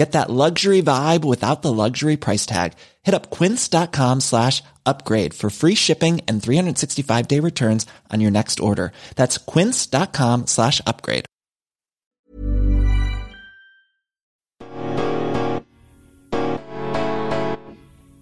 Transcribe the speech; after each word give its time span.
Get 0.00 0.12
that 0.12 0.30
luxury 0.30 0.80
vibe 0.80 1.26
without 1.26 1.60
the 1.60 1.70
luxury 1.70 2.16
price 2.16 2.46
tag. 2.46 2.72
Hit 3.02 3.12
up 3.14 3.28
quince.com 3.28 4.20
slash 4.20 4.62
upgrade 4.86 5.34
for 5.34 5.50
free 5.50 5.74
shipping 5.74 6.22
and 6.26 6.42
365 6.42 7.28
day 7.28 7.38
returns 7.38 7.84
on 8.10 8.22
your 8.22 8.30
next 8.30 8.60
order. 8.60 8.92
That's 9.16 9.36
quince.com 9.36 10.46
slash 10.46 10.80
upgrade. 10.86 11.26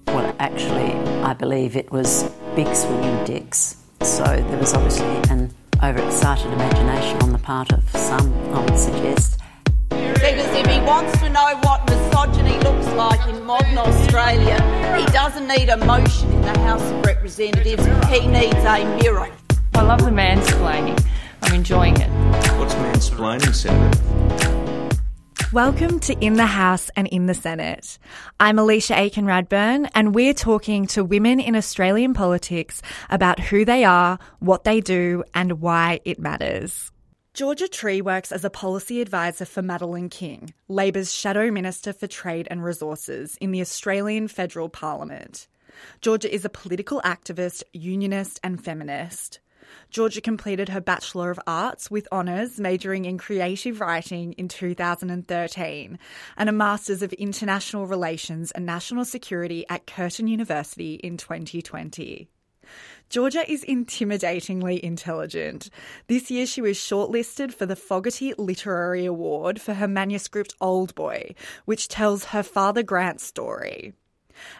Well, 0.09 0.35
actually, 0.41 0.95
I 1.23 1.33
believe 1.33 1.77
it 1.77 1.93
was 1.93 2.25
big 2.57 2.75
swinging 2.75 3.25
dicks. 3.25 3.77
So 4.03 4.25
there 4.25 4.59
was 4.59 4.75
obviously 4.75 5.07
an 5.31 5.55
overexcited 5.81 6.53
imagination 6.53 7.23
on 7.23 7.31
the 7.31 7.39
part 7.39 7.73
of 7.73 7.89
some, 7.91 8.35
I 8.53 8.65
would 8.65 8.77
suggest. 8.77 9.39
Because 9.91 10.55
if 10.57 10.67
he 10.67 10.81
wants 10.81 11.19
to 11.21 11.31
know 11.31 11.59
what 11.63 11.89
misogyny 11.89 12.59
looks 12.61 12.87
like 12.95 13.27
in 13.29 13.45
modern 13.45 13.79
Australia, 13.79 14.61
he 14.99 15.05
doesn't 15.13 15.49
need 15.49 15.69
a 15.69 15.77
motion 15.77 16.31
in 16.33 16.43
the 16.43 16.59
House 16.61 16.83
of 16.83 17.05
Representatives, 17.05 17.85
he 18.09 18.27
needs 18.27 18.55
a 18.57 18.85
mirror. 19.03 19.31
I 19.75 19.83
love 19.83 20.01
the 20.01 20.11
mansplaining. 20.11 21.03
I'm 21.43 21.55
enjoying 21.55 21.97
it. 22.01 22.09
What's 22.59 22.75
mansplaining, 22.75 23.55
Senator? 23.55 23.99
Welcome 25.51 25.99
to 26.01 26.15
In 26.23 26.35
the 26.35 26.45
House 26.45 26.91
and 26.95 27.07
in 27.07 27.25
the 27.25 27.33
Senate. 27.33 27.99
I'm 28.39 28.59
Alicia 28.59 28.99
Aiken 28.99 29.25
Radburn, 29.25 29.89
and 29.95 30.15
we're 30.15 30.35
talking 30.35 30.87
to 30.89 31.03
women 31.03 31.41
in 31.41 31.57
Australian 31.57 32.13
politics 32.13 32.83
about 33.09 33.41
who 33.41 33.65
they 33.65 33.85
are, 33.85 34.19
what 34.41 34.65
they 34.65 34.83
do, 34.83 35.25
and 35.33 35.61
why 35.63 36.01
it 36.05 36.19
matters. 36.19 36.93
Georgia 37.39 37.69
Tree 37.69 38.01
works 38.01 38.33
as 38.33 38.45
a 38.45 38.51
policy 38.51 39.01
advisor 39.01 39.45
for 39.45 39.63
Madeleine 39.63 40.09
King, 40.09 40.53
Labor's 40.67 41.15
Shadow 41.15 41.53
Minister 41.53 41.93
for 41.93 42.09
Trade 42.09 42.49
and 42.51 42.65
Resources 42.65 43.37
in 43.41 43.53
the 43.53 43.61
Australian 43.61 44.27
Federal 44.27 44.69
Parliament. 44.69 45.47
Georgia 46.01 46.35
is 46.35 46.45
a 46.45 46.49
political 46.49 47.01
activist, 47.03 47.63
unionist, 47.73 48.41
and 48.43 48.61
feminist. 48.65 49.39
Georgia 49.89 50.21
completed 50.21 50.71
her 50.71 50.81
Bachelor 50.81 51.31
of 51.31 51.39
Arts 51.47 51.89
with 51.89 52.09
honours 52.11 52.59
majoring 52.59 53.05
in 53.05 53.19
creative 53.19 53.81
writing 53.81 54.33
in 54.33 54.49
2013 54.49 55.97
and 56.37 56.49
a 56.49 56.53
Masters 56.53 57.03
of 57.03 57.13
International 57.13 57.87
Relations 57.87 58.51
and 58.51 58.67
National 58.67 59.05
Security 59.05 59.65
at 59.69 59.87
Curtin 59.87 60.27
University 60.27 60.95
in 60.95 61.17
2020. 61.17 62.29
Georgia 63.09 63.51
is 63.51 63.65
intimidatingly 63.65 64.79
intelligent. 64.81 65.71
This 66.09 66.31
year 66.31 66.45
she 66.45 66.61
was 66.61 66.77
shortlisted 66.77 67.55
for 67.55 67.65
the 67.65 67.77
Fogarty 67.77 68.35
Literary 68.37 69.07
Award 69.07 69.61
for 69.61 69.75
her 69.75 69.89
manuscript 69.89 70.55
Old 70.61 70.95
Boy, 70.95 71.35
which 71.65 71.89
tells 71.89 72.27
her 72.27 72.43
father 72.43 72.83
Grant's 72.83 73.25
story. 73.25 73.95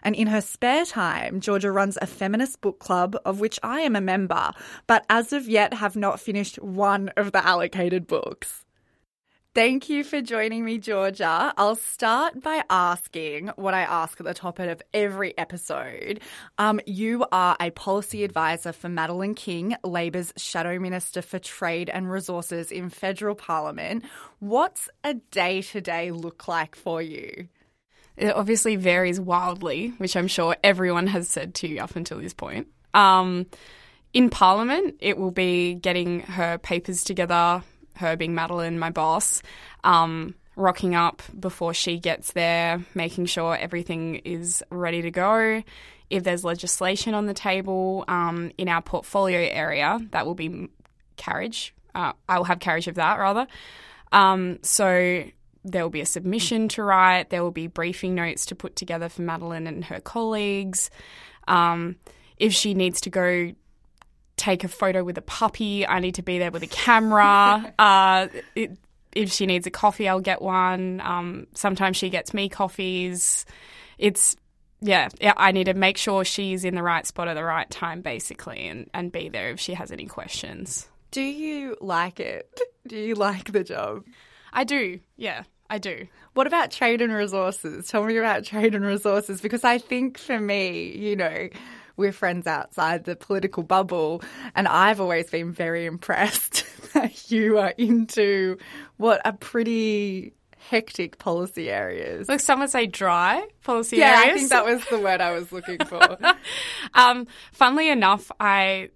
And 0.03 0.17
in 0.17 0.29
her 0.29 0.41
spare 0.41 0.87
time, 0.87 1.41
Georgia 1.41 1.71
runs 1.71 1.99
a 2.01 2.07
feminist 2.07 2.61
book 2.63 2.79
club 2.79 3.17
of 3.25 3.39
which 3.39 3.59
I 3.63 3.81
am 3.81 3.95
a 3.95 4.01
member, 4.01 4.53
but 4.87 5.05
as 5.11 5.33
of 5.33 5.47
yet 5.47 5.75
have 5.75 5.95
not 5.95 6.19
finished 6.19 6.61
one 6.63 7.11
of 7.17 7.33
the 7.33 7.47
allocated 7.47 8.07
books. 8.07 8.65
Thank 9.59 9.89
you 9.89 10.05
for 10.05 10.21
joining 10.21 10.65
me, 10.65 10.79
Georgia. 10.79 11.53
I'll 11.57 11.75
start 11.75 12.41
by 12.41 12.63
asking 12.71 13.49
what 13.57 13.75
I 13.75 13.81
ask 13.81 14.21
at 14.21 14.25
the 14.25 14.33
top 14.33 14.61
of 14.61 14.81
every 14.95 15.37
episode. 15.37 16.21
Um, 16.59 16.79
you 16.87 17.27
are 17.33 17.57
a 17.59 17.71
policy 17.71 18.23
advisor 18.23 18.71
for 18.71 18.89
Madeleine 18.89 19.35
King, 19.35 19.75
Labor's 19.83 20.33
Shadow 20.37 20.79
Minister 20.79 21.23
for 21.23 21.41
Trade 21.41 21.91
and 21.91 22.09
Resources 22.09 22.71
in 22.71 22.89
federal 22.89 23.35
parliament. 23.35 24.05
What's 24.39 24.89
a 25.03 25.15
day 25.15 25.63
to 25.63 25.81
day 25.81 26.13
look 26.13 26.47
like 26.47 26.77
for 26.77 27.03
you? 27.03 27.49
It 28.17 28.33
obviously 28.37 28.77
varies 28.77 29.19
wildly, 29.19 29.93
which 29.99 30.15
I'm 30.15 30.29
sure 30.29 30.55
everyone 30.63 31.09
has 31.09 31.27
said 31.29 31.55
to 31.57 31.67
you 31.67 31.81
up 31.81 31.97
until 31.97 32.21
this 32.21 32.33
point. 32.33 32.69
Um, 32.95 33.47
in 34.13 34.31
Parliament, 34.31 34.99
it 35.01 35.19
will 35.19 35.33
be 35.33 35.75
getting 35.75 36.21
her 36.21 36.59
papers 36.59 37.03
together, 37.03 37.65
her 37.99 38.17
being 38.17 38.35
Madeleine, 38.35 38.79
my 38.79 38.91
boss, 38.91 39.43
um, 39.85 40.35
rocking 40.57 40.95
up 40.95 41.23
before 41.39 41.73
she 41.75 41.99
gets 41.99 42.33
there, 42.33 42.85
making 42.95 43.27
sure 43.27 43.57
everything 43.57 44.17
is 44.17 44.63
ready 44.71 45.03
to 45.03 45.11
go. 45.11 45.63
If 46.11 46.25
there's 46.25 46.43
legislation 46.43 47.15
on 47.15 47.27
the 47.27 47.35
table 47.35 48.05
um, 48.09 48.51
in 48.57 48.69
our 48.69 48.83
portfolio 48.83 49.41
area, 49.41 49.99
that 50.11 50.27
will 50.27 50.35
be 50.35 50.69
carriage. 51.17 51.75
Uh, 51.95 52.13
I 52.29 52.39
will 52.39 52.45
have 52.45 52.61
carriage 52.61 52.89
of 52.89 52.95
that 52.97 53.19
rather. 53.19 53.47
Um, 54.11 54.59
so 54.63 55.25
there 55.65 55.83
will 55.83 55.91
be 55.91 56.01
a 56.01 56.07
submission 56.07 56.69
to 56.69 56.83
write. 56.83 57.31
There 57.31 57.43
will 57.43 57.51
be 57.51 57.67
briefing 57.67 58.15
notes 58.15 58.47
to 58.47 58.55
put 58.55 58.75
together 58.75 59.09
for 59.09 59.23
Madeleine 59.23 59.67
and 59.67 59.85
her 59.85 60.01
colleagues. 60.01 60.91
Um, 61.47 61.97
if 62.37 62.53
she 62.53 62.75
needs 62.75 63.01
to 63.03 63.11
go 63.11 63.53
take 64.39 64.65
a 64.65 64.69
photo 64.69 65.05
with 65.05 65.19
a 65.19 65.23
puppy, 65.23 65.87
I 65.87 66.01
need 66.01 66.15
to 66.15 66.23
be 66.23 66.39
there 66.39 66.51
with 66.51 66.63
a 66.63 66.69
camera. 66.69 67.75
uh, 67.79 68.29
it, 68.55 68.79
if 69.13 69.33
she 69.33 69.47
needs 69.47 69.67
a 69.67 69.71
coffee, 69.71 70.09
I'll 70.09 70.21
get 70.21 70.41
one. 70.41 71.01
Um, 71.01 71.47
sometimes 71.55 71.97
she 71.97 72.11
gets 72.11 72.33
me 72.33 72.49
coffees. 72.49 73.45
It's 73.99 74.37
yeah, 74.81 75.09
yeah, 75.21 75.35
I 75.37 75.53
need 75.53 75.65
to 75.65 75.75
make 75.75 75.97
sure 75.97 76.25
she's 76.25 76.65
in 76.65 76.75
the 76.75 76.83
right 76.83 77.07
spot 77.07 77.29
at 77.29 77.35
the 77.35 77.43
right 77.43 77.69
time, 77.69 78.01
basically, 78.01 78.69
and, 78.69 78.89
and 78.95 79.11
be 79.11 79.29
there 79.29 79.51
if 79.51 79.59
she 79.59 79.75
has 79.75 79.91
any 79.91 80.07
questions. 80.07 80.89
Do 81.11 81.23
you 81.23 81.77
like 81.81 82.21
it? 82.21 82.61
Do 82.87 82.97
you 82.97 83.15
like 83.15 83.51
the 83.51 83.65
job? 83.65 84.05
I 84.53 84.65
do, 84.65 85.01
yeah, 85.17 85.45
I 85.69 85.79
do. 85.79 86.07
What 86.35 86.47
about 86.47 86.71
trade 86.71 87.03
and 87.03 87.13
resources? 87.13 87.89
Tell 87.89 88.05
me 88.05 88.17
about 88.19 88.45
trade 88.45 88.75
and 88.75 88.85
resources 88.85 89.41
because 89.41 89.65
I 89.65 89.79
think 89.79 90.17
for 90.17 90.39
me, 90.39 90.97
you 90.97 91.17
know, 91.17 91.49
we're 91.99 92.13
friends 92.13 92.47
outside 92.47 93.05
the 93.05 93.17
political 93.17 93.63
bubble, 93.63 94.23
and 94.55 94.67
I've 94.67 95.01
always 95.01 95.29
been 95.29 95.53
very 95.53 95.85
impressed 95.85 96.65
that 96.95 97.31
you 97.31 97.59
are 97.59 97.75
into 97.77 98.57
what 98.97 99.21
are 99.27 99.33
pretty 99.33 100.33
hectic 100.57 101.19
policy 101.19 101.71
areas. 101.71 102.29
Like 102.29 102.41
some 102.41 102.61
would 102.61 102.71
say 102.71 102.87
dry 102.87 103.47
policy 103.65 103.97
yeah, 103.97 104.21
areas. 104.21 104.35
I 104.35 104.39
think 104.39 104.51
that 104.51 104.65
was 104.65 104.85
the 104.87 104.99
word 104.99 105.21
I 105.21 105.33
was 105.33 105.53
looking 105.53 105.79
for. 105.85 106.19
um, 106.95 107.27
funnily 107.53 107.91
enough, 107.91 108.31
I 108.41 108.91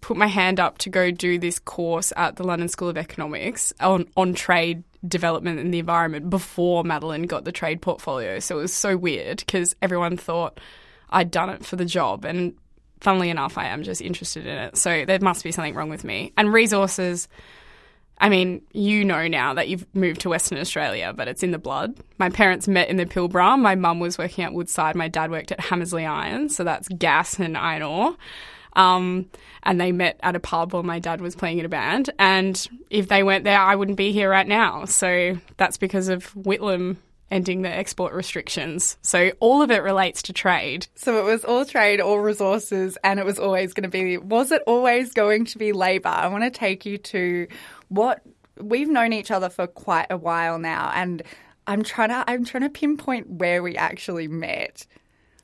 put 0.00 0.16
my 0.16 0.26
hand 0.26 0.60
up 0.60 0.78
to 0.78 0.90
go 0.90 1.10
do 1.10 1.38
this 1.38 1.58
course 1.58 2.12
at 2.16 2.36
the 2.36 2.44
London 2.44 2.68
School 2.68 2.88
of 2.88 2.96
Economics 2.96 3.72
on, 3.80 4.06
on 4.16 4.34
trade 4.34 4.84
development 5.06 5.58
in 5.58 5.70
the 5.70 5.78
environment 5.78 6.30
before 6.30 6.84
Madeleine 6.84 7.24
got 7.24 7.44
the 7.44 7.52
trade 7.52 7.80
portfolio. 7.80 8.38
So 8.38 8.58
it 8.58 8.62
was 8.62 8.72
so 8.72 8.96
weird 8.96 9.38
because 9.38 9.76
everyone 9.82 10.16
thought 10.16 10.60
I'd 11.10 11.30
done 11.30 11.50
it 11.50 11.64
for 11.64 11.76
the 11.76 11.84
job. 11.84 12.24
And 12.24 12.54
funnily 13.00 13.30
enough, 13.30 13.58
I 13.58 13.66
am 13.66 13.82
just 13.82 14.00
interested 14.00 14.46
in 14.46 14.56
it. 14.56 14.76
So 14.76 15.04
there 15.04 15.18
must 15.20 15.44
be 15.44 15.52
something 15.52 15.74
wrong 15.74 15.90
with 15.90 16.04
me. 16.04 16.32
And 16.36 16.52
resources, 16.52 17.28
I 18.18 18.28
mean, 18.28 18.62
you 18.72 19.04
know 19.04 19.28
now 19.28 19.54
that 19.54 19.68
you've 19.68 19.86
moved 19.94 20.20
to 20.22 20.28
Western 20.28 20.58
Australia, 20.58 21.12
but 21.14 21.28
it's 21.28 21.42
in 21.42 21.52
the 21.52 21.58
blood. 21.58 21.96
My 22.18 22.30
parents 22.30 22.66
met 22.66 22.88
in 22.88 22.96
the 22.96 23.06
Pilbara. 23.06 23.58
My 23.58 23.74
mum 23.74 24.00
was 24.00 24.18
working 24.18 24.44
at 24.44 24.52
Woodside. 24.52 24.96
My 24.96 25.08
dad 25.08 25.30
worked 25.30 25.52
at 25.52 25.60
Hamersley 25.60 26.04
Iron. 26.04 26.48
So 26.48 26.64
that's 26.64 26.88
gas 26.88 27.38
and 27.38 27.56
iron 27.56 27.82
ore. 27.82 28.16
Um, 28.74 29.28
and 29.62 29.80
they 29.80 29.92
met 29.92 30.20
at 30.22 30.36
a 30.36 30.40
pub 30.40 30.72
while 30.72 30.82
my 30.82 30.98
dad 30.98 31.20
was 31.20 31.34
playing 31.34 31.58
in 31.58 31.64
a 31.64 31.68
band. 31.68 32.10
And 32.18 32.68
if 32.90 33.08
they 33.08 33.22
weren't 33.22 33.44
there, 33.44 33.58
I 33.58 33.74
wouldn't 33.74 33.96
be 33.96 34.12
here 34.12 34.30
right 34.30 34.46
now. 34.46 34.84
So 34.84 35.38
that's 35.56 35.78
because 35.78 36.08
of 36.08 36.32
Whitlam 36.34 36.96
ending 37.30 37.62
the 37.62 37.68
export 37.68 38.12
restrictions. 38.12 38.96
So 39.02 39.32
all 39.40 39.62
of 39.62 39.70
it 39.70 39.82
relates 39.82 40.22
to 40.22 40.32
trade. 40.32 40.86
So 40.94 41.18
it 41.18 41.30
was 41.30 41.44
all 41.44 41.64
trade, 41.64 42.00
all 42.00 42.18
resources, 42.20 42.96
and 43.04 43.20
it 43.20 43.26
was 43.26 43.38
always 43.38 43.74
going 43.74 43.82
to 43.82 43.88
be, 43.88 44.16
was 44.18 44.50
it 44.52 44.62
always 44.66 45.12
going 45.12 45.44
to 45.46 45.58
be 45.58 45.72
Labor? 45.72 46.08
I 46.08 46.28
want 46.28 46.44
to 46.44 46.50
take 46.50 46.86
you 46.86 46.98
to 46.98 47.46
what 47.88 48.22
we've 48.60 48.88
known 48.88 49.12
each 49.12 49.30
other 49.30 49.48
for 49.48 49.66
quite 49.66 50.06
a 50.10 50.16
while 50.16 50.58
now, 50.58 50.90
and 50.94 51.22
I'm 51.66 51.82
trying 51.82 52.08
to, 52.08 52.24
I'm 52.26 52.44
trying 52.44 52.62
to 52.62 52.70
pinpoint 52.70 53.28
where 53.28 53.62
we 53.62 53.76
actually 53.76 54.28
met. 54.28 54.86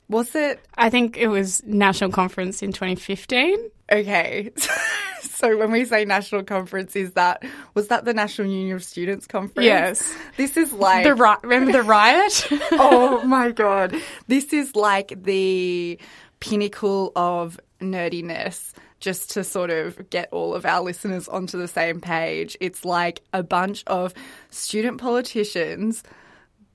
Was 0.09 0.35
it? 0.35 0.61
I 0.75 0.91
think 0.91 1.17
it 1.17 1.29
was 1.29 1.63
national 1.65 2.11
conference 2.11 2.63
in 2.63 2.73
2015. 2.73 3.71
Okay. 3.91 4.51
so 5.23 5.57
when 5.57 5.71
we 5.71 5.85
say 5.85 6.05
national 6.05 6.43
conference, 6.45 6.97
is 6.97 7.13
that 7.13 7.45
was 7.75 7.89
that 7.89 8.05
the 8.05 8.15
National 8.15 8.49
Union 8.49 8.77
of 8.77 8.85
Students 8.85 9.27
conference? 9.27 9.67
Yes. 9.67 10.15
This 10.37 10.57
is 10.57 10.73
like 10.73 11.05
The 11.05 11.15
ri- 11.15 11.37
remember 11.43 11.73
the 11.73 11.83
riot? 11.83 12.47
oh 12.73 13.23
my 13.25 13.51
god. 13.51 13.95
This 14.27 14.53
is 14.53 14.75
like 14.75 15.23
the 15.23 15.99
pinnacle 16.41 17.13
of 17.17 17.61
nerdiness. 17.81 18.73
Just 19.01 19.33
to 19.33 19.45
sort 19.45 19.69
of 19.69 20.09
get 20.09 20.31
all 20.33 20.55
of 20.55 20.65
our 20.65 20.83
listeners 20.83 21.29
onto 21.29 21.59
the 21.59 21.69
same 21.69 22.01
page, 22.01 22.57
it's 22.59 22.87
like 22.87 23.21
a 23.35 23.43
bunch 23.43 23.85
of 23.87 24.15
student 24.49 24.99
politicians 24.99 26.03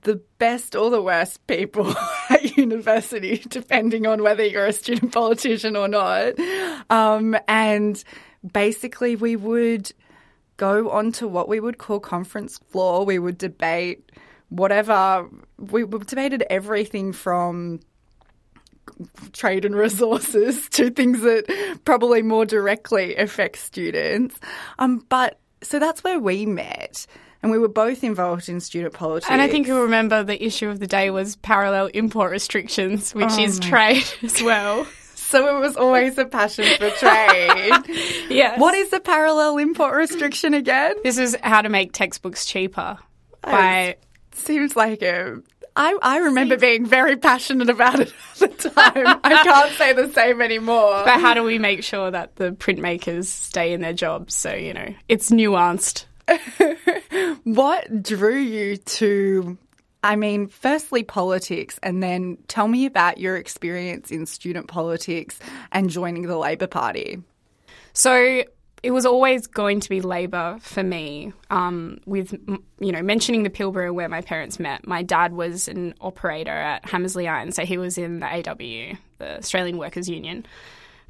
the 0.02 0.22
best 0.38 0.74
or 0.74 0.90
the 0.90 1.02
worst 1.02 1.46
people 1.46 1.94
university, 2.60 3.42
depending 3.48 4.06
on 4.06 4.22
whether 4.22 4.44
you're 4.44 4.66
a 4.66 4.72
student 4.72 5.12
politician 5.20 5.76
or 5.76 5.88
not. 5.88 6.34
Um, 6.90 7.36
and 7.48 8.02
basically, 8.52 9.16
we 9.16 9.36
would 9.36 9.92
go 10.56 10.90
onto 10.90 11.26
what 11.26 11.48
we 11.48 11.58
would 11.60 11.78
call 11.78 12.00
conference 12.00 12.58
floor. 12.70 13.04
We 13.04 13.18
would 13.18 13.38
debate 13.38 14.12
whatever. 14.50 15.28
We 15.58 15.84
debated 15.84 16.44
everything 16.50 17.12
from 17.12 17.80
trade 19.32 19.64
and 19.64 19.74
resources 19.74 20.68
to 20.70 20.90
things 20.90 21.22
that 21.22 21.78
probably 21.84 22.22
more 22.22 22.44
directly 22.44 23.16
affect 23.16 23.58
students. 23.58 24.38
Um, 24.78 25.04
but 25.08 25.38
so 25.62 25.78
that's 25.78 26.04
where 26.04 26.18
we 26.18 26.46
met 26.46 27.06
and 27.42 27.50
we 27.50 27.58
were 27.58 27.68
both 27.68 28.04
involved 28.04 28.48
in 28.48 28.60
student 28.60 28.94
politics. 28.94 29.30
And 29.30 29.40
I 29.40 29.48
think 29.48 29.66
you'll 29.66 29.82
remember 29.82 30.22
the 30.22 30.42
issue 30.42 30.68
of 30.68 30.80
the 30.80 30.86
day 30.86 31.10
was 31.10 31.36
parallel 31.36 31.86
import 31.86 32.30
restrictions, 32.30 33.14
which 33.14 33.32
oh 33.32 33.42
is 33.42 33.58
trade 33.58 34.04
as 34.22 34.42
well. 34.42 34.86
So 35.14 35.56
it 35.56 35.60
was 35.60 35.76
always 35.76 36.18
a 36.18 36.24
passion 36.24 36.64
for 36.76 36.90
trade. 36.98 37.72
yes. 38.28 38.58
What 38.58 38.74
is 38.74 38.90
the 38.90 39.00
parallel 39.00 39.58
import 39.58 39.94
restriction 39.94 40.54
again? 40.54 40.94
This 41.04 41.18
is 41.18 41.36
how 41.42 41.62
to 41.62 41.68
make 41.68 41.92
textbooks 41.92 42.44
cheaper. 42.44 42.98
By 43.42 43.96
seems 44.32 44.76
like 44.76 45.02
a 45.02 45.40
I, 45.76 45.96
I 46.02 46.18
remember 46.18 46.56
being 46.56 46.84
very 46.84 47.16
passionate 47.16 47.70
about 47.70 48.00
it 48.00 48.12
at 48.40 48.58
the 48.58 48.70
time. 48.70 49.20
I 49.22 49.42
can't 49.44 49.72
say 49.74 49.92
the 49.92 50.12
same 50.12 50.42
anymore. 50.42 51.02
But 51.04 51.20
how 51.20 51.34
do 51.34 51.42
we 51.42 51.58
make 51.58 51.84
sure 51.84 52.10
that 52.10 52.36
the 52.36 52.52
printmakers 52.52 53.26
stay 53.26 53.72
in 53.72 53.80
their 53.80 53.92
jobs? 53.92 54.34
So, 54.34 54.52
you 54.52 54.74
know, 54.74 54.94
it's 55.08 55.30
nuanced. 55.30 56.06
What 57.44 58.02
drew 58.02 58.38
you 58.38 58.76
to, 58.76 59.58
I 60.02 60.16
mean, 60.16 60.46
firstly, 60.48 61.02
politics, 61.02 61.78
and 61.82 62.02
then 62.02 62.38
tell 62.48 62.68
me 62.68 62.86
about 62.86 63.18
your 63.18 63.36
experience 63.36 64.10
in 64.10 64.26
student 64.26 64.68
politics 64.68 65.38
and 65.72 65.90
joining 65.90 66.26
the 66.26 66.36
Labor 66.36 66.66
Party? 66.66 67.22
So, 67.92 68.44
it 68.82 68.92
was 68.92 69.04
always 69.04 69.46
going 69.46 69.80
to 69.80 69.88
be 69.90 70.00
Labor 70.00 70.56
for 70.62 70.82
me. 70.82 71.32
Um, 71.50 72.00
with 72.06 72.32
you 72.78 72.92
know 72.92 73.02
mentioning 73.02 73.42
the 73.42 73.50
Pilbara 73.50 73.92
where 73.92 74.08
my 74.08 74.22
parents 74.22 74.58
met, 74.58 74.86
my 74.86 75.02
dad 75.02 75.32
was 75.32 75.68
an 75.68 75.94
operator 76.00 76.50
at 76.50 76.88
Hamersley 76.88 77.28
Iron, 77.28 77.52
so 77.52 77.64
he 77.64 77.76
was 77.76 77.98
in 77.98 78.20
the 78.20 78.26
AW, 78.26 78.96
the 79.18 79.38
Australian 79.38 79.76
Workers 79.76 80.08
Union 80.08 80.46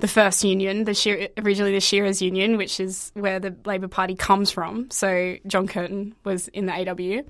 the 0.01 0.09
first 0.09 0.45
union, 0.45 0.85
the 0.85 0.95
Shear- 0.95 1.29
originally 1.39 1.73
the 1.73 1.81
Shearers 1.81 2.21
Union, 2.23 2.57
which 2.57 2.81
is 2.81 3.11
where 3.15 3.39
the 3.39 3.55
Labor 3.65 3.89
Party 3.89 4.15
comes 4.15 4.51
from. 4.51 4.91
So 4.91 5.37
John 5.47 5.67
Curtin 5.67 6.15
was 6.25 6.49
in 6.49 6.67
the 6.67 6.73
AW. 6.73 7.23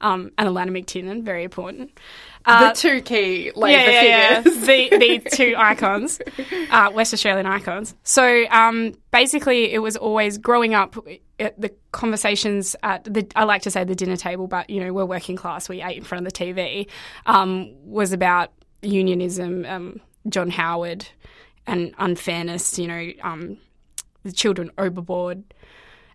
Um, 0.00 0.30
and 0.36 0.48
Alannah 0.48 0.72
MacTiernan, 0.72 1.22
very 1.22 1.42
important. 1.42 1.98
Uh, 2.44 2.68
the 2.68 2.74
two 2.78 3.00
key 3.00 3.50
Labor 3.56 3.80
yeah, 3.80 4.02
yeah, 4.02 4.42
figures. 4.42 4.68
Yeah. 4.68 4.88
the, 4.90 4.98
the 4.98 5.30
two 5.30 5.54
icons, 5.56 6.20
uh, 6.70 6.90
West 6.92 7.14
Australian 7.14 7.46
icons. 7.46 7.94
So 8.02 8.44
um, 8.50 8.92
basically, 9.10 9.72
it 9.72 9.78
was 9.78 9.96
always 9.96 10.38
growing 10.38 10.74
up, 10.74 10.96
the 11.38 11.72
conversations 11.92 12.76
at 12.82 13.04
the, 13.04 13.26
I 13.34 13.44
like 13.44 13.62
to 13.62 13.70
say 13.70 13.84
the 13.84 13.94
dinner 13.94 14.16
table, 14.16 14.46
but, 14.46 14.70
you 14.70 14.84
know, 14.84 14.92
we're 14.92 15.06
working 15.06 15.36
class, 15.36 15.68
we 15.68 15.82
ate 15.82 15.96
in 15.96 16.04
front 16.04 16.26
of 16.26 16.32
the 16.32 16.38
TV, 16.38 16.88
um, 17.24 17.74
was 17.84 18.12
about 18.12 18.52
unionism, 18.82 19.64
um, 19.64 20.00
John 20.28 20.50
Howard, 20.50 21.06
and 21.66 21.94
unfairness, 21.98 22.78
you 22.78 22.86
know, 22.86 23.10
um, 23.22 23.58
the 24.22 24.32
children 24.32 24.70
overboard. 24.78 25.44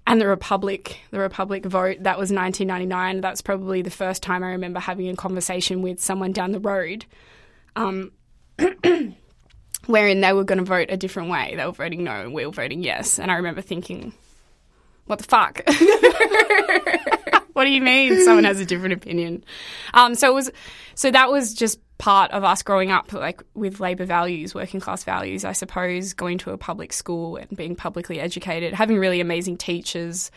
And 0.07 0.19
the 0.19 0.27
Republic, 0.27 0.99
the 1.11 1.19
Republic 1.19 1.63
vote, 1.65 1.97
that 2.01 2.17
was 2.17 2.31
1999. 2.31 3.21
That's 3.21 3.41
probably 3.41 3.81
the 3.81 3.91
first 3.91 4.23
time 4.23 4.43
I 4.43 4.51
remember 4.51 4.79
having 4.79 5.07
a 5.09 5.15
conversation 5.15 5.81
with 5.81 5.99
someone 6.01 6.31
down 6.31 6.51
the 6.51 6.59
road, 6.59 7.05
um, 7.75 8.11
wherein 9.85 10.21
they 10.21 10.33
were 10.33 10.43
going 10.43 10.57
to 10.57 10.65
vote 10.65 10.87
a 10.89 10.97
different 10.97 11.29
way. 11.29 11.53
They 11.55 11.65
were 11.65 11.71
voting 11.71 12.03
no, 12.03 12.11
and 12.11 12.33
we 12.33 12.45
were 12.45 12.51
voting 12.51 12.81
yes. 12.83 13.19
And 13.19 13.29
I 13.29 13.35
remember 13.35 13.61
thinking, 13.61 14.13
what 15.05 15.19
the 15.19 15.25
fuck? 15.25 15.61
what 17.53 17.65
do 17.65 17.69
you 17.69 17.81
mean 17.81 18.23
someone 18.23 18.45
has 18.45 18.59
a 18.59 18.65
different 18.65 18.93
opinion? 18.93 19.43
Um, 19.93 20.15
so 20.15 20.31
it 20.31 20.33
was, 20.33 20.51
so 20.95 21.11
that 21.11 21.31
was 21.31 21.53
just 21.53 21.79
part 22.01 22.31
of 22.31 22.43
us 22.43 22.63
growing 22.63 22.89
up, 22.89 23.13
like 23.13 23.43
with 23.53 23.79
labour 23.79 24.05
values, 24.05 24.55
working 24.55 24.79
class 24.79 25.03
values, 25.03 25.45
I 25.45 25.51
suppose, 25.51 26.13
going 26.13 26.39
to 26.39 26.49
a 26.49 26.57
public 26.57 26.93
school 26.93 27.37
and 27.37 27.55
being 27.55 27.75
publicly 27.75 28.19
educated, 28.19 28.73
having 28.73 28.97
really 28.97 29.21
amazing 29.21 29.57
teachers, 29.57 30.31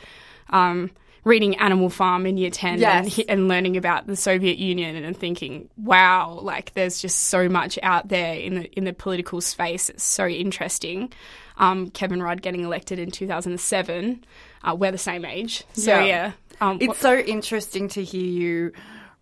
um, 0.51 0.91
reading 1.25 1.57
Animal 1.57 1.89
Farm 1.89 2.27
in 2.27 2.37
year 2.37 2.51
10 2.51 2.81
yes. 2.81 3.19
and, 3.19 3.31
and, 3.31 3.49
learning 3.49 3.79
about 3.79 4.07
the 4.07 4.15
Soviet 4.15 4.59
Union 4.59 5.03
and 5.03 5.17
thinking, 5.17 5.71
wow, 5.79 6.39
like 6.43 6.75
there's 6.75 7.01
just 7.01 7.19
so 7.19 7.49
much 7.49 7.79
out 7.83 8.09
there 8.09 8.35
in 8.35 8.57
the, 8.57 8.71
in 8.73 8.85
the 8.85 8.93
political 8.93 9.41
space. 9.41 9.89
It's 9.89 10.05
so 10.05 10.27
interesting. 10.27 11.15
Um, 11.57 11.89
Kevin 11.89 12.23
Rudd 12.23 12.43
getting 12.43 12.63
elected 12.63 12.99
in 12.99 13.11
2007. 13.11 14.23
Uh, 14.63 14.77
we're 14.79 14.93
the 14.93 14.99
same 14.99 15.25
age. 15.25 15.65
So, 15.73 15.99
yeah. 15.99 16.05
yeah 16.05 16.33
um, 16.61 16.77
it's 16.83 16.99
so 16.99 17.17
interesting 17.17 17.89
to 17.89 18.05
hear 18.05 18.27
you 18.27 18.73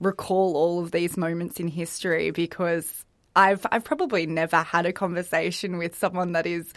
recall 0.02 0.56
all 0.56 0.82
of 0.82 0.90
these 0.90 1.16
moments 1.16 1.60
in 1.60 1.68
history 1.68 2.30
because 2.30 3.04
I've 3.34 3.64
I've 3.70 3.84
probably 3.84 4.26
never 4.26 4.58
had 4.58 4.86
a 4.86 4.92
conversation 4.92 5.78
with 5.78 5.96
someone 5.96 6.32
that 6.32 6.46
is, 6.46 6.72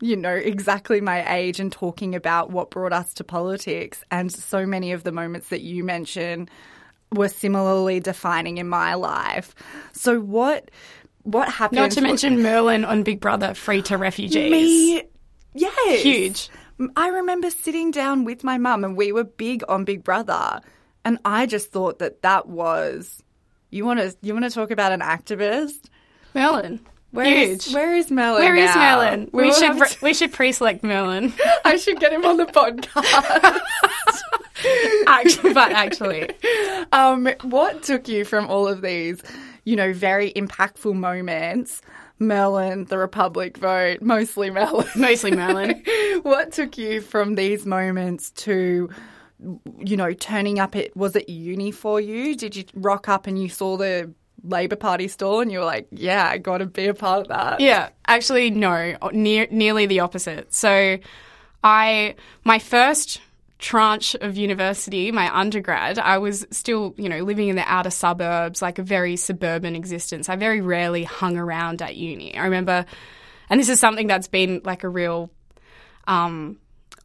you 0.00 0.16
know, 0.16 0.34
exactly 0.34 1.00
my 1.00 1.36
age 1.36 1.60
and 1.60 1.70
talking 1.70 2.14
about 2.14 2.50
what 2.50 2.70
brought 2.70 2.92
us 2.92 3.14
to 3.14 3.24
politics. 3.24 4.02
And 4.10 4.32
so 4.32 4.66
many 4.66 4.92
of 4.92 5.04
the 5.04 5.12
moments 5.12 5.50
that 5.50 5.60
you 5.60 5.84
mention 5.84 6.48
were 7.12 7.28
similarly 7.28 8.00
defining 8.00 8.58
in 8.58 8.68
my 8.68 8.94
life. 8.94 9.54
So 9.92 10.20
what 10.20 10.70
what 11.22 11.48
happened? 11.48 11.78
Not 11.78 11.90
to 11.92 12.00
mention 12.00 12.42
Merlin 12.42 12.84
on 12.84 13.02
Big 13.02 13.20
Brother, 13.20 13.54
free 13.54 13.82
to 13.82 13.96
refugees. 13.96 14.50
Me, 14.50 15.02
yes, 15.54 16.02
huge. 16.02 16.48
I 16.96 17.08
remember 17.08 17.50
sitting 17.50 17.90
down 17.90 18.24
with 18.24 18.42
my 18.42 18.56
mum, 18.56 18.84
and 18.84 18.96
we 18.96 19.12
were 19.12 19.24
big 19.24 19.62
on 19.68 19.84
Big 19.84 20.02
Brother. 20.02 20.60
And 21.10 21.18
I 21.24 21.46
just 21.46 21.72
thought 21.72 21.98
that 21.98 22.22
that 22.22 22.48
was 22.48 23.20
you 23.70 23.84
want 23.84 23.98
to 23.98 24.16
you 24.22 24.32
want 24.32 24.44
to 24.44 24.50
talk 24.52 24.70
about 24.70 24.92
an 24.92 25.00
activist, 25.00 25.86
Merlin. 26.36 26.78
Where 27.10 27.26
Huge. 27.26 27.66
Is, 27.66 27.74
where 27.74 27.96
is 27.96 28.12
Merlin? 28.12 28.44
Where 28.44 28.54
is 28.54 28.72
now? 28.72 29.00
Merlin? 29.00 29.28
We, 29.32 29.42
we 29.46 29.52
should 29.52 29.76
to... 29.76 29.96
we 30.02 30.14
should 30.14 30.32
pre-select 30.32 30.84
Merlin. 30.84 31.32
I 31.64 31.78
should 31.78 31.98
get 31.98 32.12
him 32.12 32.24
on 32.24 32.36
the 32.36 32.46
podcast. 32.46 33.58
actually, 35.08 35.52
but 35.52 35.72
actually, 35.72 36.30
um, 36.92 37.28
what 37.42 37.82
took 37.82 38.06
you 38.06 38.24
from 38.24 38.46
all 38.46 38.68
of 38.68 38.80
these, 38.80 39.20
you 39.64 39.74
know, 39.74 39.92
very 39.92 40.32
impactful 40.34 40.94
moments? 40.94 41.82
Merlin, 42.20 42.84
the 42.84 42.98
Republic 42.98 43.56
vote, 43.56 44.00
mostly 44.00 44.50
Merlin. 44.50 44.86
Mostly 44.94 45.32
Merlin. 45.32 45.82
what 46.22 46.52
took 46.52 46.78
you 46.78 47.00
from 47.00 47.34
these 47.34 47.66
moments 47.66 48.30
to 48.32 48.90
you 49.78 49.96
know, 49.96 50.12
turning 50.12 50.58
up 50.58 50.76
at 50.76 50.96
was 50.96 51.16
it 51.16 51.28
uni 51.28 51.70
for 51.70 52.00
you? 52.00 52.34
Did 52.36 52.56
you 52.56 52.64
rock 52.74 53.08
up 53.08 53.26
and 53.26 53.40
you 53.40 53.48
saw 53.48 53.76
the 53.76 54.12
Labor 54.42 54.76
Party 54.76 55.08
stall 55.08 55.40
and 55.40 55.50
you 55.50 55.58
were 55.58 55.64
like, 55.64 55.88
yeah, 55.90 56.28
I 56.28 56.38
got 56.38 56.58
to 56.58 56.66
be 56.66 56.86
a 56.86 56.94
part 56.94 57.22
of 57.22 57.28
that? 57.28 57.60
Yeah, 57.60 57.90
actually, 58.06 58.50
no, 58.50 58.96
near, 59.12 59.46
nearly 59.50 59.86
the 59.86 60.00
opposite. 60.00 60.52
So, 60.54 60.98
I 61.62 62.14
my 62.44 62.58
first 62.58 63.20
tranche 63.58 64.14
of 64.14 64.36
university, 64.36 65.12
my 65.12 65.34
undergrad, 65.38 65.98
I 65.98 66.18
was 66.18 66.46
still, 66.50 66.94
you 66.96 67.08
know, 67.08 67.18
living 67.18 67.48
in 67.48 67.56
the 67.56 67.70
outer 67.70 67.90
suburbs, 67.90 68.62
like 68.62 68.78
a 68.78 68.82
very 68.82 69.16
suburban 69.16 69.76
existence. 69.76 70.28
I 70.28 70.36
very 70.36 70.62
rarely 70.62 71.04
hung 71.04 71.36
around 71.36 71.82
at 71.82 71.96
uni. 71.96 72.36
I 72.36 72.44
remember, 72.44 72.86
and 73.50 73.60
this 73.60 73.68
is 73.68 73.78
something 73.78 74.06
that's 74.06 74.28
been 74.28 74.62
like 74.64 74.82
a 74.82 74.88
real 74.88 75.30
um, 76.06 76.58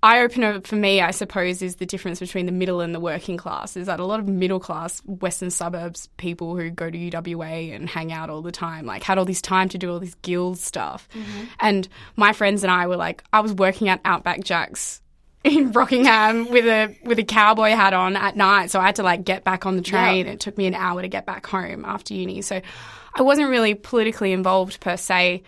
eye 0.05 0.19
opener 0.21 0.62
for 0.62 0.75
me, 0.75 1.01
I 1.01 1.09
suppose, 1.09 1.63
is 1.63 1.77
the 1.77 1.85
difference 1.85 2.19
between 2.19 2.45
the 2.45 2.51
middle 2.51 2.79
and 2.79 2.93
the 2.93 3.00
working 3.00 3.38
class. 3.38 3.75
Is 3.75 3.88
that 3.88 4.00
a 4.00 4.05
lot 4.05 4.19
of 4.19 4.27
middle 4.27 4.59
class 4.59 5.00
Western 5.05 5.50
suburbs 5.50 6.09
people 6.17 6.55
who 6.55 6.69
go 6.69 6.91
to 6.91 6.97
UWA 6.97 7.75
and 7.75 7.89
hang 7.89 8.13
out 8.13 8.29
all 8.29 8.43
the 8.43 8.51
time, 8.51 8.85
like 8.85 9.01
had 9.01 9.17
all 9.17 9.25
this 9.25 9.41
time 9.41 9.67
to 9.69 9.79
do 9.79 9.91
all 9.91 10.00
this 10.00 10.13
guild 10.21 10.59
stuff. 10.59 11.09
And 11.59 11.88
my 12.15 12.33
friends 12.33 12.63
and 12.63 12.71
I 12.71 12.85
were 12.85 12.97
like, 12.97 13.24
I 13.33 13.39
was 13.39 13.51
working 13.51 13.89
at 13.89 14.00
Outback 14.05 14.43
Jacks 14.43 15.01
in 15.43 15.71
Rockingham 15.74 16.50
with 16.51 16.65
a 16.65 16.95
with 17.03 17.17
a 17.17 17.24
cowboy 17.24 17.71
hat 17.71 17.93
on 17.93 18.15
at 18.15 18.35
night, 18.35 18.69
so 18.69 18.79
I 18.79 18.85
had 18.85 18.97
to 18.97 19.03
like 19.03 19.24
get 19.24 19.43
back 19.43 19.65
on 19.65 19.75
the 19.75 19.81
train. 19.81 20.27
It 20.27 20.39
took 20.39 20.55
me 20.55 20.67
an 20.67 20.75
hour 20.75 21.01
to 21.01 21.07
get 21.07 21.25
back 21.25 21.47
home 21.47 21.83
after 21.83 22.13
uni, 22.13 22.43
so 22.43 22.62
I 23.15 23.21
wasn't 23.24 23.50
really 23.50 23.74
politically 23.74 24.33
involved 24.33 24.79
per 24.81 24.97
se. 24.97 25.41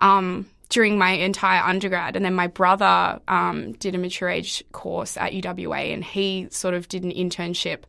Um, 0.00 0.46
during 0.72 0.96
my 0.96 1.10
entire 1.10 1.62
undergrad. 1.62 2.16
And 2.16 2.24
then 2.24 2.34
my 2.34 2.46
brother 2.46 3.20
um, 3.28 3.72
did 3.72 3.94
a 3.94 3.98
mature 3.98 4.30
age 4.30 4.64
course 4.72 5.18
at 5.18 5.32
UWA 5.32 5.92
and 5.92 6.02
he 6.02 6.48
sort 6.50 6.72
of 6.72 6.88
did 6.88 7.04
an 7.04 7.10
internship 7.10 7.82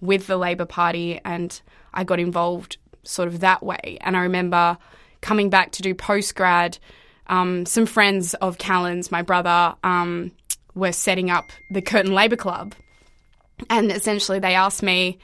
with 0.00 0.26
the 0.26 0.36
Labor 0.36 0.64
Party 0.64 1.20
and 1.24 1.62
I 1.94 2.02
got 2.02 2.18
involved 2.18 2.76
sort 3.04 3.28
of 3.28 3.38
that 3.40 3.62
way. 3.62 3.98
And 4.00 4.16
I 4.16 4.22
remember 4.22 4.76
coming 5.20 5.48
back 5.48 5.70
to 5.72 5.82
do 5.82 5.94
post 5.94 6.34
grad, 6.34 6.76
um, 7.28 7.66
some 7.66 7.86
friends 7.86 8.34
of 8.34 8.58
Callan's, 8.58 9.12
my 9.12 9.22
brother, 9.22 9.76
um, 9.84 10.32
were 10.74 10.90
setting 10.90 11.30
up 11.30 11.44
the 11.70 11.80
Curtin 11.80 12.14
Labor 12.14 12.36
Club. 12.36 12.74
And 13.70 13.92
essentially 13.92 14.40
they 14.40 14.56
asked 14.56 14.82
me, 14.82 15.20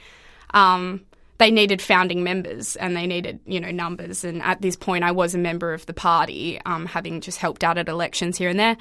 um, 0.54 1.00
they 1.40 1.50
needed 1.50 1.80
founding 1.80 2.22
members 2.22 2.76
and 2.76 2.94
they 2.94 3.06
needed, 3.06 3.40
you 3.46 3.60
know, 3.60 3.70
numbers. 3.70 4.24
And 4.24 4.42
at 4.42 4.60
this 4.60 4.76
point, 4.76 5.04
I 5.04 5.12
was 5.12 5.34
a 5.34 5.38
member 5.38 5.72
of 5.72 5.86
the 5.86 5.94
party, 5.94 6.60
um, 6.66 6.84
having 6.84 7.22
just 7.22 7.38
helped 7.38 7.64
out 7.64 7.78
at 7.78 7.88
elections 7.88 8.36
here 8.36 8.50
and 8.50 8.60
there. 8.60 8.76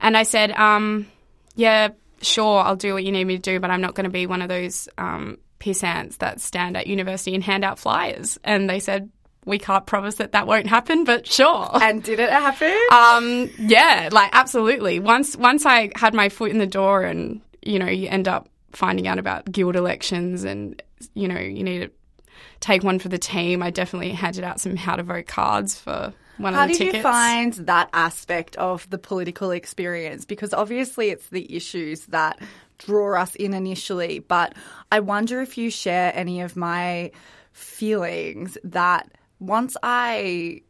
And 0.00 0.16
I 0.16 0.24
said, 0.24 0.50
um, 0.50 1.06
yeah, 1.54 1.90
sure, 2.20 2.62
I'll 2.62 2.74
do 2.74 2.94
what 2.94 3.04
you 3.04 3.12
need 3.12 3.24
me 3.24 3.36
to 3.36 3.42
do, 3.42 3.60
but 3.60 3.70
I'm 3.70 3.80
not 3.80 3.94
going 3.94 4.04
to 4.04 4.10
be 4.10 4.26
one 4.26 4.42
of 4.42 4.48
those 4.48 4.88
um, 4.98 5.38
pissants 5.60 6.18
that 6.18 6.40
stand 6.40 6.76
at 6.76 6.88
university 6.88 7.32
and 7.32 7.44
hand 7.44 7.64
out 7.64 7.78
flyers. 7.78 8.40
And 8.42 8.68
they 8.68 8.80
said, 8.80 9.08
we 9.44 9.60
can't 9.60 9.86
promise 9.86 10.16
that 10.16 10.32
that 10.32 10.48
won't 10.48 10.66
happen, 10.66 11.04
but 11.04 11.28
sure. 11.28 11.70
And 11.80 12.02
did 12.02 12.18
it 12.18 12.30
happen? 12.30 12.76
Um, 12.92 13.50
yeah, 13.58 14.08
like 14.10 14.30
absolutely. 14.32 14.98
Once 14.98 15.36
once 15.36 15.64
I 15.64 15.90
had 15.94 16.12
my 16.12 16.28
foot 16.28 16.50
in 16.50 16.58
the 16.58 16.66
door, 16.66 17.02
and 17.02 17.40
you 17.62 17.78
know, 17.78 17.86
you 17.86 18.08
end 18.08 18.26
up 18.26 18.48
finding 18.72 19.06
out 19.06 19.18
about 19.18 19.50
guild 19.50 19.76
elections, 19.76 20.44
and 20.44 20.82
you 21.14 21.28
know, 21.28 21.38
you 21.38 21.62
need 21.62 21.80
to 21.80 21.90
take 22.60 22.82
one 22.82 22.98
for 22.98 23.08
the 23.08 23.18
team. 23.18 23.62
I 23.62 23.70
definitely 23.70 24.10
handed 24.10 24.44
out 24.44 24.60
some 24.60 24.76
how 24.76 24.96
to 24.96 25.02
vote 25.02 25.26
cards 25.26 25.78
for 25.78 26.12
one 26.38 26.54
How 26.54 26.64
of 26.64 26.68
the 26.68 26.72
did 26.74 26.78
tickets. 26.78 26.96
you 26.96 27.02
find 27.02 27.52
that 27.54 27.90
aspect 27.92 28.56
of 28.56 28.88
the 28.90 28.98
political 28.98 29.50
experience? 29.50 30.24
Because 30.24 30.54
obviously 30.54 31.10
it's 31.10 31.28
the 31.28 31.54
issues 31.54 32.06
that 32.06 32.38
draw 32.78 33.20
us 33.20 33.34
in 33.34 33.52
initially, 33.54 34.20
but 34.20 34.54
I 34.90 35.00
wonder 35.00 35.40
if 35.42 35.58
you 35.58 35.70
share 35.70 36.12
any 36.14 36.40
of 36.40 36.56
my 36.56 37.10
feelings 37.52 38.56
that 38.64 39.10
once 39.38 39.76
I 39.82 40.62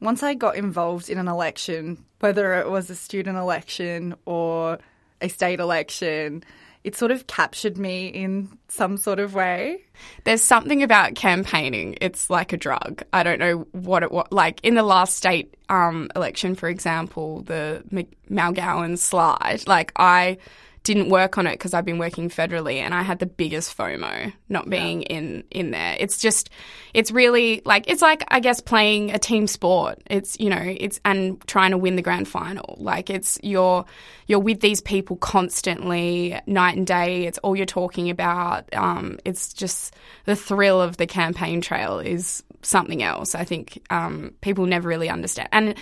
once 0.00 0.22
I 0.22 0.34
got 0.34 0.56
involved 0.56 1.10
in 1.10 1.18
an 1.18 1.28
election, 1.28 2.04
whether 2.20 2.54
it 2.54 2.70
was 2.70 2.88
a 2.88 2.94
student 2.94 3.36
election 3.36 4.14
or 4.24 4.78
a 5.20 5.28
state 5.28 5.60
election, 5.60 6.42
it 6.82 6.96
sort 6.96 7.10
of 7.10 7.26
captured 7.26 7.76
me 7.76 8.08
in 8.08 8.48
some 8.68 8.96
sort 8.96 9.18
of 9.18 9.34
way. 9.34 9.82
There's 10.24 10.42
something 10.42 10.82
about 10.82 11.14
campaigning. 11.14 11.98
It's 12.00 12.30
like 12.30 12.52
a 12.52 12.56
drug. 12.56 13.02
I 13.12 13.22
don't 13.22 13.38
know 13.38 13.66
what 13.72 14.02
it 14.02 14.10
was. 14.10 14.26
Like 14.30 14.60
in 14.62 14.74
the 14.74 14.82
last 14.82 15.16
state 15.16 15.54
um, 15.68 16.08
election, 16.16 16.54
for 16.54 16.68
example, 16.68 17.42
the 17.42 17.84
McGowan 18.30 18.96
slide, 18.96 19.64
like 19.66 19.92
I 19.96 20.38
didn't 20.82 21.10
work 21.10 21.36
on 21.36 21.46
it 21.46 21.52
because 21.52 21.74
I've 21.74 21.84
been 21.84 21.98
working 21.98 22.30
federally 22.30 22.76
and 22.76 22.94
I 22.94 23.02
had 23.02 23.18
the 23.18 23.26
biggest 23.26 23.76
FOMO 23.76 24.32
not 24.48 24.70
being 24.70 25.02
in, 25.02 25.44
in 25.50 25.72
there. 25.72 25.94
It's 26.00 26.18
just, 26.18 26.48
it's 26.94 27.10
really 27.10 27.60
like, 27.66 27.88
it's 27.88 28.00
like, 28.00 28.24
I 28.28 28.40
guess, 28.40 28.60
playing 28.60 29.10
a 29.10 29.18
team 29.18 29.46
sport. 29.46 30.00
It's, 30.06 30.40
you 30.40 30.48
know, 30.48 30.62
it's, 30.62 30.98
and 31.04 31.38
trying 31.46 31.72
to 31.72 31.78
win 31.78 31.96
the 31.96 32.02
grand 32.02 32.28
final. 32.28 32.76
Like 32.78 33.10
it's, 33.10 33.38
you're, 33.42 33.84
you're 34.26 34.38
with 34.38 34.60
these 34.60 34.80
people 34.80 35.16
constantly, 35.16 36.40
night 36.46 36.78
and 36.78 36.86
day. 36.86 37.26
It's 37.26 37.38
all 37.38 37.54
you're 37.54 37.66
talking 37.66 38.08
about. 38.08 38.74
Um, 38.74 39.18
it's 39.26 39.52
just 39.52 39.94
the 40.24 40.36
thrill 40.36 40.80
of 40.80 40.96
the 40.96 41.06
campaign 41.06 41.60
trail 41.60 41.98
is 41.98 42.42
something 42.62 43.02
else. 43.02 43.34
I 43.34 43.44
think 43.44 43.82
um, 43.90 44.32
people 44.40 44.64
never 44.64 44.88
really 44.88 45.10
understand. 45.10 45.48
And 45.52 45.74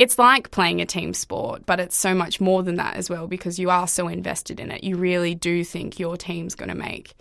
it's 0.00 0.18
like 0.18 0.50
playing 0.50 0.80
a 0.80 0.86
team 0.86 1.12
sport, 1.12 1.66
but 1.66 1.78
it's 1.78 1.94
so 1.94 2.14
much 2.14 2.40
more 2.40 2.62
than 2.62 2.76
that 2.76 2.96
as 2.96 3.10
well 3.10 3.26
because 3.26 3.58
you 3.58 3.68
are 3.68 3.86
so 3.86 4.08
invested 4.08 4.58
in 4.58 4.70
it. 4.70 4.82
You 4.82 4.96
really 4.96 5.34
do 5.34 5.62
think 5.62 5.98
your 5.98 6.16
team's 6.16 6.54
going 6.54 6.70
to 6.70 6.74
make 6.74 7.14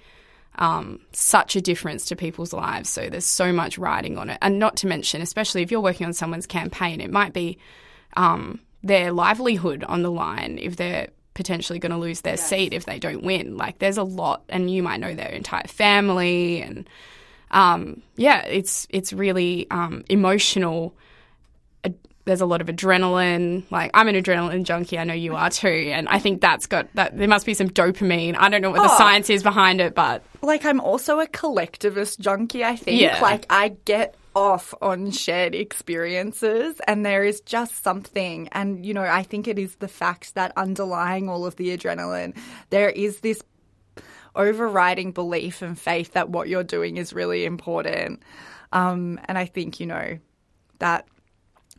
um, 0.56 1.02
such 1.12 1.58
a 1.58 1.62
difference 1.62 2.06
to 2.06 2.16
people's 2.16 2.54
lives. 2.54 2.90
So 2.90 3.10
there's 3.10 3.26
so 3.26 3.52
much 3.52 3.78
riding 3.78 4.18
on 4.18 4.30
it. 4.30 4.38
And 4.42 4.60
not 4.60 4.78
to 4.78 4.88
mention, 4.88 5.22
especially 5.22 5.62
if 5.62 5.72
you're 5.72 5.82
working 5.82 6.08
on 6.08 6.14
someone's 6.14 6.48
campaign, 6.48 7.02
it 7.02 7.12
might 7.12 7.34
be 7.34 7.58
um, 8.16 8.62
their 8.82 9.12
livelihood 9.12 9.84
on 9.84 10.02
the 10.02 10.10
line 10.10 10.58
if 10.58 10.78
they're 10.78 11.10
potentially 11.34 11.80
going 11.80 11.92
to 11.92 11.98
lose 11.98 12.22
their 12.22 12.38
seat 12.38 12.74
if 12.74 12.86
they 12.86 12.98
don't 12.98 13.24
win. 13.24 13.58
Like 13.58 13.80
there's 13.80 13.98
a 13.98 14.04
lot, 14.04 14.44
and 14.48 14.72
you 14.72 14.82
might 14.84 15.02
know 15.02 15.14
their 15.14 15.28
entire 15.28 15.68
family, 15.68 16.62
and 16.62 16.90
um, 17.52 18.02
yeah, 18.16 18.46
it's 18.46 18.88
it's 18.90 19.12
really 19.12 19.68
um, 19.70 20.06
emotional. 20.08 20.96
There's 22.30 22.42
a 22.42 22.46
lot 22.46 22.62
of 22.62 22.68
adrenaline. 22.68 23.64
Like 23.72 23.90
I'm 23.96 24.08
an 24.08 24.14
adrenaline 24.14 24.64
junkie. 24.64 25.00
I 25.00 25.04
know 25.04 25.16
you 25.16 25.36
are 25.36 25.50
too, 25.50 25.68
and 25.68 26.08
I 26.10 26.20
think 26.20 26.42
that's 26.42 26.68
got 26.68 26.88
that. 26.94 27.18
There 27.18 27.28
must 27.28 27.44
be 27.44 27.56
some 27.56 27.72
dopamine. 27.72 28.36
I 28.38 28.50
don't 28.50 28.62
know 28.62 28.70
what 28.70 28.84
the 28.84 28.94
Oh. 28.94 28.98
science 29.00 29.32
is 29.32 29.42
behind 29.42 29.82
it, 29.82 29.96
but 29.96 30.22
like 30.44 30.64
I'm 30.64 30.80
also 30.80 31.20
a 31.20 31.26
collectivist 31.26 32.20
junkie, 32.20 32.64
I 32.64 32.76
think. 32.76 33.02
Yeah. 33.02 33.20
Like 33.20 33.48
I 33.50 33.70
get 33.86 34.14
off 34.36 34.76
on 34.80 35.10
shared 35.10 35.56
experiences 35.56 36.80
and 36.88 37.04
there 37.04 37.24
is 37.24 37.42
just 37.42 37.84
something 37.84 38.48
and 38.52 38.86
you 38.86 38.94
know, 38.94 39.02
I 39.02 39.24
think 39.24 39.48
it 39.48 39.58
is 39.58 39.78
the 39.78 39.88
fact 39.88 40.36
that 40.36 40.54
underlying 40.56 41.28
all 41.30 41.48
of 41.48 41.56
the 41.56 41.76
adrenaline 41.76 42.38
there 42.70 42.90
is 42.92 43.22
this 43.22 43.42
overriding 44.36 45.12
belief 45.12 45.64
and 45.64 45.78
faith 45.80 46.14
that 46.14 46.30
what 46.30 46.48
you're 46.48 46.64
doing 46.64 46.98
is 46.98 47.12
really 47.12 47.44
important. 47.46 48.22
Um 48.72 49.20
and 49.26 49.36
I 49.38 49.46
think, 49.46 49.80
you 49.80 49.88
know, 49.88 50.20
that 50.78 51.08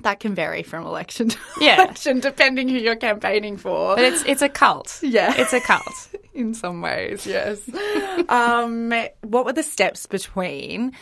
that 0.02 0.20
can 0.20 0.34
vary 0.34 0.62
from 0.62 0.84
election 0.86 1.28
to 1.30 1.38
Yeah. 1.60 1.76
election 1.84 2.20
depending 2.20 2.68
who 2.68 2.76
you're 2.76 2.96
campaigning 2.96 3.56
for. 3.56 3.96
but 3.96 4.04
it's 4.04 4.22
it's 4.24 4.42
a 4.42 4.48
cult. 4.48 5.00
Yeah. 5.02 5.34
it's 5.36 5.52
a 5.52 5.60
cult. 5.60 6.14
in 6.34 6.54
some 6.54 6.80
ways, 6.80 7.26
yes. 7.26 7.60
um, 8.28 8.92
what 9.22 9.44
were 9.44 9.52
the 9.52 9.62
steps 9.62 10.06
between 10.06 10.92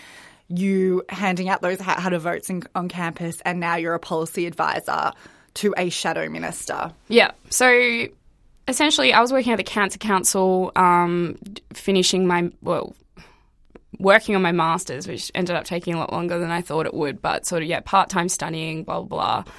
you 0.48 1.02
handing 1.10 1.48
out 1.48 1.60
those 1.60 1.80
how 1.80 2.08
to 2.08 2.18
votes 2.18 2.48
in, 2.48 2.62
on 2.74 2.88
campus 2.88 3.40
and 3.44 3.60
now 3.60 3.76
you're 3.76 3.94
a 3.94 4.00
policy 4.00 4.46
advisor 4.46 5.12
to 5.54 5.74
a 5.76 5.90
shadow 5.90 6.28
minister? 6.28 6.92
Yeah. 7.08 7.32
So 7.50 8.06
essentially, 8.66 9.12
I 9.12 9.20
was 9.20 9.32
working 9.32 9.52
at 9.52 9.56
the 9.56 9.64
Cancer 9.64 9.98
Council, 9.98 10.72
um, 10.76 11.38
finishing 11.72 12.26
my, 12.26 12.50
well, 12.62 12.94
working 13.98 14.36
on 14.36 14.42
my 14.42 14.52
master's, 14.52 15.08
which 15.08 15.30
ended 15.34 15.56
up 15.56 15.64
taking 15.64 15.94
a 15.94 15.98
lot 15.98 16.12
longer 16.12 16.38
than 16.38 16.50
I 16.50 16.62
thought 16.62 16.86
it 16.86 16.94
would, 16.94 17.20
but 17.20 17.46
sort 17.46 17.62
of, 17.62 17.68
yeah, 17.68 17.80
part 17.80 18.08
time 18.08 18.28
studying, 18.28 18.84
blah, 18.84 19.02
blah, 19.02 19.42
blah. 19.44 19.52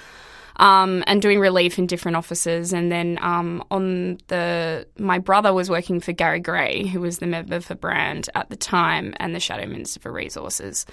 Um, 0.66 1.06
and 1.08 1.22
doing 1.22 1.40
relief 1.40 1.80
in 1.80 1.88
different 1.88 2.18
offices. 2.18 2.74
And 2.74 2.92
then 2.92 3.18
um, 3.22 3.64
on 3.72 4.18
the, 4.28 4.88
my 4.98 5.18
brother 5.18 5.54
was 5.54 5.70
working 5.70 6.02
for 6.02 6.12
Gary 6.12 6.42
Gray, 6.42 6.86
who 6.86 7.00
was 7.00 7.20
the 7.20 7.28
member 7.28 7.62
for 7.62 7.76
Brand 7.76 8.30
at 8.36 8.50
the 8.50 8.58
time 8.58 9.14
and 9.22 9.34
the 9.34 9.40
Shadow 9.40 9.66
Minister 9.68 10.02
for 10.02 10.12
Resources. 10.12 10.86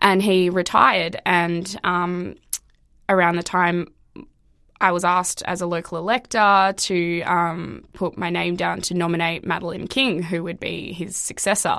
And 0.00 0.22
he 0.22 0.50
retired. 0.50 1.20
And 1.24 1.74
um, 1.84 2.34
around 3.08 3.36
the 3.36 3.42
time 3.42 3.88
I 4.80 4.92
was 4.92 5.04
asked 5.04 5.42
as 5.46 5.60
a 5.60 5.66
local 5.66 5.98
elector 5.98 6.74
to 6.76 7.22
um, 7.22 7.84
put 7.94 8.16
my 8.16 8.30
name 8.30 8.56
down 8.56 8.82
to 8.82 8.94
nominate 8.94 9.44
Madeleine 9.44 9.88
King, 9.88 10.22
who 10.22 10.42
would 10.44 10.60
be 10.60 10.92
his 10.92 11.16
successor. 11.16 11.78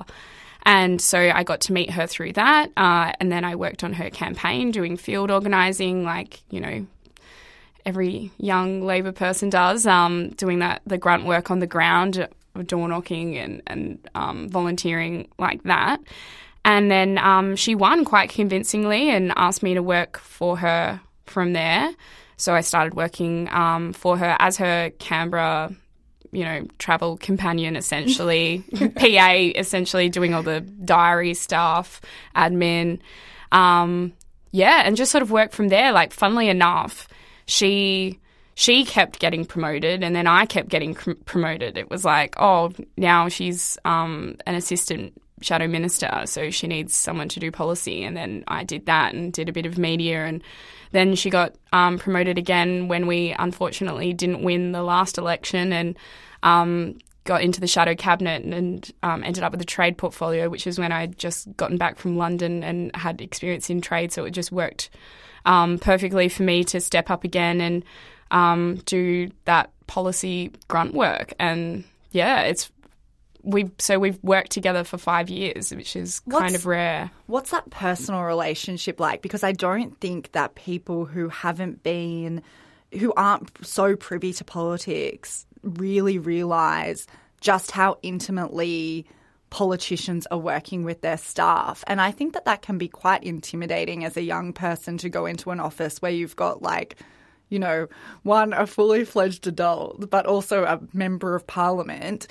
And 0.69 1.01
so 1.01 1.17
I 1.17 1.43
got 1.43 1.61
to 1.61 1.73
meet 1.73 1.89
her 1.89 2.05
through 2.05 2.33
that. 2.33 2.71
Uh, 2.77 3.11
and 3.19 3.31
then 3.31 3.43
I 3.43 3.55
worked 3.55 3.83
on 3.83 3.93
her 3.93 4.11
campaign 4.11 4.69
doing 4.69 4.97
field 4.97 5.31
organising, 5.31 6.03
like, 6.03 6.41
you 6.51 6.61
know, 6.61 6.85
every 7.87 8.29
young 8.37 8.83
Labor 8.83 9.11
person 9.11 9.49
does, 9.49 9.87
um, 9.87 10.29
doing 10.37 10.59
that, 10.59 10.83
the 10.85 10.99
grunt 10.99 11.25
work 11.25 11.49
on 11.49 11.57
the 11.57 11.65
ground, 11.65 12.27
door 12.67 12.87
knocking 12.87 13.35
and, 13.35 13.63
and 13.65 13.97
um, 14.13 14.47
volunteering 14.47 15.27
like 15.39 15.63
that. 15.63 16.01
And 16.63 16.91
then 16.91 17.17
um, 17.17 17.55
she 17.55 17.73
won 17.73 18.05
quite 18.05 18.29
convincingly 18.29 19.09
and 19.09 19.33
asked 19.37 19.63
me 19.63 19.73
to 19.73 19.81
work 19.81 20.19
for 20.19 20.57
her 20.57 21.01
from 21.25 21.53
there. 21.53 21.95
So 22.37 22.53
I 22.53 22.61
started 22.61 22.93
working 22.93 23.49
um, 23.49 23.91
for 23.91 24.19
her 24.19 24.35
as 24.37 24.57
her 24.57 24.91
Canberra, 24.99 25.73
you 26.31 26.43
know, 26.43 26.65
travel 26.77 27.17
companion, 27.17 27.75
essentially, 27.75 28.63
PA, 28.95 29.31
essentially 29.55 30.09
doing 30.09 30.33
all 30.33 30.43
the 30.43 30.61
diary 30.61 31.33
stuff, 31.33 32.01
admin. 32.35 32.99
Um, 33.51 34.13
yeah, 34.51 34.83
and 34.85 34.95
just 34.95 35.11
sort 35.11 35.21
of 35.21 35.31
work 35.31 35.51
from 35.51 35.69
there. 35.69 35.91
Like, 35.91 36.13
funnily 36.13 36.49
enough, 36.49 37.07
she 37.45 38.19
she 38.55 38.83
kept 38.83 39.19
getting 39.19 39.45
promoted, 39.45 40.03
and 40.03 40.15
then 40.15 40.27
I 40.27 40.45
kept 40.45 40.69
getting 40.69 40.93
cr- 40.93 41.13
promoted. 41.25 41.77
It 41.77 41.89
was 41.89 42.03
like, 42.03 42.35
oh, 42.37 42.71
now 42.97 43.29
she's 43.29 43.77
um, 43.85 44.35
an 44.45 44.55
assistant 44.55 45.13
shadow 45.41 45.67
minister, 45.67 46.23
so 46.25 46.49
she 46.49 46.67
needs 46.67 46.95
someone 46.95 47.29
to 47.29 47.39
do 47.39 47.51
policy. 47.51 48.03
And 48.03 48.15
then 48.15 48.43
I 48.47 48.63
did 48.63 48.85
that 48.85 49.13
and 49.13 49.33
did 49.33 49.49
a 49.49 49.53
bit 49.53 49.65
of 49.65 49.77
media, 49.77 50.25
and 50.25 50.43
then 50.91 51.15
she 51.15 51.29
got 51.29 51.55
um, 51.71 51.99
promoted 51.99 52.37
again 52.37 52.87
when 52.87 53.07
we 53.07 53.35
unfortunately 53.37 54.13
didn't 54.13 54.43
win 54.43 54.71
the 54.71 54.83
last 54.83 55.17
election, 55.17 55.73
and 55.73 55.97
um, 56.43 56.97
got 57.25 57.43
into 57.43 57.61
the 57.61 57.67
shadow 57.67 57.93
cabinet 57.93 58.43
and 58.43 58.91
um, 59.03 59.23
ended 59.23 59.43
up 59.43 59.51
with 59.51 59.61
a 59.61 59.65
trade 59.65 59.97
portfolio, 59.97 60.49
which 60.49 60.65
is 60.65 60.79
when 60.79 60.91
I'd 60.91 61.17
just 61.17 61.55
gotten 61.57 61.77
back 61.77 61.99
from 61.99 62.17
London 62.17 62.63
and 62.63 62.95
had 62.95 63.21
experience 63.21 63.69
in 63.69 63.81
trade, 63.81 64.11
so 64.11 64.25
it 64.25 64.31
just 64.31 64.51
worked 64.51 64.89
um, 65.45 65.77
perfectly 65.77 66.27
for 66.27 66.43
me 66.43 66.63
to 66.65 66.81
step 66.81 67.09
up 67.09 67.23
again 67.23 67.61
and 67.61 67.85
um, 68.31 68.75
do 68.85 69.29
that 69.45 69.71
policy 69.85 70.51
grunt 70.67 70.93
work. 70.93 71.33
And 71.39 71.83
yeah, 72.11 72.41
it's 72.41 72.71
we 73.43 73.69
so 73.77 73.99
we've 73.99 74.21
worked 74.23 74.51
together 74.51 74.83
for 74.83 74.97
five 74.97 75.29
years, 75.29 75.73
which 75.73 75.95
is 75.95 76.21
What's- 76.25 76.41
kind 76.41 76.55
of 76.55 76.65
rare. 76.65 77.11
What's 77.27 77.51
that 77.51 77.69
personal 77.69 78.23
relationship 78.23 78.99
like? 78.99 79.21
Because 79.21 79.43
I 79.43 79.51
don't 79.51 79.99
think 79.99 80.31
that 80.33 80.55
people 80.55 81.05
who 81.05 81.29
haven't 81.29 81.83
been, 81.83 82.41
who 82.99 83.13
aren't 83.15 83.49
so 83.65 83.95
privy 83.95 84.33
to 84.33 84.43
politics, 84.43 85.45
really 85.63 86.17
realize 86.17 87.07
just 87.41 87.71
how 87.71 87.97
intimately 88.01 89.05
politicians 89.49 90.27
are 90.29 90.37
working 90.37 90.83
with 90.83 91.01
their 91.01 91.17
staff. 91.17 91.83
And 91.87 91.99
I 91.99 92.11
think 92.11 92.33
that 92.33 92.45
that 92.45 92.61
can 92.61 92.77
be 92.77 92.87
quite 92.87 93.23
intimidating 93.23 94.03
as 94.03 94.15
a 94.15 94.21
young 94.21 94.53
person 94.53 94.97
to 94.99 95.09
go 95.09 95.25
into 95.25 95.51
an 95.51 95.59
office 95.59 96.01
where 96.01 96.11
you've 96.11 96.35
got 96.35 96.61
like, 96.61 96.97
you 97.49 97.57
know, 97.57 97.87
one, 98.23 98.53
a 98.53 98.67
fully 98.67 99.05
fledged 99.05 99.47
adult, 99.47 100.09
but 100.09 100.27
also 100.27 100.65
a 100.65 100.79
member 100.93 101.33
of 101.35 101.47
parliament 101.47 102.27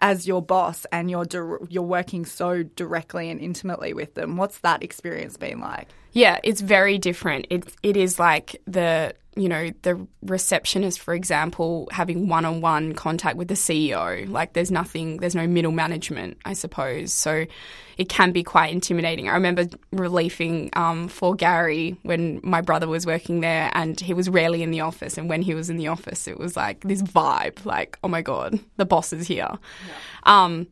as 0.00 0.26
your 0.26 0.42
boss 0.42 0.86
and 0.92 1.10
you're 1.10 1.24
dir- 1.24 1.60
you're 1.68 1.82
working 1.82 2.24
so 2.26 2.62
directly 2.62 3.30
and 3.30 3.40
intimately 3.40 3.92
with 3.92 4.14
them. 4.14 4.36
What's 4.36 4.58
that 4.58 4.82
experience 4.82 5.36
been 5.36 5.60
like? 5.60 5.88
Yeah, 6.12 6.38
it's 6.42 6.60
very 6.60 6.98
different. 6.98 7.46
It 7.50 7.74
it 7.82 7.96
is 7.96 8.18
like 8.18 8.60
the 8.66 9.14
you 9.36 9.48
know 9.48 9.70
the 9.82 10.06
receptionist, 10.22 11.00
for 11.00 11.14
example, 11.14 11.88
having 11.92 12.28
one 12.28 12.44
on 12.44 12.60
one 12.60 12.94
contact 12.94 13.36
with 13.36 13.48
the 13.48 13.54
CEO. 13.54 14.28
Like 14.28 14.54
there's 14.54 14.70
nothing, 14.70 15.18
there's 15.18 15.34
no 15.34 15.46
middle 15.46 15.72
management, 15.72 16.38
I 16.44 16.54
suppose. 16.54 17.12
So 17.12 17.46
it 17.96 18.08
can 18.08 18.32
be 18.32 18.42
quite 18.42 18.72
intimidating. 18.72 19.28
I 19.28 19.34
remember 19.34 19.66
relieving 19.90 20.70
um, 20.74 21.08
for 21.08 21.34
Gary 21.34 21.96
when 22.02 22.40
my 22.42 22.60
brother 22.60 22.88
was 22.88 23.06
working 23.06 23.40
there, 23.40 23.70
and 23.74 23.98
he 23.98 24.14
was 24.14 24.28
rarely 24.28 24.62
in 24.62 24.70
the 24.70 24.80
office. 24.80 25.16
And 25.16 25.28
when 25.28 25.42
he 25.42 25.54
was 25.54 25.70
in 25.70 25.76
the 25.76 25.88
office, 25.88 26.28
it 26.28 26.38
was 26.38 26.56
like 26.56 26.80
this 26.80 27.02
vibe, 27.02 27.64
like 27.64 27.98
oh 28.04 28.08
my 28.08 28.22
god, 28.22 28.60
the 28.76 28.84
boss 28.84 29.12
is 29.12 29.26
here. 29.26 29.50
Um, 30.24 30.66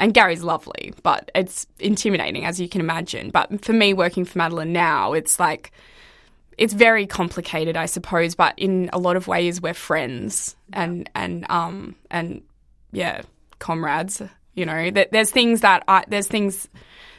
and 0.00 0.14
Gary's 0.14 0.42
lovely, 0.42 0.94
but 1.02 1.30
it's 1.34 1.66
intimidating, 1.78 2.46
as 2.46 2.58
you 2.58 2.70
can 2.70 2.80
imagine. 2.80 3.28
But 3.28 3.62
for 3.62 3.74
me, 3.74 3.92
working 3.92 4.24
for 4.24 4.38
Madeleine 4.38 4.72
now, 4.72 5.12
it's 5.12 5.38
like, 5.38 5.72
it's 6.56 6.72
very 6.72 7.06
complicated, 7.06 7.76
I 7.76 7.84
suppose, 7.84 8.34
but 8.34 8.54
in 8.56 8.88
a 8.94 8.98
lot 8.98 9.16
of 9.16 9.28
ways, 9.28 9.60
we're 9.60 9.74
friends 9.74 10.56
and, 10.72 11.08
and, 11.14 11.44
um, 11.50 11.96
and 12.10 12.40
yeah, 12.92 13.20
comrades, 13.58 14.22
you 14.60 14.66
know, 14.66 14.90
There- 14.90 15.08
there's 15.10 15.30
things 15.30 15.62
that 15.62 15.82
I, 15.88 16.04
there's 16.08 16.26
things 16.28 16.68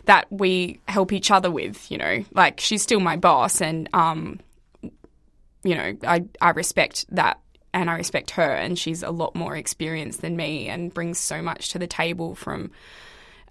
that 0.05 0.25
we 0.31 0.79
help 0.87 1.11
each 1.11 1.31
other 1.31 1.49
with, 1.49 1.89
you 1.91 1.97
know, 1.97 2.23
like 2.33 2.59
she's 2.59 2.81
still 2.83 2.99
my 2.99 3.17
boss 3.17 3.61
and, 3.61 3.89
um, 3.93 4.39
you 5.63 5.75
know, 5.75 5.93
I, 6.03 6.25
I 6.39 6.51
respect 6.51 7.05
that 7.09 7.39
and 7.73 7.89
I 7.89 7.95
respect 7.95 8.31
her, 8.31 8.51
and 8.51 8.77
she's 8.77 9.01
a 9.01 9.11
lot 9.11 9.33
more 9.33 9.55
experienced 9.55 10.21
than 10.21 10.35
me 10.35 10.67
and 10.67 10.93
brings 10.93 11.17
so 11.19 11.41
much 11.41 11.69
to 11.69 11.79
the 11.79 11.87
table 11.87 12.35
from 12.35 12.69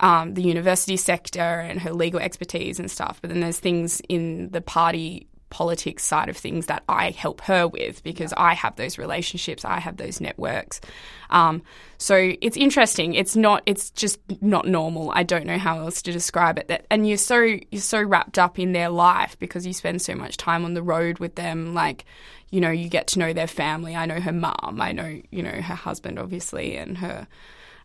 um, 0.00 0.34
the 0.34 0.42
university 0.42 0.96
sector 0.98 1.40
and 1.40 1.80
her 1.80 1.92
legal 1.92 2.20
expertise 2.20 2.78
and 2.78 2.90
stuff. 2.90 3.18
But 3.20 3.30
then 3.30 3.40
there's 3.40 3.58
things 3.60 4.02
in 4.08 4.50
the 4.50 4.60
party 4.60 5.26
politics 5.50 6.04
side 6.04 6.28
of 6.28 6.36
things 6.36 6.66
that 6.66 6.82
I 6.88 7.10
help 7.10 7.42
her 7.42 7.68
with 7.68 8.02
because 8.02 8.32
I 8.36 8.54
have 8.54 8.76
those 8.76 8.96
relationships, 8.96 9.64
I 9.64 9.80
have 9.80 9.96
those 9.96 10.20
networks. 10.20 10.80
Um, 11.28 11.62
so 11.98 12.32
it's 12.40 12.56
interesting. 12.56 13.14
It's 13.14 13.36
not. 13.36 13.62
It's 13.66 13.90
just 13.90 14.18
not 14.40 14.66
normal. 14.66 15.12
I 15.14 15.22
don't 15.22 15.46
know 15.46 15.58
how 15.58 15.80
else 15.80 16.02
to 16.02 16.12
describe 16.12 16.58
it. 16.58 16.68
That 16.68 16.86
and 16.90 17.06
you're 17.06 17.18
so 17.18 17.40
you're 17.40 17.80
so 17.80 18.02
wrapped 18.02 18.38
up 18.38 18.58
in 18.58 18.72
their 18.72 18.88
life 18.88 19.38
because 19.38 19.66
you 19.66 19.72
spend 19.72 20.00
so 20.00 20.14
much 20.14 20.36
time 20.36 20.64
on 20.64 20.74
the 20.74 20.82
road 20.82 21.18
with 21.18 21.34
them. 21.34 21.74
Like, 21.74 22.04
you 22.50 22.60
know, 22.60 22.70
you 22.70 22.88
get 22.88 23.08
to 23.08 23.18
know 23.18 23.32
their 23.32 23.46
family. 23.46 23.94
I 23.94 24.06
know 24.06 24.20
her 24.20 24.32
mum. 24.32 24.78
I 24.80 24.92
know 24.92 25.20
you 25.30 25.42
know 25.42 25.50
her 25.50 25.74
husband, 25.74 26.18
obviously, 26.18 26.76
and 26.76 26.98
her 26.98 27.26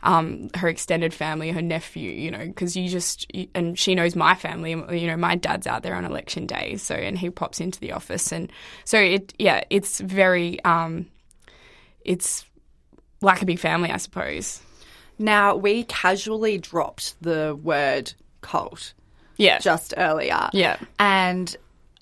um, 0.06 0.50
her 0.56 0.70
extended 0.70 1.14
family, 1.14 1.52
her 1.52 1.62
nephew, 1.62 2.12
you 2.12 2.32
know, 2.32 2.46
because 2.46 2.78
you 2.78 2.88
just, 2.88 3.30
and 3.54 3.78
she 3.78 3.96
knows 3.96 4.16
my 4.16 4.36
family, 4.36 4.72
you 4.72 5.08
know, 5.08 5.18
my 5.18 5.36
dad's 5.36 5.68
out 5.68 5.84
there 5.84 5.96
on 5.96 6.06
election 6.06 6.46
day, 6.46 6.78
so, 6.78 6.96
and 6.96 7.18
he 7.18 7.30
pops 7.30 7.60
into 7.60 7.80
the 7.80 7.92
office. 7.92 8.32
And 8.32 8.52
so 8.84 9.00
it, 9.00 9.34
yeah, 9.40 9.64
it's 9.70 10.00
very, 10.00 10.64
um, 10.64 11.08
it's 12.06 12.46
like 13.22 13.42
a 13.42 13.46
big 13.46 13.60
family, 13.60 13.90
I 13.92 13.98
suppose. 13.98 14.62
Now, 15.18 15.56
we 15.56 15.84
casually 15.86 16.58
dropped 16.58 17.22
the 17.22 17.58
word 17.62 18.14
cult 18.42 18.94
Yeah. 19.38 19.60
just 19.60 19.94
earlier. 19.98 20.50
Yeah. 20.54 20.78
And, 21.00 21.56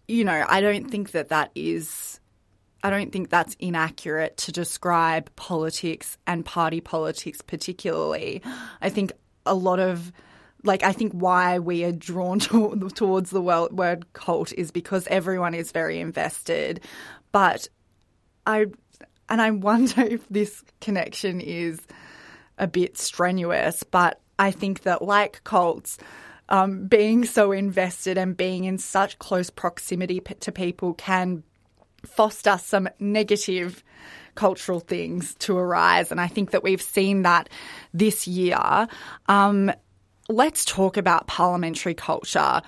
you 0.07 0.23
know, 0.25 0.45
I 0.47 0.61
don't 0.61 0.91
think 0.91 1.11
that 1.11 1.29
that 1.29 1.51
is. 1.55 2.12
I 2.83 2.89
don't 2.89 3.13
think 3.13 3.29
that's 3.29 3.55
inaccurate 3.59 4.35
to 4.37 4.51
describe 4.51 5.33
politics 5.37 6.17
and 6.27 6.45
party 6.45 6.81
politics, 6.81 7.41
particularly. 7.41 8.41
I 8.81 8.89
think 8.89 9.13
a 9.45 9.55
lot 9.55 9.79
of, 9.79 10.11
like, 10.65 10.83
I 10.83 10.91
think 10.91 11.13
why 11.13 11.59
we 11.59 11.85
are 11.85 11.93
drawn 11.93 12.39
to, 12.49 12.89
towards 12.93 13.29
the 13.29 13.41
wo- 13.41 13.69
word 13.71 14.11
cult 14.11 14.51
is 14.53 14.69
because 14.69 15.07
everyone 15.07 15.53
is 15.53 15.71
very 15.71 16.01
invested. 16.01 16.81
But 17.31 17.69
I, 18.45 18.65
and 19.29 19.41
I 19.41 19.51
wonder 19.51 20.01
if 20.01 20.27
this 20.27 20.61
connection 20.81 21.39
is 21.39 21.79
a 22.57 22.67
bit 22.67 22.97
strenuous, 22.97 23.83
but 23.83 24.19
I 24.37 24.51
think 24.51 24.81
that, 24.81 25.01
like 25.01 25.41
cults, 25.45 25.97
um, 26.49 26.87
being 26.87 27.23
so 27.23 27.53
invested 27.53 28.17
and 28.17 28.35
being 28.35 28.65
in 28.65 28.77
such 28.77 29.17
close 29.19 29.49
proximity 29.49 30.19
to 30.19 30.51
people 30.51 30.93
can 30.95 31.43
foster 32.05 32.57
some 32.57 32.89
negative 32.99 33.83
cultural 34.35 34.79
things 34.79 35.35
to 35.35 35.57
arise. 35.57 36.11
And 36.11 36.19
I 36.19 36.27
think 36.27 36.51
that 36.51 36.63
we've 36.63 36.81
seen 36.81 37.21
that 37.23 37.49
this 37.93 38.27
year. 38.27 38.87
Um, 39.27 39.71
let's 40.29 40.65
talk 40.65 40.97
about 40.97 41.27
parliamentary 41.27 41.93
culture. 41.93 42.61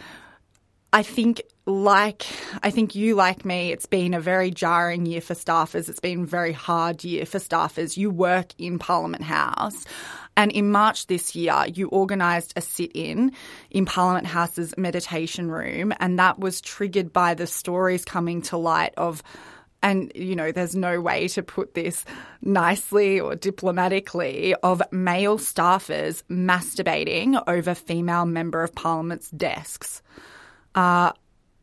I 0.93 1.03
think, 1.03 1.41
like 1.65 2.25
I 2.61 2.69
think 2.69 2.93
you, 2.93 3.15
like 3.15 3.43
me, 3.43 3.71
it's 3.71 3.87
been 3.87 4.13
a 4.13 4.19
very 4.19 4.51
jarring 4.51 5.05
year 5.05 5.21
for 5.21 5.33
staffers. 5.33 5.89
It's 5.89 5.99
been 5.99 6.23
a 6.23 6.27
very 6.27 6.53
hard 6.53 7.03
year 7.03 7.25
for 7.25 7.39
staffers. 7.39 7.97
You 7.97 8.11
work 8.11 8.53
in 8.57 8.77
Parliament 8.77 9.23
House. 9.23 9.85
And 10.37 10.51
in 10.51 10.71
March 10.71 11.07
this 11.07 11.33
year, 11.33 11.65
you 11.73 11.89
organised 11.89 12.53
a 12.55 12.61
sit 12.61 12.91
in 12.93 13.31
in 13.71 13.85
Parliament 13.85 14.27
House's 14.27 14.77
meditation 14.77 15.49
room. 15.49 15.93
And 15.99 16.19
that 16.19 16.39
was 16.39 16.61
triggered 16.61 17.11
by 17.11 17.33
the 17.33 17.47
stories 17.47 18.05
coming 18.05 18.41
to 18.43 18.57
light 18.57 18.93
of 18.97 19.23
and 19.81 20.11
you 20.15 20.35
know 20.35 20.51
there's 20.51 20.75
no 20.75 20.99
way 20.99 21.27
to 21.27 21.43
put 21.43 21.75
this 21.75 22.05
nicely 22.41 23.19
or 23.19 23.35
diplomatically 23.35 24.55
of 24.63 24.81
male 24.91 25.37
staffers 25.37 26.23
masturbating 26.23 27.41
over 27.45 27.75
female 27.75 28.25
member 28.25 28.63
of 28.63 28.73
parliament's 28.73 29.29
desks 29.29 30.01
uh, 30.73 31.11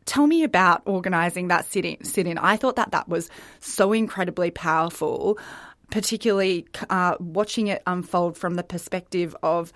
tell 0.04 0.26
me 0.26 0.42
about 0.42 0.82
organising 0.86 1.48
that 1.48 1.64
sit-in, 1.64 2.02
sit-in 2.04 2.38
i 2.38 2.56
thought 2.56 2.76
that 2.76 2.90
that 2.92 3.08
was 3.08 3.30
so 3.60 3.92
incredibly 3.92 4.50
powerful 4.50 5.38
particularly 5.90 6.66
uh, 6.88 7.16
watching 7.20 7.66
it 7.66 7.82
unfold 7.86 8.36
from 8.36 8.54
the 8.54 8.62
perspective 8.62 9.36
of 9.42 9.72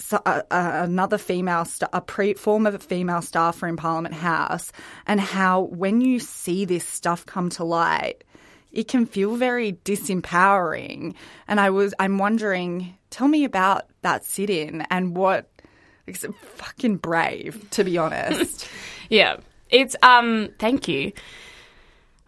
so- 0.00 0.22
uh, 0.26 0.42
uh, 0.50 0.80
another 0.84 1.18
female, 1.18 1.64
st- 1.64 1.90
a 1.92 2.00
pre- 2.00 2.34
former 2.34 2.76
female 2.78 3.22
staffer 3.22 3.66
in 3.68 3.76
Parliament 3.76 4.14
House, 4.14 4.72
and 5.06 5.20
how 5.20 5.62
when 5.62 6.00
you 6.00 6.18
see 6.18 6.64
this 6.64 6.86
stuff 6.86 7.26
come 7.26 7.50
to 7.50 7.64
light, 7.64 8.24
it 8.72 8.88
can 8.88 9.06
feel 9.06 9.36
very 9.36 9.74
disempowering. 9.84 11.14
And 11.48 11.60
I 11.60 11.70
was, 11.70 11.94
I'm 11.98 12.18
wondering, 12.18 12.96
tell 13.10 13.28
me 13.28 13.44
about 13.44 13.86
that 14.02 14.24
sit-in 14.24 14.82
and 14.90 15.16
what. 15.16 15.49
It's 16.10 16.26
fucking 16.42 16.96
brave, 16.96 17.68
to 17.70 17.84
be 17.84 17.98
honest. 17.98 18.68
Yeah. 19.08 19.38
It's, 19.70 19.96
um, 20.04 20.50
thank 20.60 20.86
you. 20.86 21.10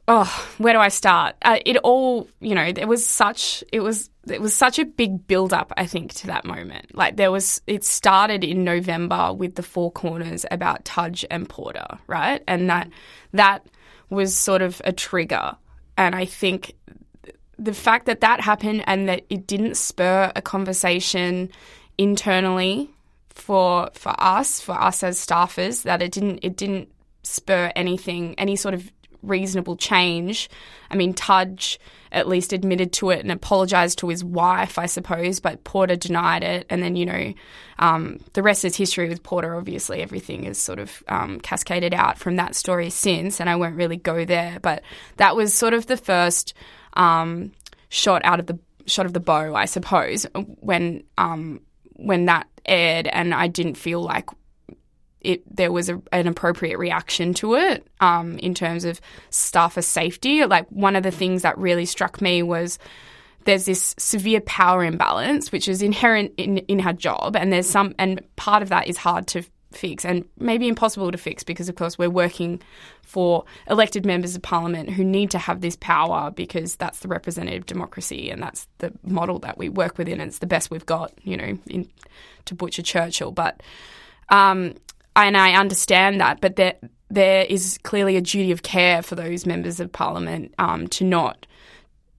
Oh, 0.08 0.48
where 0.58 0.72
do 0.72 0.80
I 0.80 0.88
start? 0.88 1.36
Uh, 1.40 1.60
it 1.64 1.76
all, 1.76 2.28
you 2.40 2.56
know, 2.56 2.72
there 2.72 2.88
was 2.88 3.06
such, 3.06 3.62
it 3.72 3.78
was, 3.78 4.10
it 4.26 4.40
was 4.40 4.52
such 4.52 4.80
a 4.80 4.84
big 4.84 5.28
build 5.28 5.52
up, 5.52 5.72
I 5.76 5.86
think, 5.86 6.12
to 6.14 6.26
that 6.26 6.44
moment. 6.44 6.92
Like 6.92 7.18
there 7.18 7.30
was, 7.30 7.62
it 7.68 7.84
started 7.84 8.42
in 8.42 8.64
November 8.64 9.32
with 9.32 9.54
the 9.54 9.62
Four 9.62 9.92
Corners 9.92 10.44
about 10.50 10.84
Tudge 10.84 11.24
and 11.30 11.48
Porter, 11.48 11.86
right? 12.08 12.42
And 12.48 12.68
that, 12.68 12.90
that 13.32 13.64
was 14.10 14.36
sort 14.36 14.60
of 14.60 14.82
a 14.84 14.92
trigger 14.92 15.56
and 15.96 16.14
I 16.14 16.24
think 16.24 16.74
the 17.58 17.74
fact 17.74 18.06
that 18.06 18.20
that 18.20 18.40
happened 18.40 18.84
and 18.86 19.08
that 19.08 19.24
it 19.30 19.46
didn't 19.46 19.76
spur 19.76 20.32
a 20.34 20.42
conversation 20.42 21.50
internally 21.98 22.90
for 23.34 23.90
for 23.94 24.14
us, 24.18 24.60
for 24.60 24.72
us 24.72 25.02
as 25.02 25.18
staffers, 25.18 25.82
that 25.82 26.02
it 26.02 26.12
didn't 26.12 26.40
it 26.42 26.56
didn't 26.56 26.88
spur 27.22 27.72
anything, 27.76 28.34
any 28.38 28.56
sort 28.56 28.74
of 28.74 28.90
reasonable 29.22 29.76
change. 29.76 30.50
I 30.90 30.96
mean, 30.96 31.14
Tudge 31.14 31.78
at 32.10 32.28
least 32.28 32.52
admitted 32.52 32.92
to 32.92 33.10
it 33.10 33.20
and 33.20 33.30
apologised 33.30 33.98
to 33.98 34.08
his 34.08 34.22
wife, 34.22 34.78
I 34.78 34.86
suppose, 34.86 35.40
but 35.40 35.64
Porter 35.64 35.96
denied 35.96 36.42
it. 36.42 36.66
And 36.68 36.82
then, 36.82 36.96
you 36.96 37.06
know, 37.06 37.32
um, 37.78 38.18
the 38.34 38.42
rest 38.42 38.64
is 38.64 38.76
history 38.76 39.08
with 39.08 39.22
Porter. 39.22 39.54
Obviously, 39.54 40.02
everything 40.02 40.44
is 40.44 40.58
sort 40.58 40.78
of 40.78 41.02
um, 41.08 41.40
cascaded 41.40 41.94
out 41.94 42.18
from 42.18 42.36
that 42.36 42.54
story 42.54 42.90
since, 42.90 43.40
and 43.40 43.48
I 43.48 43.56
won't 43.56 43.76
really 43.76 43.96
go 43.96 44.24
there. 44.24 44.58
But 44.60 44.82
that 45.16 45.36
was 45.36 45.54
sort 45.54 45.72
of 45.72 45.86
the 45.86 45.96
first 45.96 46.54
um, 46.94 47.52
shot 47.88 48.22
out 48.24 48.40
of 48.40 48.46
the 48.46 48.58
shot 48.86 49.06
of 49.06 49.12
the 49.12 49.20
bow, 49.20 49.54
I 49.54 49.64
suppose, 49.64 50.26
when 50.34 51.04
um, 51.16 51.60
when 51.96 52.26
that 52.26 52.46
aired, 52.64 53.06
and 53.06 53.34
I 53.34 53.48
didn't 53.48 53.76
feel 53.76 54.00
like 54.00 54.28
it 55.20 55.42
there 55.56 55.72
was 55.72 55.88
a, 55.88 56.02
an 56.10 56.26
appropriate 56.26 56.78
reaction 56.78 57.32
to 57.34 57.54
it 57.54 57.86
um, 58.00 58.38
in 58.38 58.54
terms 58.54 58.84
of 58.84 59.00
staffer 59.30 59.82
safety. 59.82 60.44
Like 60.44 60.68
one 60.68 60.96
of 60.96 61.02
the 61.02 61.10
things 61.10 61.42
that 61.42 61.56
really 61.58 61.86
struck 61.86 62.20
me 62.20 62.42
was 62.42 62.78
there's 63.44 63.64
this 63.64 63.94
severe 63.98 64.40
power 64.40 64.84
imbalance, 64.84 65.50
which 65.50 65.68
is 65.68 65.82
inherent 65.82 66.32
in, 66.36 66.58
in 66.58 66.78
her 66.78 66.92
job, 66.92 67.36
and 67.36 67.52
there's 67.52 67.68
some, 67.68 67.94
and 67.98 68.20
part 68.36 68.62
of 68.62 68.68
that 68.68 68.86
is 68.86 68.96
hard 68.96 69.26
to 69.28 69.42
fix 69.76 70.04
and 70.04 70.24
maybe 70.38 70.68
impossible 70.68 71.10
to 71.10 71.18
fix 71.18 71.42
because, 71.42 71.68
of 71.68 71.74
course, 71.74 71.98
we're 71.98 72.10
working 72.10 72.60
for 73.02 73.44
elected 73.68 74.06
members 74.06 74.36
of 74.36 74.42
parliament 74.42 74.90
who 74.90 75.04
need 75.04 75.30
to 75.30 75.38
have 75.38 75.60
this 75.60 75.76
power 75.76 76.30
because 76.30 76.76
that's 76.76 77.00
the 77.00 77.08
representative 77.08 77.66
democracy 77.66 78.30
and 78.30 78.42
that's 78.42 78.66
the 78.78 78.92
model 79.04 79.38
that 79.40 79.58
we 79.58 79.68
work 79.68 79.98
within. 79.98 80.20
And 80.20 80.28
it's 80.28 80.38
the 80.38 80.46
best 80.46 80.70
we've 80.70 80.86
got, 80.86 81.12
you 81.22 81.36
know, 81.36 81.58
in, 81.66 81.88
to 82.46 82.54
butcher 82.54 82.82
Churchill. 82.82 83.32
But 83.32 83.62
um, 84.28 84.74
and 85.14 85.36
I 85.36 85.52
understand 85.52 86.20
that, 86.20 86.40
but 86.40 86.56
there 86.56 86.74
there 87.10 87.44
is 87.44 87.78
clearly 87.82 88.16
a 88.16 88.22
duty 88.22 88.52
of 88.52 88.62
care 88.62 89.02
for 89.02 89.14
those 89.14 89.44
members 89.44 89.80
of 89.80 89.92
parliament 89.92 90.54
um, 90.58 90.88
to 90.88 91.04
not 91.04 91.46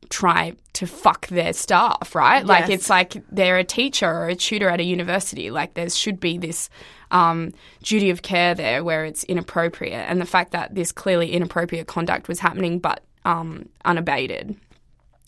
try 0.09 0.53
to 0.73 0.85
fuck 0.85 1.27
their 1.27 1.51
staff, 1.53 2.13
right? 2.13 2.45
Yes. 2.45 2.47
Like 2.47 2.69
it's 2.69 2.89
like 2.89 3.23
they're 3.31 3.57
a 3.57 3.63
teacher 3.63 4.07
or 4.07 4.27
a 4.27 4.35
tutor 4.35 4.69
at 4.69 4.79
a 4.79 4.83
university. 4.83 5.49
Like 5.49 5.73
there 5.73 5.89
should 5.89 6.19
be 6.19 6.37
this 6.37 6.69
um, 7.13 7.54
duty 7.82 8.10
of 8.10 8.21
care 8.21 8.56
there 8.56 8.84
where 8.84 9.06
it's 9.06 9.23
inappropriate, 9.23 10.06
and 10.10 10.19
the 10.19 10.26
fact 10.26 10.52
that 10.52 10.76
this 10.76 10.91
clearly 10.91 11.32
inappropriate 11.32 11.88
conduct 11.88 12.28
was 12.28 12.39
happening 12.39 12.80
but 12.80 13.04
um, 13.23 13.69
unabated 13.86 14.56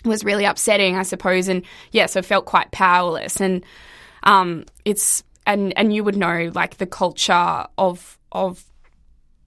was 0.04 0.24
really 0.24 0.46
upsetting, 0.46 0.98
I 0.98 1.04
suppose. 1.04 1.48
And 1.48 1.64
yes, 1.92 2.16
I 2.16 2.22
felt 2.22 2.46
quite 2.46 2.72
powerless, 2.72 3.40
and 3.40 3.64
um, 4.24 4.66
it's 4.84 5.24
and 5.46 5.78
and 5.78 5.94
you 5.94 6.04
would 6.04 6.18
know 6.18 6.52
like 6.54 6.78
the 6.78 6.86
culture 6.86 7.66
of 7.78 8.18
of 8.32 8.64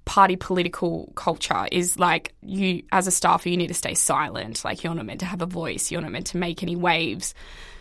party 0.05 0.37
political 0.37 1.12
culture 1.16 1.66
is 1.70 1.98
like 1.98 2.35
you 2.40 2.83
as 2.92 3.07
a 3.07 3.11
staffer 3.11 3.51
you 3.51 3.57
need 3.57 3.68
to 3.68 3.74
stay 3.74 3.94
silent. 3.94 4.64
Like 4.64 4.83
you're 4.83 4.94
not 4.94 5.05
meant 5.05 5.20
to 5.20 5.27
have 5.27 5.42
a 5.42 5.46
voice. 5.46 5.90
You're 5.90 6.01
not 6.01 6.12
meant 6.12 6.29
to 6.29 6.38
make 6.38 6.62
any 6.62 6.77
waves 6.77 7.35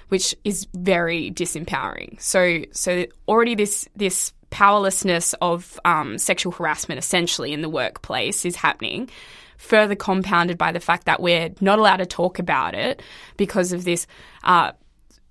which 0.09 0.35
is 0.43 0.67
very 0.73 1.31
disempowering. 1.31 2.21
So 2.21 2.63
so 2.71 3.05
already 3.27 3.55
this 3.55 3.87
this 3.95 4.33
powerlessness 4.49 5.33
of 5.41 5.79
um, 5.83 6.17
sexual 6.17 6.53
harassment 6.53 6.99
essentially 6.99 7.51
in 7.51 7.61
the 7.61 7.69
workplace 7.69 8.45
is 8.45 8.55
happening 8.55 9.09
further 9.57 9.95
compounded 9.95 10.57
by 10.57 10.71
the 10.71 10.79
fact 10.79 11.05
that 11.05 11.19
we're 11.19 11.49
not 11.59 11.79
allowed 11.79 11.97
to 11.97 12.05
talk 12.05 12.39
about 12.39 12.75
it 12.75 13.01
because 13.37 13.73
of 13.73 13.83
this 13.83 14.07
uh, 14.43 14.71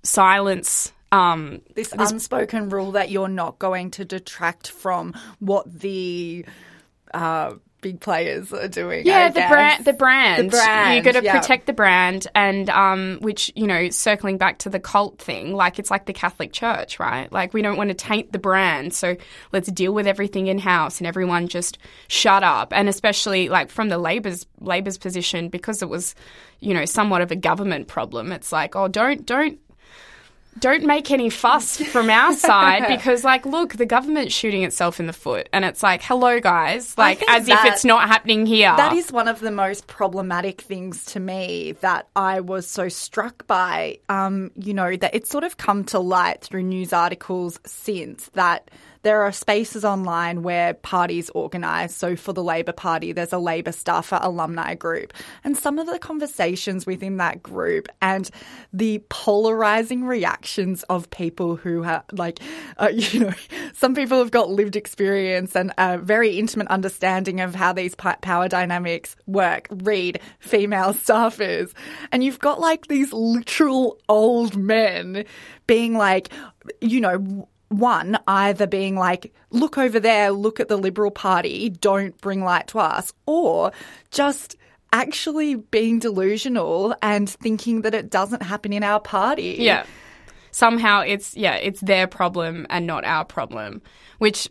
silence 0.03 0.91
um, 1.11 1.61
this, 1.73 1.89
this 1.89 2.11
unspoken 2.11 2.69
rule 2.69 2.91
that 2.91 3.09
you're 3.09 3.29
not 3.29 3.59
going 3.59 3.91
to 3.91 4.05
detract 4.05 4.69
from 4.69 5.13
what 5.39 5.79
the 5.79 6.45
uh, 7.13 7.53
big 7.81 7.99
players 7.99 8.51
are 8.53 8.67
doing. 8.67 9.05
Yeah, 9.05 9.29
the 9.29 9.41
brand, 9.41 9.85
the 9.85 9.93
brand, 9.93 10.51
the 10.51 10.57
brand. 10.57 10.95
You 10.95 11.03
got 11.03 11.19
to 11.19 11.25
yeah. 11.25 11.39
protect 11.39 11.67
the 11.67 11.73
brand, 11.73 12.27
and 12.35 12.69
um, 12.69 13.19
which 13.21 13.51
you 13.55 13.67
know, 13.67 13.89
circling 13.89 14.37
back 14.37 14.59
to 14.59 14.69
the 14.69 14.79
cult 14.79 15.19
thing, 15.19 15.53
like 15.53 15.79
it's 15.79 15.91
like 15.91 16.05
the 16.05 16.13
Catholic 16.13 16.53
Church, 16.53 16.99
right? 16.99 17.31
Like 17.31 17.53
we 17.53 17.61
don't 17.61 17.77
want 17.77 17.89
to 17.89 17.93
taint 17.93 18.31
the 18.31 18.39
brand, 18.39 18.93
so 18.93 19.15
let's 19.51 19.71
deal 19.71 19.93
with 19.93 20.07
everything 20.07 20.47
in 20.47 20.59
house, 20.59 20.99
and 20.99 21.07
everyone 21.07 21.47
just 21.47 21.77
shut 22.07 22.43
up. 22.43 22.73
And 22.73 22.89
especially 22.89 23.49
like 23.49 23.69
from 23.69 23.89
the 23.89 23.97
Labor's 23.97 24.45
Labor's 24.59 24.97
position, 24.97 25.49
because 25.49 25.81
it 25.81 25.89
was, 25.89 26.15
you 26.59 26.73
know, 26.73 26.85
somewhat 26.85 27.21
of 27.21 27.31
a 27.31 27.35
government 27.35 27.87
problem. 27.87 28.31
It's 28.31 28.51
like, 28.51 28.75
oh, 28.75 28.87
don't 28.87 29.25
don't 29.25 29.59
don't 30.59 30.83
make 30.83 31.11
any 31.11 31.29
fuss 31.29 31.77
from 31.77 32.09
our 32.09 32.33
side 32.35 32.87
because, 32.87 33.23
like, 33.23 33.45
look, 33.45 33.75
the 33.75 33.85
government's 33.85 34.33
shooting 34.33 34.63
itself 34.63 34.99
in 34.99 35.07
the 35.07 35.13
foot, 35.13 35.49
and 35.53 35.65
it's 35.65 35.83
like, 35.83 36.01
hello, 36.01 36.39
guys, 36.39 36.97
like, 36.97 37.23
as 37.29 37.45
that, 37.45 37.65
if 37.65 37.73
it's 37.73 37.85
not 37.85 38.07
happening 38.07 38.45
here. 38.45 38.73
That 38.75 38.93
is 38.93 39.11
one 39.11 39.27
of 39.27 39.39
the 39.39 39.51
most 39.51 39.87
problematic 39.87 40.61
things 40.61 41.05
to 41.05 41.19
me 41.19 41.73
that 41.81 42.07
I 42.15 42.41
was 42.41 42.67
so 42.67 42.89
struck 42.89 43.47
by. 43.47 43.99
Um, 44.09 44.51
you 44.55 44.73
know, 44.73 44.95
that 44.95 45.13
it's 45.13 45.29
sort 45.29 45.43
of 45.43 45.57
come 45.57 45.83
to 45.85 45.99
light 45.99 46.41
through 46.41 46.63
news 46.63 46.93
articles 46.93 47.59
since 47.65 48.29
that 48.33 48.69
there 49.07 49.21
are 49.23 49.31
spaces 49.31 49.85
online 49.85 50.43
where 50.43 50.73
parties 50.73 51.29
organise. 51.29 51.95
So 51.95 52.17
for 52.17 52.33
the 52.33 52.43
Labor 52.43 52.73
Party, 52.73 53.13
there's 53.13 53.31
a 53.31 53.37
Labor 53.37 53.71
staffer 53.71 54.19
alumni 54.21 54.75
group. 54.75 55.13
And 55.45 55.55
some 55.57 55.79
of 55.79 55.87
the 55.87 55.97
conversations 55.97 56.85
within 56.85 57.15
that 57.15 57.41
group 57.41 57.87
and 58.01 58.29
the 58.73 59.01
polarising 59.09 60.03
reactions 60.03 60.83
of 60.89 61.09
people 61.09 61.55
who 61.55 61.83
have, 61.83 62.03
like, 62.11 62.41
uh, 62.75 62.89
you 62.93 63.21
know, 63.21 63.33
some 63.73 63.95
people 63.95 64.19
have 64.19 64.31
got 64.31 64.49
lived 64.49 64.75
experience 64.75 65.55
and 65.55 65.71
a 65.77 65.97
very 65.97 66.37
intimate 66.37 66.67
understanding 66.67 67.39
of 67.39 67.55
how 67.55 67.71
these 67.71 67.95
power 67.95 68.49
dynamics 68.49 69.15
work. 69.25 69.69
Read 69.71 70.19
female 70.39 70.93
staffers. 70.93 71.71
And 72.11 72.25
you've 72.25 72.39
got 72.39 72.59
like 72.59 72.87
these 72.87 73.13
literal 73.13 73.99
old 74.09 74.57
men 74.57 75.23
being 75.65 75.93
like, 75.93 76.27
you 76.81 76.99
know, 76.99 77.47
one, 77.69 78.17
either 78.27 78.67
being 78.67 78.95
like, 78.95 79.33
look 79.51 79.77
over 79.77 79.99
there, 79.99 80.31
look 80.31 80.59
at 80.59 80.67
the 80.67 80.77
Liberal 80.77 81.11
Party, 81.11 81.69
don't 81.69 82.19
bring 82.21 82.43
light 82.43 82.67
to 82.67 82.79
us, 82.79 83.13
or 83.25 83.71
just 84.11 84.55
actually 84.93 85.55
being 85.55 85.99
delusional 85.99 86.95
and 87.01 87.29
thinking 87.29 87.81
that 87.81 87.93
it 87.93 88.09
doesn't 88.09 88.41
happen 88.41 88.73
in 88.73 88.83
our 88.83 88.99
party. 88.99 89.57
Yeah. 89.59 89.85
Somehow 90.51 91.01
it's 91.01 91.35
yeah, 91.35 91.55
it's 91.55 91.81
their 91.81 92.07
problem 92.07 92.65
and 92.69 92.87
not 92.87 93.05
our 93.05 93.23
problem, 93.25 93.81
which 94.17 94.49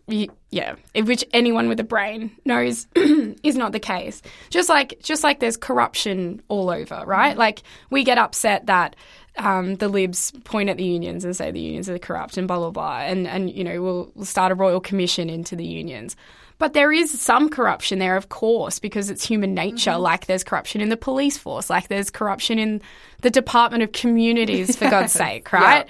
yeah, 0.50 0.76
which 0.94 1.24
anyone 1.32 1.68
with 1.68 1.80
a 1.80 1.84
brain 1.84 2.30
knows 2.44 2.86
is 2.94 3.56
not 3.56 3.72
the 3.72 3.80
case. 3.80 4.22
Just 4.50 4.68
like 4.68 5.00
just 5.02 5.24
like 5.24 5.40
there's 5.40 5.56
corruption 5.56 6.42
all 6.46 6.70
over, 6.70 7.02
right? 7.06 7.36
Like 7.36 7.62
we 7.90 8.04
get 8.04 8.18
upset 8.18 8.66
that 8.66 8.94
um, 9.38 9.76
the 9.76 9.88
libs 9.88 10.32
point 10.44 10.68
at 10.68 10.76
the 10.76 10.84
unions 10.84 11.24
and 11.24 11.36
say 11.36 11.50
the 11.50 11.60
unions 11.60 11.88
are 11.88 11.98
corrupt 11.98 12.36
and 12.36 12.48
blah 12.48 12.58
blah 12.58 12.70
blah, 12.70 13.00
and 13.00 13.26
and 13.26 13.50
you 13.50 13.64
know 13.64 13.82
we'll, 13.82 14.12
we'll 14.14 14.24
start 14.24 14.52
a 14.52 14.54
royal 14.54 14.80
commission 14.80 15.28
into 15.28 15.56
the 15.56 15.64
unions. 15.64 16.16
But 16.58 16.72
there 16.72 16.90
is 16.90 17.20
some 17.20 17.50
corruption 17.50 17.98
there, 17.98 18.16
of 18.16 18.30
course, 18.30 18.78
because 18.78 19.10
it's 19.10 19.26
human 19.26 19.52
nature. 19.52 19.90
Mm-hmm. 19.90 20.00
Like 20.00 20.26
there's 20.26 20.42
corruption 20.42 20.80
in 20.80 20.88
the 20.88 20.96
police 20.96 21.36
force, 21.36 21.68
like 21.68 21.88
there's 21.88 22.08
corruption 22.08 22.58
in 22.58 22.80
the 23.20 23.30
Department 23.30 23.82
of 23.82 23.92
Communities, 23.92 24.74
for 24.76 24.88
God's 24.88 25.12
sake, 25.12 25.52
right? 25.52 25.86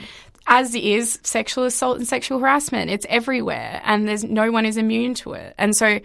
As 0.49 0.75
is 0.75 1.19
sexual 1.23 1.65
assault 1.65 1.99
and 1.99 2.07
sexual 2.07 2.39
harassment. 2.41 2.91
It's 2.91 3.07
everywhere, 3.09 3.81
and 3.85 4.09
there's 4.09 4.25
no 4.25 4.51
one 4.51 4.67
is 4.67 4.77
immune 4.77 5.15
to 5.15 5.35
it. 5.35 5.55
And 5.57 5.75
so, 5.75 6.01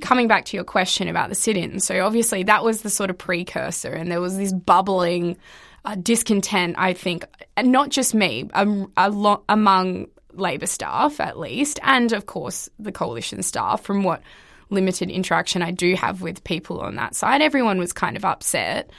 coming 0.00 0.28
back 0.28 0.46
to 0.46 0.56
your 0.56 0.64
question 0.64 1.08
about 1.08 1.28
the 1.28 1.34
sit-in, 1.34 1.80
so 1.80 2.04
obviously 2.04 2.42
that 2.44 2.64
was 2.64 2.82
the 2.82 2.90
sort 2.90 3.10
of 3.10 3.18
precursor, 3.18 3.92
and 3.92 4.10
there 4.10 4.20
was 4.20 4.38
this 4.38 4.52
bubbling 4.52 5.36
uh, 5.84 5.94
discontent, 5.96 6.76
I 6.78 6.92
think, 6.92 7.24
and 7.56 7.72
not 7.72 7.90
just 7.90 8.14
me, 8.14 8.48
um, 8.54 8.92
lo- 8.96 9.44
among 9.48 10.08
Labor 10.32 10.66
staff 10.66 11.20
at 11.20 11.38
least, 11.38 11.80
and 11.82 12.12
of 12.12 12.26
course 12.26 12.68
the 12.78 12.92
coalition 12.92 13.42
staff, 13.42 13.82
from 13.82 14.02
what 14.02 14.22
limited 14.70 15.10
interaction 15.10 15.62
I 15.62 15.70
do 15.70 15.94
have 15.94 16.22
with 16.22 16.44
people 16.44 16.80
on 16.80 16.96
that 16.96 17.14
side, 17.14 17.42
everyone 17.42 17.78
was 17.78 17.92
kind 17.92 18.16
of 18.16 18.24
upset. 18.24 18.90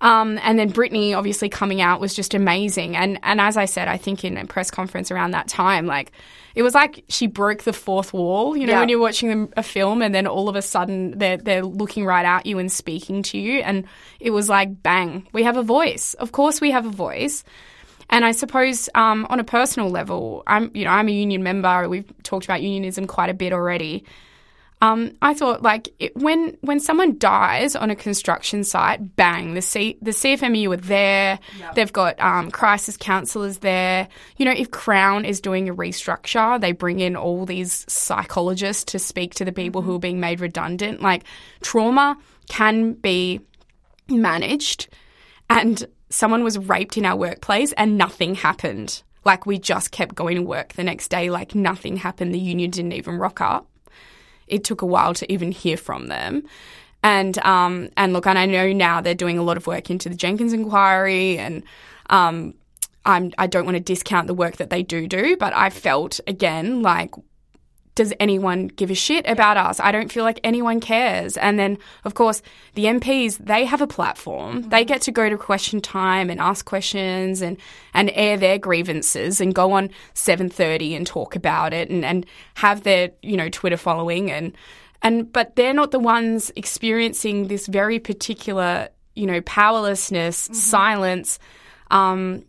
Um, 0.00 0.38
and 0.42 0.58
then 0.58 0.68
Brittany 0.70 1.14
obviously 1.14 1.48
coming 1.48 1.80
out 1.80 2.00
was 2.00 2.14
just 2.14 2.34
amazing. 2.34 2.96
And 2.96 3.18
and 3.22 3.40
as 3.40 3.56
I 3.56 3.64
said, 3.64 3.88
I 3.88 3.96
think 3.96 4.24
in 4.24 4.36
a 4.36 4.46
press 4.46 4.70
conference 4.70 5.10
around 5.10 5.32
that 5.32 5.48
time, 5.48 5.86
like 5.86 6.12
it 6.54 6.62
was 6.62 6.74
like 6.74 7.04
she 7.08 7.26
broke 7.26 7.62
the 7.62 7.72
fourth 7.72 8.12
wall. 8.12 8.56
You 8.56 8.66
know, 8.66 8.74
when 8.80 8.88
you're 8.88 9.00
watching 9.00 9.52
a 9.56 9.62
film 9.62 10.02
and 10.02 10.14
then 10.14 10.26
all 10.26 10.48
of 10.48 10.56
a 10.56 10.62
sudden 10.62 11.18
they're 11.18 11.36
they're 11.36 11.64
looking 11.64 12.04
right 12.04 12.24
at 12.24 12.46
you 12.46 12.58
and 12.58 12.70
speaking 12.70 13.22
to 13.24 13.38
you, 13.38 13.60
and 13.60 13.86
it 14.20 14.30
was 14.30 14.48
like 14.48 14.82
bang, 14.82 15.26
we 15.32 15.42
have 15.42 15.56
a 15.56 15.62
voice. 15.62 16.14
Of 16.14 16.32
course, 16.32 16.60
we 16.60 16.70
have 16.70 16.86
a 16.86 16.90
voice. 16.90 17.44
And 18.10 18.24
I 18.24 18.32
suppose 18.32 18.88
um, 18.94 19.26
on 19.30 19.40
a 19.40 19.44
personal 19.44 19.90
level, 19.90 20.42
I'm 20.46 20.70
you 20.74 20.84
know 20.84 20.90
I'm 20.90 21.08
a 21.08 21.12
union 21.12 21.42
member. 21.42 21.88
We've 21.88 22.12
talked 22.22 22.44
about 22.44 22.62
unionism 22.62 23.06
quite 23.06 23.30
a 23.30 23.34
bit 23.34 23.52
already. 23.52 24.04
Um, 24.80 25.16
I 25.22 25.32
thought 25.34 25.62
like 25.62 25.88
it, 25.98 26.14
when 26.16 26.56
when 26.60 26.78
someone 26.78 27.18
dies 27.18 27.74
on 27.74 27.90
a 27.90 27.96
construction 27.96 28.64
site, 28.64 29.16
bang, 29.16 29.54
the 29.54 29.62
C, 29.62 29.96
the 30.02 30.10
CFMEU 30.10 30.74
are 30.74 30.76
there. 30.76 31.38
They've 31.74 31.92
got 31.92 32.20
um, 32.20 32.50
crisis 32.50 32.96
counsellors 32.96 33.58
there. 33.58 34.08
You 34.36 34.44
know, 34.44 34.52
if 34.52 34.70
Crown 34.70 35.24
is 35.24 35.40
doing 35.40 35.68
a 35.68 35.74
restructure, 35.74 36.60
they 36.60 36.72
bring 36.72 37.00
in 37.00 37.16
all 37.16 37.46
these 37.46 37.86
psychologists 37.90 38.84
to 38.92 38.98
speak 38.98 39.34
to 39.36 39.44
the 39.44 39.52
people 39.52 39.80
who 39.80 39.94
are 39.94 40.00
being 40.00 40.20
made 40.20 40.40
redundant. 40.40 41.00
Like 41.00 41.24
trauma 41.62 42.18
can 42.48 42.92
be 42.92 43.40
managed, 44.08 44.88
and 45.48 45.86
someone 46.10 46.44
was 46.44 46.58
raped 46.58 46.98
in 46.98 47.06
our 47.06 47.16
workplace 47.16 47.72
and 47.72 47.96
nothing 47.96 48.34
happened. 48.34 49.02
Like 49.24 49.46
we 49.46 49.58
just 49.58 49.90
kept 49.90 50.14
going 50.14 50.36
to 50.36 50.42
work 50.42 50.74
the 50.74 50.84
next 50.84 51.08
day, 51.08 51.30
like 51.30 51.54
nothing 51.54 51.96
happened. 51.96 52.34
The 52.34 52.38
union 52.38 52.70
didn't 52.70 52.92
even 52.92 53.16
rock 53.16 53.40
up 53.40 53.66
it 54.46 54.64
took 54.64 54.82
a 54.82 54.86
while 54.86 55.14
to 55.14 55.32
even 55.32 55.52
hear 55.52 55.76
from 55.76 56.08
them. 56.08 56.44
And 57.02 57.38
um, 57.38 57.90
and 57.96 58.12
look, 58.12 58.26
and 58.26 58.38
I 58.38 58.46
know 58.46 58.72
now 58.72 59.00
they're 59.00 59.14
doing 59.14 59.38
a 59.38 59.42
lot 59.42 59.56
of 59.56 59.66
work 59.66 59.90
into 59.90 60.08
the 60.08 60.14
Jenkins 60.14 60.52
inquiry, 60.52 61.38
and 61.38 61.62
um, 62.08 62.54
I'm 63.04 63.32
I 63.36 63.46
don't 63.46 63.66
want 63.66 63.76
to 63.76 63.82
discount 63.82 64.26
the 64.26 64.34
work 64.34 64.56
that 64.56 64.70
they 64.70 64.82
do 64.82 65.06
do, 65.06 65.36
but 65.36 65.54
I 65.54 65.70
felt 65.70 66.20
again 66.26 66.82
like. 66.82 67.14
Does 67.94 68.12
anyone 68.18 68.68
give 68.68 68.90
a 68.90 68.94
shit 68.94 69.24
about 69.28 69.56
us? 69.56 69.78
I 69.78 69.92
don't 69.92 70.10
feel 70.10 70.24
like 70.24 70.40
anyone 70.42 70.80
cares. 70.80 71.36
And 71.36 71.58
then, 71.58 71.78
of 72.04 72.14
course, 72.14 72.42
the 72.74 72.86
MPs, 72.86 73.38
they 73.38 73.64
have 73.64 73.80
a 73.80 73.86
platform. 73.86 74.62
They 74.62 74.84
get 74.84 75.00
to 75.02 75.12
go 75.12 75.28
to 75.28 75.36
question 75.36 75.80
time 75.80 76.28
and 76.28 76.40
ask 76.40 76.64
questions 76.64 77.40
and, 77.40 77.56
and 77.92 78.10
air 78.14 78.36
their 78.36 78.58
grievances 78.58 79.40
and 79.40 79.54
go 79.54 79.72
on 79.72 79.90
7.30 80.14 80.96
and 80.96 81.06
talk 81.06 81.36
about 81.36 81.72
it 81.72 81.88
and, 81.88 82.04
and 82.04 82.26
have 82.54 82.82
their, 82.82 83.10
you 83.22 83.36
know, 83.36 83.48
Twitter 83.48 83.76
following 83.76 84.30
and, 84.30 84.56
and, 85.02 85.32
but 85.32 85.54
they're 85.54 85.74
not 85.74 85.92
the 85.92 86.00
ones 86.00 86.50
experiencing 86.56 87.46
this 87.46 87.68
very 87.68 88.00
particular, 88.00 88.88
you 89.14 89.26
know, 89.26 89.40
powerlessness, 89.42 90.36
silence, 90.52 91.38
um, 91.90 92.44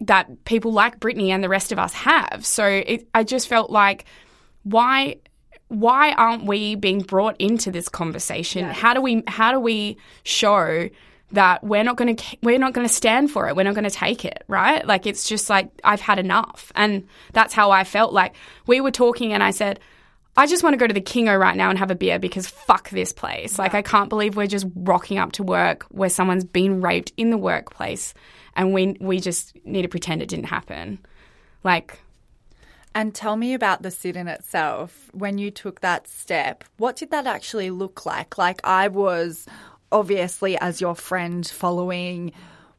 that 0.00 0.44
people 0.44 0.72
like 0.72 0.98
Brittany 0.98 1.30
and 1.30 1.44
the 1.44 1.48
rest 1.48 1.72
of 1.72 1.78
us 1.78 1.92
have. 1.92 2.44
So 2.44 2.66
it, 2.66 3.08
I 3.14 3.24
just 3.24 3.48
felt 3.48 3.70
like, 3.70 4.04
why 4.62 5.16
why 5.68 6.12
aren't 6.12 6.46
we 6.46 6.74
being 6.74 7.00
brought 7.00 7.36
into 7.40 7.70
this 7.70 7.88
conversation? 7.88 8.64
How 8.64 8.94
do 8.94 9.00
we 9.00 9.22
how 9.26 9.52
do 9.52 9.60
we 9.60 9.96
show 10.24 10.88
that 11.32 11.62
we're 11.62 11.84
not 11.84 11.96
going 11.96 12.16
to 12.16 12.36
we're 12.42 12.58
not 12.58 12.72
going 12.72 12.86
to 12.86 12.92
stand 12.92 13.30
for 13.30 13.48
it. 13.48 13.54
We're 13.54 13.62
not 13.62 13.74
going 13.74 13.84
to 13.84 13.90
take 13.90 14.24
it, 14.24 14.42
right? 14.48 14.84
Like 14.84 15.06
it's 15.06 15.28
just 15.28 15.48
like 15.48 15.70
I've 15.84 16.00
had 16.00 16.18
enough. 16.18 16.72
And 16.74 17.06
that's 17.32 17.54
how 17.54 17.70
I 17.70 17.84
felt 17.84 18.12
like 18.12 18.34
we 18.66 18.80
were 18.80 18.90
talking 18.90 19.32
and 19.32 19.42
I 19.42 19.52
said 19.52 19.80
I 20.36 20.46
just 20.46 20.62
want 20.62 20.74
to 20.74 20.78
go 20.78 20.86
to 20.86 20.94
the 20.94 21.00
Kingo 21.00 21.34
right 21.36 21.56
now 21.56 21.70
and 21.70 21.78
have 21.78 21.90
a 21.90 21.94
beer 21.94 22.18
because 22.18 22.46
fuck 22.46 22.90
this 22.90 23.12
place. 23.12 23.58
Like 23.58 23.74
I 23.74 23.82
can't 23.82 24.08
believe 24.08 24.36
we're 24.36 24.46
just 24.46 24.66
rocking 24.74 25.18
up 25.18 25.32
to 25.32 25.42
work 25.42 25.84
where 25.90 26.08
someone's 26.08 26.44
been 26.44 26.80
raped 26.80 27.12
in 27.16 27.30
the 27.30 27.38
workplace 27.38 28.14
and 28.56 28.72
we 28.72 28.96
we 29.00 29.20
just 29.20 29.56
need 29.64 29.82
to 29.82 29.88
pretend 29.88 30.22
it 30.22 30.28
didn't 30.28 30.46
happen. 30.46 30.98
Like 31.62 32.00
And 32.94 33.14
tell 33.14 33.36
me 33.36 33.54
about 33.54 33.82
the 33.82 33.90
sit 33.90 34.16
in 34.16 34.26
itself. 34.26 35.10
When 35.12 35.38
you 35.38 35.50
took 35.50 35.80
that 35.80 36.08
step, 36.08 36.64
what 36.76 36.96
did 36.96 37.10
that 37.10 37.26
actually 37.26 37.70
look 37.70 38.04
like? 38.04 38.36
Like, 38.36 38.60
I 38.64 38.88
was 38.88 39.46
obviously, 39.92 40.58
as 40.58 40.80
your 40.80 40.94
friend, 40.94 41.46
following 41.46 42.32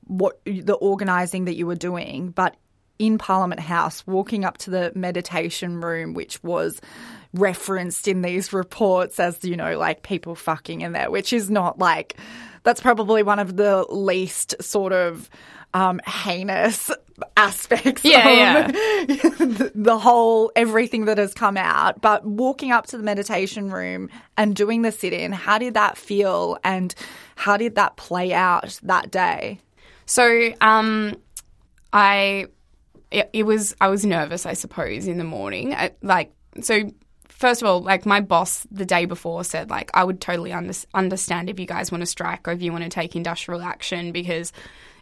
what 0.06 0.40
the 0.46 0.76
organising 0.76 1.46
that 1.46 1.56
you 1.56 1.66
were 1.66 1.76
doing, 1.76 2.32
but 2.32 2.58
in 3.00 3.18
Parliament 3.18 3.62
House, 3.62 4.06
walking 4.06 4.46
up 4.46 4.58
to 4.60 4.70
the 4.70 4.92
meditation 4.96 5.82
room, 5.82 6.14
which 6.14 6.44
was 6.44 6.82
referenced 7.34 8.08
in 8.08 8.22
these 8.22 8.54
reports 8.54 9.20
as, 9.20 9.44
you 9.44 9.56
know, 9.56 9.78
like 9.78 10.04
people 10.04 10.36
fucking 10.36 10.82
in 10.82 10.92
there, 10.92 11.10
which 11.10 11.34
is 11.34 11.50
not 11.50 11.80
like, 11.80 12.18
that's 12.64 12.82
probably 12.82 13.24
one 13.24 13.40
of 13.40 13.56
the 13.56 13.86
least 13.90 14.62
sort 14.62 14.94
of 14.94 15.30
um, 15.74 16.00
heinous 16.06 16.92
aspects 17.38 18.04
Yeah, 18.04 18.66
of 18.66 18.74
the, 19.38 19.72
the 19.76 19.98
whole 19.98 20.52
everything 20.56 21.06
that 21.06 21.18
has 21.18 21.34
come 21.34 21.58
out. 21.58 22.02
But 22.02 22.26
walking 22.26 22.72
up 22.72 22.88
to 22.88 22.98
the 22.98 23.04
meditation 23.04 23.72
room 23.72 24.10
and 24.38 24.56
doing 24.56 24.82
the 24.82 24.92
sit 24.92 25.14
in, 25.14 25.32
how 25.32 25.58
did 25.58 25.76
that 25.76 25.98
feel 25.98 26.58
and 26.64 26.94
how 27.36 27.58
did 27.58 27.76
that 27.76 27.96
play 27.96 28.34
out 28.34 28.80
that 28.84 29.12
day? 29.12 29.60
So, 30.06 30.54
um, 30.62 31.16
I 31.94 32.48
it, 33.12 33.30
it 33.34 33.44
was 33.44 33.76
I 33.82 33.90
was 33.90 34.06
nervous, 34.06 34.46
I 34.46 34.54
suppose, 34.54 35.08
in 35.08 35.18
the 35.18 35.24
morning. 35.24 35.74
I, 35.74 35.92
like, 36.02 36.34
so 36.62 36.92
first 37.28 37.62
of 37.62 37.68
all, 37.68 37.82
like 37.82 38.06
my 38.06 38.22
boss 38.22 38.66
the 38.72 38.86
day 38.86 39.06
before 39.06 39.44
said, 39.44 39.70
like 39.70 39.92
I 39.94 40.04
would 40.04 40.22
totally 40.22 40.54
under, 40.54 40.74
understand 40.94 41.50
if 41.50 41.60
you 41.60 41.66
guys 41.66 41.92
want 41.92 42.02
to 42.02 42.06
strike 42.06 42.48
or 42.48 42.52
if 42.52 42.62
you 42.62 42.72
want 42.72 42.84
to 42.84 42.90
take 42.90 43.16
industrial 43.16 43.62
action 43.62 44.12
because 44.12 44.54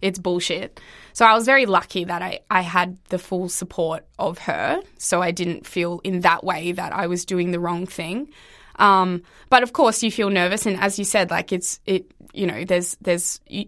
it's 0.01 0.19
bullshit. 0.19 0.79
So 1.13 1.25
I 1.25 1.33
was 1.33 1.45
very 1.45 1.65
lucky 1.65 2.03
that 2.05 2.21
I, 2.21 2.39
I 2.49 2.61
had 2.61 2.97
the 3.09 3.19
full 3.19 3.49
support 3.49 4.05
of 4.17 4.37
her. 4.39 4.81
So 4.97 5.21
I 5.21 5.31
didn't 5.31 5.67
feel 5.67 6.01
in 6.03 6.21
that 6.21 6.43
way 6.43 6.71
that 6.71 6.93
I 6.93 7.07
was 7.07 7.25
doing 7.25 7.51
the 7.51 7.59
wrong 7.59 7.85
thing. 7.85 8.29
Um, 8.75 9.23
but 9.49 9.63
of 9.63 9.73
course, 9.73 10.01
you 10.01 10.11
feel 10.11 10.29
nervous, 10.29 10.65
and 10.65 10.79
as 10.79 10.97
you 10.97 11.05
said, 11.05 11.29
like 11.29 11.51
it's 11.51 11.79
it, 11.85 12.11
you 12.33 12.47
know, 12.47 12.63
there's 12.63 12.97
there's. 13.01 13.41
You, 13.45 13.65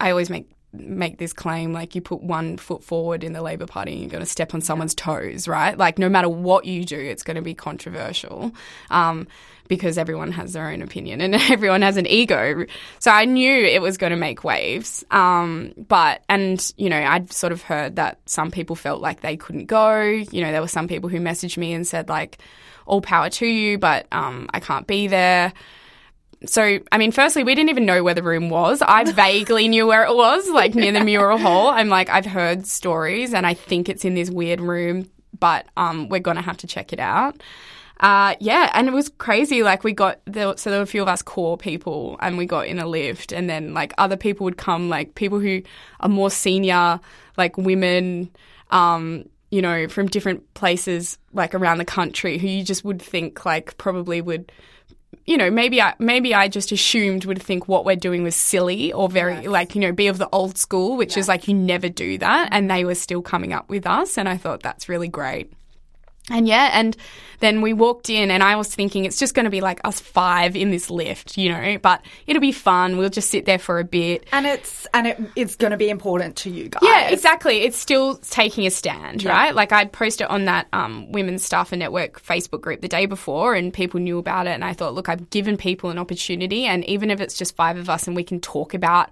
I 0.00 0.10
always 0.10 0.30
make 0.30 0.48
make 0.72 1.18
this 1.18 1.32
claim 1.32 1.72
like 1.72 1.94
you 1.94 2.00
put 2.00 2.22
one 2.22 2.56
foot 2.56 2.84
forward 2.84 3.24
in 3.24 3.32
the 3.32 3.42
Labor 3.42 3.66
Party 3.66 3.92
and 3.92 4.00
you're 4.00 4.10
going 4.10 4.22
to 4.22 4.30
step 4.30 4.54
on 4.54 4.60
someone's 4.60 4.94
toes, 4.94 5.48
right? 5.48 5.76
Like 5.76 5.98
no 5.98 6.08
matter 6.08 6.28
what 6.28 6.66
you 6.66 6.84
do, 6.84 6.98
it's 6.98 7.22
going 7.22 7.36
to 7.36 7.42
be 7.42 7.54
controversial 7.54 8.52
um, 8.90 9.26
because 9.66 9.96
everyone 9.96 10.30
has 10.32 10.52
their 10.52 10.68
own 10.68 10.82
opinion 10.82 11.20
and 11.20 11.34
everyone 11.50 11.82
has 11.82 11.96
an 11.96 12.06
ego. 12.06 12.66
So 12.98 13.10
I 13.10 13.24
knew 13.24 13.64
it 13.64 13.80
was 13.80 13.96
going 13.96 14.10
to 14.10 14.16
make 14.16 14.44
waves. 14.44 15.04
Um, 15.10 15.72
but, 15.76 16.22
and, 16.28 16.72
you 16.76 16.90
know, 16.90 17.00
I'd 17.00 17.32
sort 17.32 17.52
of 17.52 17.62
heard 17.62 17.96
that 17.96 18.18
some 18.26 18.50
people 18.50 18.76
felt 18.76 19.00
like 19.00 19.22
they 19.22 19.36
couldn't 19.36 19.66
go. 19.66 20.00
You 20.00 20.42
know, 20.42 20.52
there 20.52 20.60
were 20.60 20.68
some 20.68 20.86
people 20.86 21.08
who 21.08 21.18
messaged 21.18 21.56
me 21.56 21.72
and 21.72 21.86
said, 21.86 22.08
like, 22.10 22.38
all 22.84 23.00
power 23.00 23.30
to 23.30 23.46
you, 23.46 23.78
but 23.78 24.06
um, 24.12 24.48
I 24.52 24.60
can't 24.60 24.86
be 24.86 25.06
there 25.08 25.52
so 26.46 26.78
I 26.92 26.98
mean, 26.98 27.12
firstly, 27.12 27.44
we 27.44 27.54
didn't 27.54 27.70
even 27.70 27.86
know 27.86 28.02
where 28.04 28.14
the 28.14 28.22
room 28.22 28.48
was. 28.50 28.82
I 28.82 29.04
vaguely 29.12 29.68
knew 29.68 29.86
where 29.86 30.04
it 30.04 30.14
was, 30.14 30.48
like 30.50 30.74
near 30.74 30.92
the 30.92 31.04
mural 31.04 31.38
hall. 31.38 31.68
I'm 31.68 31.88
like, 31.88 32.08
I've 32.08 32.26
heard 32.26 32.66
stories, 32.66 33.34
and 33.34 33.46
I 33.46 33.54
think 33.54 33.88
it's 33.88 34.04
in 34.04 34.14
this 34.14 34.30
weird 34.30 34.60
room, 34.60 35.10
but 35.38 35.66
um, 35.76 36.08
we're 36.08 36.20
gonna 36.20 36.42
have 36.42 36.58
to 36.58 36.66
check 36.66 36.92
it 36.92 37.00
out. 37.00 37.42
Uh, 38.00 38.36
yeah, 38.38 38.70
and 38.74 38.86
it 38.86 38.92
was 38.92 39.08
crazy. 39.18 39.64
Like 39.64 39.82
we 39.82 39.92
got 39.92 40.20
there, 40.24 40.56
so 40.56 40.70
there 40.70 40.78
were 40.78 40.84
a 40.84 40.86
few 40.86 41.02
of 41.02 41.08
us 41.08 41.22
core 41.22 41.56
people, 41.56 42.16
and 42.20 42.38
we 42.38 42.46
got 42.46 42.66
in 42.66 42.78
a 42.78 42.86
lift, 42.86 43.32
and 43.32 43.50
then 43.50 43.74
like 43.74 43.92
other 43.98 44.16
people 44.16 44.44
would 44.44 44.56
come, 44.58 44.88
like 44.88 45.16
people 45.16 45.40
who 45.40 45.62
are 46.00 46.08
more 46.08 46.30
senior, 46.30 47.00
like 47.36 47.56
women. 47.58 48.30
Um, 48.70 49.28
you 49.50 49.62
know, 49.62 49.88
from 49.88 50.08
different 50.08 50.52
places 50.52 51.16
like 51.32 51.54
around 51.54 51.78
the 51.78 51.84
country 51.86 52.36
who 52.36 52.46
you 52.46 52.62
just 52.62 52.84
would 52.84 53.00
think 53.00 53.46
like 53.46 53.78
probably 53.78 54.20
would 54.20 54.52
you 55.24 55.36
know, 55.36 55.50
maybe 55.50 55.80
I 55.80 55.94
maybe 55.98 56.34
I 56.34 56.48
just 56.48 56.72
assumed 56.72 57.24
would 57.24 57.40
think 57.40 57.68
what 57.68 57.84
we're 57.84 57.96
doing 57.96 58.22
was 58.22 58.36
silly 58.36 58.92
or 58.92 59.08
very 59.08 59.46
like, 59.46 59.74
you 59.74 59.80
know, 59.80 59.92
be 59.92 60.06
of 60.06 60.18
the 60.18 60.28
old 60.32 60.56
school, 60.56 60.96
which 60.96 61.16
is 61.16 61.28
like 61.28 61.48
you 61.48 61.54
never 61.54 61.88
do 61.88 62.18
that. 62.18 62.48
And 62.50 62.70
they 62.70 62.84
were 62.84 62.94
still 62.94 63.22
coming 63.22 63.52
up 63.52 63.68
with 63.68 63.86
us 63.86 64.18
and 64.18 64.28
I 64.28 64.36
thought 64.36 64.62
that's 64.62 64.88
really 64.88 65.08
great. 65.08 65.52
And 66.30 66.46
yeah, 66.46 66.70
and 66.72 66.96
then 67.40 67.62
we 67.62 67.72
walked 67.72 68.10
in 68.10 68.30
and 68.30 68.42
I 68.42 68.56
was 68.56 68.74
thinking 68.74 69.04
it's 69.04 69.18
just 69.18 69.34
going 69.34 69.44
to 69.44 69.50
be 69.50 69.60
like 69.60 69.80
us 69.84 70.00
five 70.00 70.56
in 70.56 70.70
this 70.70 70.90
lift, 70.90 71.36
you 71.36 71.50
know, 71.50 71.78
but 71.78 72.02
it'll 72.26 72.40
be 72.40 72.52
fun. 72.52 72.96
We'll 72.96 73.10
just 73.10 73.30
sit 73.30 73.44
there 73.44 73.58
for 73.58 73.78
a 73.78 73.84
bit. 73.84 74.26
And 74.32 74.46
it's 74.46 74.86
and 74.92 75.06
it, 75.06 75.20
it's 75.36 75.56
going 75.56 75.70
to 75.70 75.76
be 75.76 75.88
important 75.88 76.36
to 76.36 76.50
you 76.50 76.68
guys. 76.68 76.82
Yeah, 76.82 77.08
exactly. 77.08 77.62
It's 77.62 77.78
still 77.78 78.16
taking 78.16 78.66
a 78.66 78.70
stand, 78.70 79.24
right? 79.24 79.54
Like 79.54 79.72
I'd 79.72 79.92
posted 79.92 80.26
on 80.26 80.46
that 80.46 80.66
um, 80.72 81.10
Women's 81.12 81.44
Staffer 81.44 81.76
Network 81.76 82.22
Facebook 82.22 82.60
group 82.60 82.80
the 82.80 82.88
day 82.88 83.06
before, 83.06 83.54
and 83.54 83.72
people 83.72 84.00
knew 84.00 84.18
about 84.18 84.46
it. 84.46 84.50
And 84.50 84.64
I 84.64 84.72
thought, 84.72 84.94
look, 84.94 85.08
I've 85.08 85.30
given 85.30 85.56
people 85.56 85.90
an 85.90 85.98
opportunity, 85.98 86.64
and 86.64 86.84
even 86.86 87.10
if 87.10 87.20
it's 87.20 87.36
just 87.36 87.54
five 87.56 87.76
of 87.76 87.88
us, 87.88 88.06
and 88.06 88.16
we 88.16 88.24
can 88.24 88.40
talk 88.40 88.74
about 88.74 89.10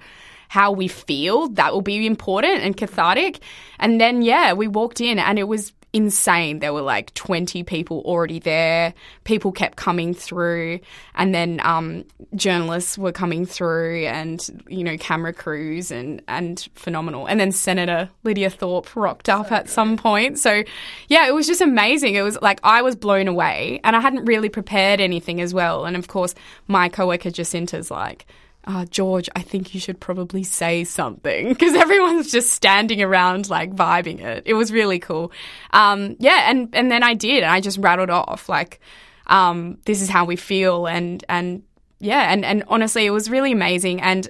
how 0.48 0.72
we 0.72 0.88
feel, 0.88 1.48
that 1.50 1.72
will 1.72 1.82
be 1.82 2.06
important 2.06 2.62
and 2.62 2.76
cathartic. 2.76 3.40
And 3.78 4.00
then 4.00 4.22
yeah, 4.22 4.52
we 4.52 4.68
walked 4.68 5.00
in, 5.00 5.18
and 5.18 5.38
it 5.38 5.48
was 5.48 5.72
insane. 5.96 6.58
There 6.58 6.74
were 6.74 6.82
like 6.82 7.12
20 7.14 7.62
people 7.62 8.02
already 8.04 8.38
there. 8.38 8.92
People 9.24 9.50
kept 9.50 9.76
coming 9.76 10.12
through, 10.12 10.80
and 11.14 11.34
then 11.34 11.58
um, 11.64 12.04
journalists 12.34 12.98
were 12.98 13.12
coming 13.12 13.46
through, 13.46 14.04
and 14.04 14.64
you 14.68 14.84
know, 14.84 14.96
camera 14.98 15.32
crews, 15.32 15.90
and 15.90 16.22
and 16.28 16.68
phenomenal. 16.74 17.26
And 17.26 17.40
then 17.40 17.50
Senator 17.50 18.10
Lydia 18.24 18.50
Thorpe 18.50 18.94
rocked 18.94 19.28
up 19.28 19.50
at 19.50 19.70
some 19.70 19.96
point. 19.96 20.38
So, 20.38 20.62
yeah, 21.08 21.26
it 21.28 21.34
was 21.34 21.46
just 21.46 21.62
amazing. 21.62 22.14
It 22.14 22.22
was 22.22 22.38
like 22.42 22.60
I 22.62 22.82
was 22.82 22.94
blown 22.94 23.26
away, 23.26 23.80
and 23.82 23.96
I 23.96 24.00
hadn't 24.00 24.26
really 24.26 24.50
prepared 24.50 25.00
anything 25.00 25.40
as 25.40 25.54
well. 25.54 25.86
And 25.86 25.96
of 25.96 26.08
course, 26.08 26.34
my 26.68 26.88
coworker 26.90 27.30
Jacinta's 27.30 27.90
like 27.90 28.26
uh, 28.66 28.84
George, 28.86 29.28
I 29.36 29.42
think 29.42 29.74
you 29.74 29.80
should 29.80 30.00
probably 30.00 30.42
say 30.42 30.84
something 30.84 31.48
because 31.54 31.74
everyone's 31.74 32.32
just 32.32 32.52
standing 32.52 33.02
around 33.02 33.48
like 33.48 33.74
vibing 33.74 34.20
it. 34.20 34.42
It 34.46 34.54
was 34.54 34.72
really 34.72 34.98
cool. 34.98 35.32
Um, 35.72 36.16
yeah, 36.18 36.50
and 36.50 36.68
and 36.74 36.90
then 36.90 37.02
I 37.02 37.14
did, 37.14 37.42
and 37.42 37.52
I 37.52 37.60
just 37.60 37.78
rattled 37.78 38.10
off 38.10 38.48
like. 38.48 38.80
um, 39.28 39.78
this 39.84 40.02
is 40.02 40.08
how 40.08 40.24
we 40.24 40.36
feel, 40.36 40.86
and 40.86 41.24
and 41.28 41.62
yeah, 41.98 42.32
and 42.32 42.44
and 42.44 42.64
honestly, 42.68 43.06
it 43.06 43.10
was 43.10 43.28
really 43.30 43.52
amazing, 43.52 44.00
and 44.00 44.28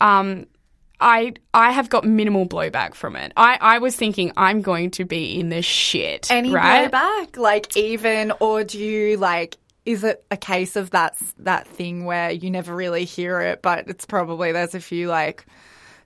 um, 0.00 0.46
I 1.00 1.34
I 1.52 1.72
have 1.72 1.88
got 1.88 2.04
minimal 2.04 2.46
blowback 2.46 2.94
from 2.94 3.16
it. 3.16 3.32
I, 3.36 3.58
I 3.60 3.78
was 3.78 3.96
thinking 3.96 4.32
I'm 4.36 4.62
going 4.62 4.90
to 4.92 5.04
be 5.04 5.38
in 5.38 5.48
the 5.48 5.62
shit. 5.62 6.30
Any 6.30 6.52
right? 6.52 6.90
blowback? 6.90 7.36
Like 7.36 7.76
even, 7.76 8.32
or 8.40 8.64
do 8.64 8.78
you 8.78 9.16
like? 9.16 9.56
Is 9.84 10.04
it 10.04 10.24
a 10.30 10.36
case 10.36 10.76
of 10.76 10.90
that 10.90 11.16
that 11.38 11.66
thing 11.66 12.04
where 12.04 12.30
you 12.30 12.50
never 12.50 12.74
really 12.74 13.04
hear 13.04 13.40
it, 13.40 13.62
but 13.62 13.88
it's 13.88 14.06
probably 14.06 14.52
there's 14.52 14.74
a 14.74 14.80
few 14.80 15.08
like 15.08 15.44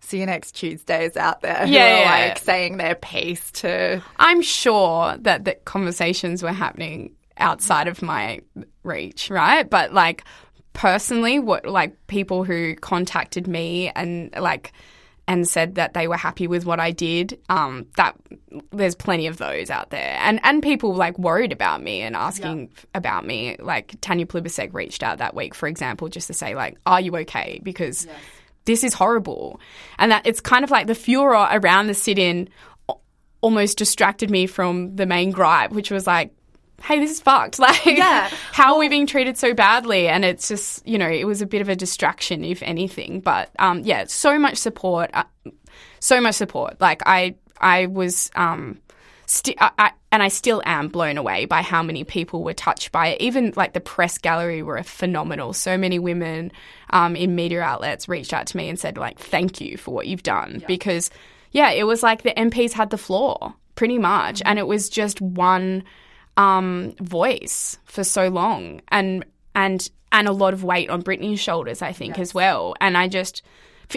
see 0.00 0.20
you 0.20 0.26
next 0.26 0.52
Tuesdays 0.52 1.16
out 1.16 1.40
there 1.42 1.66
who 1.66 1.72
Yeah, 1.72 1.84
are 1.84 2.00
yeah. 2.00 2.26
like 2.28 2.38
saying 2.38 2.76
their 2.78 2.94
piece 2.94 3.50
to 3.52 4.02
I'm 4.18 4.40
sure 4.42 5.16
that 5.18 5.44
the 5.44 5.54
conversations 5.64 6.42
were 6.42 6.52
happening 6.52 7.14
outside 7.38 7.86
of 7.88 8.00
my 8.02 8.40
reach, 8.82 9.30
right? 9.30 9.68
But 9.68 9.92
like 9.92 10.24
personally, 10.72 11.38
what 11.38 11.66
like 11.66 11.96
people 12.06 12.44
who 12.44 12.74
contacted 12.76 13.46
me 13.46 13.90
and 13.94 14.30
like 14.38 14.72
and 15.28 15.48
said 15.48 15.74
that 15.74 15.94
they 15.94 16.06
were 16.06 16.16
happy 16.16 16.46
with 16.46 16.64
what 16.64 16.78
I 16.78 16.92
did, 16.92 17.38
um, 17.48 17.86
that 17.96 18.16
there's 18.70 18.94
plenty 18.94 19.26
of 19.26 19.38
those 19.38 19.70
out 19.70 19.90
there, 19.90 20.16
and 20.20 20.40
and 20.44 20.62
people 20.62 20.94
like 20.94 21.18
worried 21.18 21.52
about 21.52 21.82
me 21.82 22.00
and 22.02 22.14
asking 22.14 22.70
about 22.94 23.26
me. 23.26 23.56
Like 23.58 23.96
Tanya 24.00 24.26
Plibersek 24.26 24.72
reached 24.72 25.02
out 25.02 25.18
that 25.18 25.34
week, 25.34 25.54
for 25.54 25.66
example, 25.68 26.08
just 26.08 26.28
to 26.28 26.34
say 26.34 26.54
like, 26.54 26.78
"Are 26.86 27.00
you 27.00 27.16
okay?" 27.18 27.60
Because 27.62 28.06
this 28.66 28.84
is 28.84 28.94
horrible, 28.94 29.60
and 29.98 30.12
that 30.12 30.26
it's 30.26 30.40
kind 30.40 30.64
of 30.64 30.70
like 30.70 30.86
the 30.86 30.94
furor 30.94 31.48
around 31.50 31.88
the 31.88 31.94
sit-in 31.94 32.48
almost 33.40 33.78
distracted 33.78 34.30
me 34.30 34.46
from 34.46 34.96
the 34.96 35.06
main 35.06 35.30
gripe, 35.30 35.70
which 35.70 35.90
was 35.90 36.06
like, 36.06 36.32
hey, 36.82 37.00
this 37.00 37.10
is 37.10 37.20
fucked. 37.20 37.58
Like, 37.66 37.84
Yeah. 37.84 38.28
how 38.52 38.74
are 38.74 38.78
we 38.78 38.88
being 38.88 39.06
treated 39.06 39.36
so 39.36 39.54
badly? 39.54 40.08
And 40.08 40.24
it's 40.24 40.48
just, 40.48 40.86
you 40.86 40.98
know, 40.98 41.08
it 41.08 41.24
was 41.24 41.42
a 41.42 41.46
bit 41.46 41.60
of 41.60 41.68
a 41.68 41.76
distraction, 41.76 42.44
if 42.44 42.62
anything. 42.62 43.20
But 43.20 43.50
um, 43.58 43.80
yeah, 43.80 44.04
so 44.06 44.38
much 44.38 44.56
support, 44.56 45.10
uh, 45.14 45.24
so 46.00 46.20
much 46.20 46.34
support. 46.36 46.80
Like, 46.80 47.02
I, 47.06 47.34
I 47.60 47.86
was, 47.86 48.30
um, 48.36 48.78
sti- 49.26 49.56
I, 49.58 49.70
I, 49.78 49.90
and 50.12 50.22
I 50.22 50.28
still 50.28 50.62
am 50.64 50.88
blown 50.88 51.18
away 51.18 51.44
by 51.46 51.62
how 51.62 51.82
many 51.82 52.04
people 52.04 52.42
were 52.44 52.54
touched 52.54 52.92
by 52.92 53.08
it. 53.08 53.20
Even 53.20 53.52
like 53.56 53.72
the 53.72 53.80
press 53.80 54.16
gallery 54.18 54.62
were 54.62 54.82
phenomenal. 54.82 55.52
So 55.52 55.76
many 55.76 55.98
women 55.98 56.52
um, 56.90 57.16
in 57.16 57.34
media 57.34 57.60
outlets 57.62 58.08
reached 58.08 58.32
out 58.32 58.46
to 58.48 58.56
me 58.56 58.68
and 58.68 58.78
said, 58.78 58.96
like, 58.96 59.18
thank 59.18 59.60
you 59.60 59.76
for 59.76 59.92
what 59.92 60.06
you've 60.06 60.22
done. 60.22 60.62
Because, 60.66 61.10
yeah, 61.50 61.70
it 61.70 61.84
was 61.84 62.02
like 62.02 62.22
the 62.22 62.32
MPs 62.32 62.72
had 62.72 62.90
the 62.90 62.98
floor 62.98 63.54
pretty 63.74 63.98
much. 63.98 64.40
And 64.44 64.58
it 64.58 64.66
was 64.66 64.88
just 64.88 65.20
one 65.20 65.82
um, 66.36 66.94
voice 67.00 67.78
for 67.84 68.04
so 68.04 68.28
long, 68.28 68.80
and 68.88 69.24
and 69.54 69.88
and 70.12 70.28
a 70.28 70.32
lot 70.32 70.54
of 70.54 70.64
weight 70.64 70.90
on 70.90 71.00
Brittany's 71.00 71.40
shoulders, 71.40 71.82
I 71.82 71.92
think, 71.92 72.18
as 72.18 72.32
well. 72.32 72.74
And 72.80 72.96
I 72.96 73.08
just, 73.08 73.42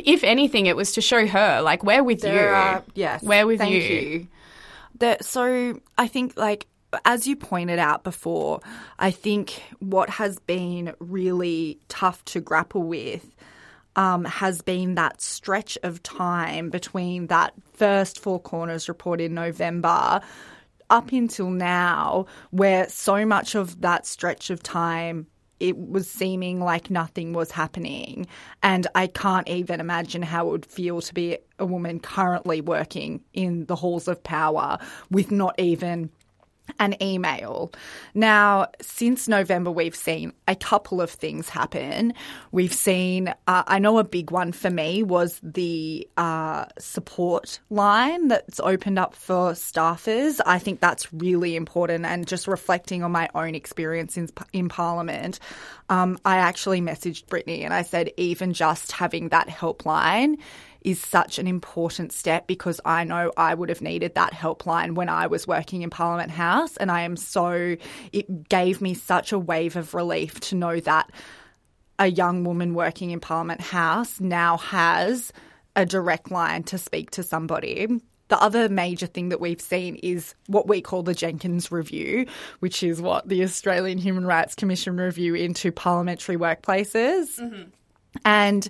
if 0.03 0.23
anything, 0.23 0.65
it 0.65 0.75
was 0.75 0.93
to 0.93 1.01
show 1.01 1.27
her 1.27 1.61
like 1.61 1.83
we're 1.83 2.03
with 2.03 2.23
you, 2.23 2.31
are 2.31 2.83
yes. 2.95 3.23
we're 3.23 3.45
with 3.45 3.63
you. 3.63 3.81
you. 3.81 4.27
That 4.99 5.23
so 5.23 5.79
I 5.97 6.07
think 6.07 6.37
like 6.37 6.67
as 7.05 7.27
you 7.27 7.35
pointed 7.35 7.79
out 7.79 8.03
before, 8.03 8.61
I 8.97 9.11
think 9.11 9.61
what 9.79 10.09
has 10.09 10.39
been 10.39 10.93
really 10.99 11.79
tough 11.87 12.23
to 12.25 12.41
grapple 12.41 12.83
with 12.83 13.35
um, 13.95 14.25
has 14.25 14.61
been 14.61 14.95
that 14.95 15.21
stretch 15.21 15.77
of 15.83 16.01
time 16.03 16.69
between 16.69 17.27
that 17.27 17.53
first 17.73 18.19
Four 18.19 18.39
Corners 18.39 18.87
report 18.87 19.21
in 19.21 19.33
November 19.33 20.21
up 20.89 21.11
until 21.11 21.49
now, 21.49 22.25
where 22.51 22.87
so 22.89 23.25
much 23.25 23.55
of 23.55 23.81
that 23.81 24.05
stretch 24.05 24.49
of 24.49 24.63
time 24.63 25.27
it 25.59 25.77
was 25.77 26.09
seeming 26.09 26.61
like 26.61 26.89
nothing 26.89 27.33
was 27.33 27.51
happening. 27.51 28.27
And 28.63 28.87
I 28.95 29.07
can't 29.07 29.47
even 29.49 29.79
imagine 29.79 30.21
how 30.21 30.47
it 30.47 30.51
would 30.51 30.65
feel 30.65 31.01
to 31.01 31.13
be 31.13 31.37
a 31.57 31.65
woman 31.65 31.99
currently 31.99 32.61
working 32.61 33.21
in 33.33 33.65
the 33.65 33.75
halls 33.75 34.07
of 34.07 34.23
power 34.23 34.77
with 35.11 35.31
not 35.31 35.59
even 35.59 36.09
an 36.79 37.01
email. 37.01 37.71
Now, 38.13 38.67
since 38.81 39.27
November, 39.27 39.71
we've 39.71 39.95
seen 39.95 40.33
a 40.47 40.55
couple 40.55 41.01
of 41.01 41.09
things 41.09 41.49
happen. 41.49 42.13
We've 42.51 42.73
seen, 42.73 43.29
uh, 43.47 43.63
I 43.67 43.79
know 43.79 43.97
a 43.97 44.03
big 44.03 44.31
one 44.31 44.51
for 44.51 44.69
me 44.69 45.03
was 45.03 45.39
the 45.43 46.07
uh, 46.17 46.65
support 46.77 47.59
line 47.69 48.27
that's 48.27 48.59
opened 48.59 48.99
up 48.99 49.15
for 49.15 49.51
staffers. 49.51 50.39
I 50.45 50.59
think 50.59 50.79
that's 50.79 51.11
really 51.13 51.55
important. 51.55 52.05
And 52.05 52.27
just 52.27 52.47
reflecting 52.47 53.03
on 53.03 53.11
my 53.11 53.29
own 53.35 53.55
experience 53.55 54.17
in, 54.17 54.29
in 54.53 54.69
Parliament, 54.69 55.39
um, 55.89 56.19
I 56.25 56.37
actually 56.37 56.81
messaged 56.81 57.27
Brittany 57.27 57.63
and 57.63 57.73
I 57.73 57.81
said, 57.81 58.11
even 58.17 58.53
just 58.53 58.91
having 58.91 59.29
that 59.29 59.47
helpline 59.47 60.37
is 60.81 60.99
such 61.01 61.39
an 61.39 61.47
important 61.47 62.11
step 62.11 62.47
because 62.47 62.79
I 62.85 63.03
know 63.03 63.31
I 63.37 63.53
would 63.53 63.69
have 63.69 63.81
needed 63.81 64.15
that 64.15 64.33
helpline 64.33 64.95
when 64.95 65.09
I 65.09 65.27
was 65.27 65.47
working 65.47 65.81
in 65.81 65.89
Parliament 65.89 66.31
House. 66.31 66.77
And 66.77 66.91
I 66.91 67.01
am 67.01 67.17
so, 67.17 67.75
it 68.11 68.49
gave 68.49 68.81
me 68.81 68.93
such 68.93 69.31
a 69.31 69.39
wave 69.39 69.75
of 69.75 69.93
relief 69.93 70.39
to 70.41 70.55
know 70.55 70.79
that 70.81 71.11
a 71.97 72.07
young 72.07 72.45
woman 72.45 72.73
working 72.73 73.11
in 73.11 73.19
Parliament 73.19 73.61
House 73.61 74.19
now 74.21 74.57
has 74.57 75.33
a 75.75 75.85
direct 75.85 76.31
line 76.31 76.63
to 76.63 76.77
speak 76.77 77.11
to 77.11 77.23
somebody. 77.23 77.87
The 78.29 78.41
other 78.41 78.69
major 78.69 79.07
thing 79.07 79.29
that 79.29 79.41
we've 79.41 79.59
seen 79.59 79.95
is 79.95 80.35
what 80.47 80.67
we 80.67 80.81
call 80.81 81.03
the 81.03 81.15
Jenkins 81.15 81.71
Review, 81.71 82.27
which 82.59 82.83
is 82.83 83.01
what 83.01 83.27
the 83.27 83.43
Australian 83.43 83.97
Human 83.97 84.25
Rights 84.25 84.55
Commission 84.55 84.97
review 84.97 85.35
into 85.35 85.71
parliamentary 85.71 86.37
workplaces. 86.37 87.39
Mm-hmm. 87.39 87.69
And 88.25 88.69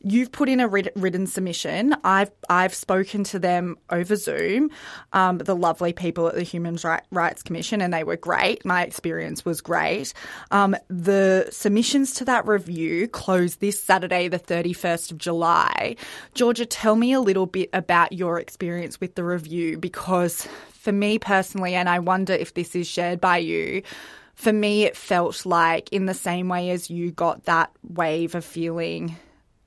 you've 0.00 0.30
put 0.30 0.48
in 0.48 0.60
a 0.60 0.68
writ- 0.68 0.92
written 0.96 1.26
submission. 1.26 1.94
I've 2.04 2.30
I've 2.48 2.74
spoken 2.74 3.24
to 3.24 3.38
them 3.38 3.76
over 3.90 4.16
Zoom, 4.16 4.70
um, 5.12 5.38
the 5.38 5.56
lovely 5.56 5.92
people 5.92 6.28
at 6.28 6.34
the 6.34 6.42
Human 6.42 6.78
Rights 7.10 7.42
Commission, 7.42 7.80
and 7.80 7.92
they 7.92 8.04
were 8.04 8.16
great. 8.16 8.64
My 8.64 8.84
experience 8.84 9.44
was 9.44 9.60
great. 9.60 10.12
Um, 10.50 10.76
the 10.88 11.48
submissions 11.50 12.14
to 12.14 12.24
that 12.26 12.46
review 12.46 13.08
close 13.08 13.56
this 13.56 13.82
Saturday, 13.82 14.28
the 14.28 14.38
thirty 14.38 14.72
first 14.72 15.10
of 15.10 15.18
July. 15.18 15.96
Georgia, 16.34 16.66
tell 16.66 16.96
me 16.96 17.12
a 17.12 17.20
little 17.20 17.46
bit 17.46 17.70
about 17.72 18.12
your 18.12 18.38
experience 18.38 19.00
with 19.00 19.14
the 19.14 19.24
review, 19.24 19.78
because 19.78 20.46
for 20.72 20.92
me 20.92 21.18
personally, 21.18 21.74
and 21.74 21.88
I 21.88 21.98
wonder 21.98 22.32
if 22.32 22.54
this 22.54 22.76
is 22.76 22.86
shared 22.86 23.20
by 23.20 23.38
you 23.38 23.82
for 24.36 24.52
me, 24.52 24.84
it 24.84 24.96
felt 24.96 25.46
like 25.46 25.88
in 25.92 26.04
the 26.04 26.14
same 26.14 26.48
way 26.48 26.70
as 26.70 26.90
you 26.90 27.10
got 27.10 27.44
that 27.44 27.70
wave 27.82 28.34
of 28.34 28.44
feeling, 28.44 29.16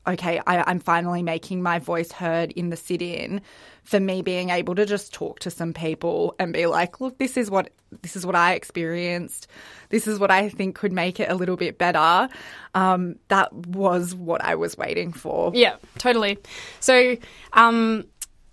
okay, 0.09 0.41
I, 0.45 0.63
I'm 0.69 0.79
finally 0.79 1.23
making 1.23 1.61
my 1.61 1.79
voice 1.79 2.11
heard 2.11 2.51
in 2.51 2.69
the 2.69 2.77
sit 2.77 3.01
in. 3.01 3.41
For 3.83 3.99
me, 3.99 4.21
being 4.21 4.51
able 4.51 4.75
to 4.75 4.85
just 4.85 5.13
talk 5.13 5.39
to 5.39 5.49
some 5.49 5.73
people 5.73 6.35
and 6.37 6.53
be 6.53 6.67
like, 6.67 7.01
look, 7.01 7.17
this 7.17 7.37
is 7.37 7.49
what 7.49 7.71
this 8.03 8.15
is 8.15 8.23
what 8.23 8.35
I 8.35 8.53
experienced. 8.53 9.47
This 9.89 10.07
is 10.07 10.19
what 10.19 10.29
I 10.29 10.49
think 10.49 10.75
could 10.75 10.93
make 10.93 11.19
it 11.19 11.29
a 11.29 11.33
little 11.33 11.55
bit 11.57 11.79
better. 11.79 12.29
Um, 12.75 13.15
that 13.29 13.51
was 13.51 14.13
what 14.13 14.43
I 14.43 14.53
was 14.55 14.77
waiting 14.77 15.11
for. 15.11 15.51
Yeah, 15.55 15.77
totally. 15.97 16.37
So, 16.79 17.17
um, 17.53 18.05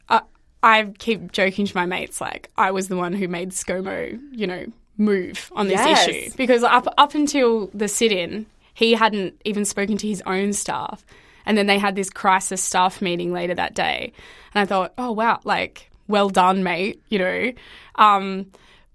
I, 0.08 0.22
I 0.62 0.84
keep 0.98 1.32
joking 1.32 1.66
to 1.66 1.76
my 1.76 1.84
mates 1.84 2.18
like 2.18 2.50
I 2.56 2.70
was 2.70 2.88
the 2.88 2.96
one 2.96 3.12
who 3.12 3.28
made 3.28 3.50
ScoMo, 3.50 4.18
you 4.32 4.46
know, 4.46 4.64
move 4.96 5.50
on 5.54 5.68
this 5.68 5.78
Yes. 5.84 6.08
issue 6.08 6.30
because 6.38 6.62
up 6.62 6.86
up 6.96 7.14
until 7.14 7.66
the 7.74 7.88
sit-in, 7.88 8.46
he 8.72 8.94
hadn't 8.94 9.38
even 9.44 9.66
spoken 9.66 9.98
to 9.98 10.08
his 10.08 10.22
own 10.24 10.54
staff, 10.54 11.04
and 11.46 11.56
then 11.56 11.66
they 11.66 11.78
had 11.78 11.94
this 11.94 12.10
crisis 12.10 12.62
staff 12.62 13.00
meeting 13.00 13.32
later 13.32 13.54
that 13.54 13.74
day, 13.74 14.12
and 14.54 14.60
I 14.60 14.66
thought, 14.66 14.92
oh 14.98 15.12
wow, 15.12 15.40
like 15.44 15.90
well 16.08 16.28
done, 16.28 16.62
mate, 16.62 17.02
you 17.08 17.18
know, 17.18 17.52
um, 17.94 18.50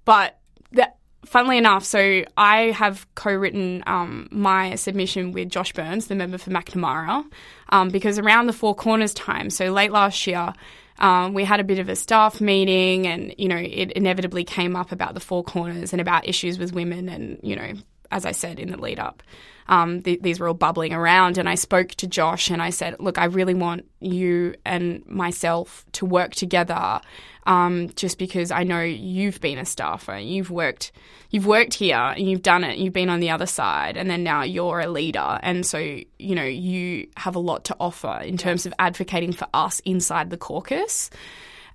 but 0.05 0.37
that. 0.73 0.97
Funnily 1.23 1.59
enough, 1.59 1.85
so 1.85 2.23
I 2.35 2.71
have 2.71 3.05
co-written 3.13 3.83
um, 3.85 4.27
my 4.31 4.73
submission 4.73 5.33
with 5.33 5.49
Josh 5.49 5.71
Burns, 5.71 6.07
the 6.07 6.15
member 6.15 6.39
for 6.39 6.49
Macnamara, 6.49 7.23
um, 7.69 7.89
because 7.89 8.17
around 8.17 8.47
the 8.47 8.53
Four 8.53 8.73
Corners 8.73 9.13
time, 9.13 9.51
so 9.51 9.71
late 9.71 9.91
last 9.91 10.25
year, 10.25 10.51
um, 10.97 11.33
we 11.33 11.43
had 11.43 11.59
a 11.59 11.63
bit 11.63 11.77
of 11.77 11.89
a 11.89 11.95
staff 11.95 12.41
meeting, 12.41 13.05
and 13.05 13.35
you 13.37 13.47
know, 13.47 13.57
it 13.57 13.91
inevitably 13.91 14.43
came 14.43 14.75
up 14.75 14.91
about 14.91 15.13
the 15.13 15.19
Four 15.19 15.43
Corners 15.43 15.93
and 15.93 16.01
about 16.01 16.27
issues 16.27 16.57
with 16.57 16.73
women, 16.73 17.07
and 17.07 17.39
you 17.43 17.55
know, 17.55 17.73
as 18.11 18.25
I 18.25 18.31
said 18.31 18.59
in 18.59 18.71
the 18.71 18.77
lead 18.77 18.99
up, 18.99 19.21
um, 19.67 20.01
th- 20.01 20.21
these 20.21 20.39
were 20.39 20.47
all 20.47 20.53
bubbling 20.53 20.93
around. 20.93 21.37
And 21.37 21.47
I 21.47 21.55
spoke 21.55 21.89
to 21.95 22.07
Josh, 22.07 22.49
and 22.49 22.61
I 22.61 22.69
said, 22.69 22.95
"Look, 22.99 23.17
I 23.17 23.25
really 23.25 23.53
want 23.53 23.85
you 23.99 24.55
and 24.65 25.05
myself 25.05 25.85
to 25.93 26.05
work 26.05 26.33
together, 26.33 27.01
um, 27.45 27.89
just 27.95 28.17
because 28.17 28.51
I 28.51 28.63
know 28.63 28.81
you've 28.81 29.41
been 29.41 29.57
a 29.57 29.65
staffer, 29.65 30.17
you've 30.17 30.51
worked, 30.51 30.91
you've 31.29 31.45
worked 31.45 31.73
here, 31.73 31.97
and 31.97 32.29
you've 32.29 32.41
done 32.41 32.63
it, 32.63 32.77
you've 32.77 32.93
been 32.93 33.09
on 33.09 33.19
the 33.19 33.29
other 33.29 33.45
side, 33.45 33.97
and 33.97 34.09
then 34.09 34.23
now 34.23 34.43
you're 34.43 34.79
a 34.79 34.87
leader, 34.87 35.39
and 35.41 35.65
so 35.65 35.77
you 35.77 36.35
know 36.35 36.43
you 36.43 37.07
have 37.17 37.35
a 37.35 37.39
lot 37.39 37.65
to 37.65 37.75
offer 37.79 38.21
in 38.23 38.37
terms 38.37 38.65
of 38.65 38.73
advocating 38.79 39.33
for 39.33 39.47
us 39.53 39.79
inside 39.81 40.29
the 40.29 40.37
caucus." 40.37 41.09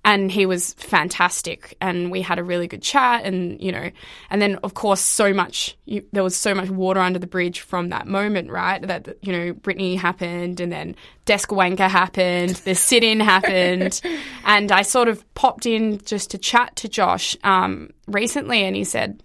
And 0.07 0.31
he 0.31 0.45
was 0.45 0.73
fantastic 0.75 1.75
and 1.81 2.09
we 2.09 2.21
had 2.21 2.39
a 2.39 2.43
really 2.43 2.65
good 2.65 2.81
chat 2.81 3.25
and 3.25 3.59
you 3.61 3.73
know 3.73 3.91
and 4.29 4.41
then 4.41 4.55
of 4.63 4.73
course 4.73 5.01
so 5.01 5.33
much 5.33 5.75
you, 5.83 6.01
there 6.13 6.23
was 6.23 6.33
so 6.33 6.55
much 6.55 6.69
water 6.69 7.01
under 7.01 7.19
the 7.19 7.27
bridge 7.27 7.59
from 7.59 7.89
that 7.89 8.07
moment 8.07 8.49
right 8.49 8.81
that 8.87 9.17
you 9.21 9.33
know 9.33 9.51
Brittany 9.51 9.97
happened 9.97 10.61
and 10.61 10.71
then 10.71 10.95
desk 11.25 11.49
wanker 11.49 11.89
happened 11.89 12.55
the 12.63 12.73
sit-in 12.73 13.19
happened 13.19 13.99
and 14.45 14.71
I 14.71 14.83
sort 14.83 15.09
of 15.09 15.25
popped 15.35 15.65
in 15.65 15.99
just 16.05 16.31
to 16.31 16.37
chat 16.37 16.77
to 16.77 16.87
Josh 16.87 17.35
um, 17.43 17.89
recently 18.07 18.63
and 18.63 18.77
he 18.77 18.85
said 18.85 19.21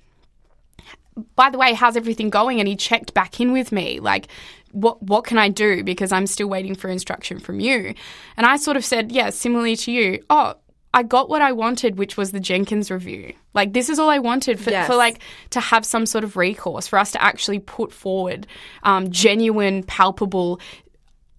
by 1.36 1.50
the 1.50 1.58
way, 1.58 1.74
how's 1.74 1.96
everything 1.96 2.30
going? 2.30 2.58
And 2.58 2.66
he 2.66 2.76
checked 2.76 3.12
back 3.14 3.38
in 3.38 3.52
with 3.52 3.70
me, 3.70 4.00
like, 4.00 4.28
what 4.72 5.02
what 5.02 5.24
can 5.24 5.38
I 5.38 5.50
do? 5.50 5.84
Because 5.84 6.12
I'm 6.12 6.26
still 6.26 6.48
waiting 6.48 6.74
for 6.74 6.88
instruction 6.88 7.38
from 7.38 7.60
you. 7.60 7.94
And 8.36 8.46
I 8.46 8.56
sort 8.56 8.76
of 8.76 8.84
said, 8.84 9.12
yeah, 9.12 9.30
similarly 9.30 9.76
to 9.76 9.92
you, 9.92 10.24
oh, 10.30 10.54
I 10.94 11.02
got 11.02 11.28
what 11.30 11.40
I 11.42 11.52
wanted, 11.52 11.96
which 11.96 12.16
was 12.16 12.32
the 12.32 12.40
Jenkins 12.40 12.90
review. 12.90 13.32
Like 13.54 13.72
this 13.72 13.88
is 13.88 13.98
all 13.98 14.10
I 14.10 14.18
wanted 14.18 14.60
for, 14.60 14.70
Yes. 14.70 14.86
for 14.86 14.94
like 14.94 15.20
to 15.50 15.60
have 15.60 15.84
some 15.86 16.04
sort 16.06 16.22
of 16.24 16.36
recourse 16.36 16.86
for 16.86 16.98
us 16.98 17.12
to 17.12 17.22
actually 17.22 17.60
put 17.60 17.92
forward 17.92 18.46
um, 18.82 19.10
genuine, 19.10 19.82
palpable 19.84 20.60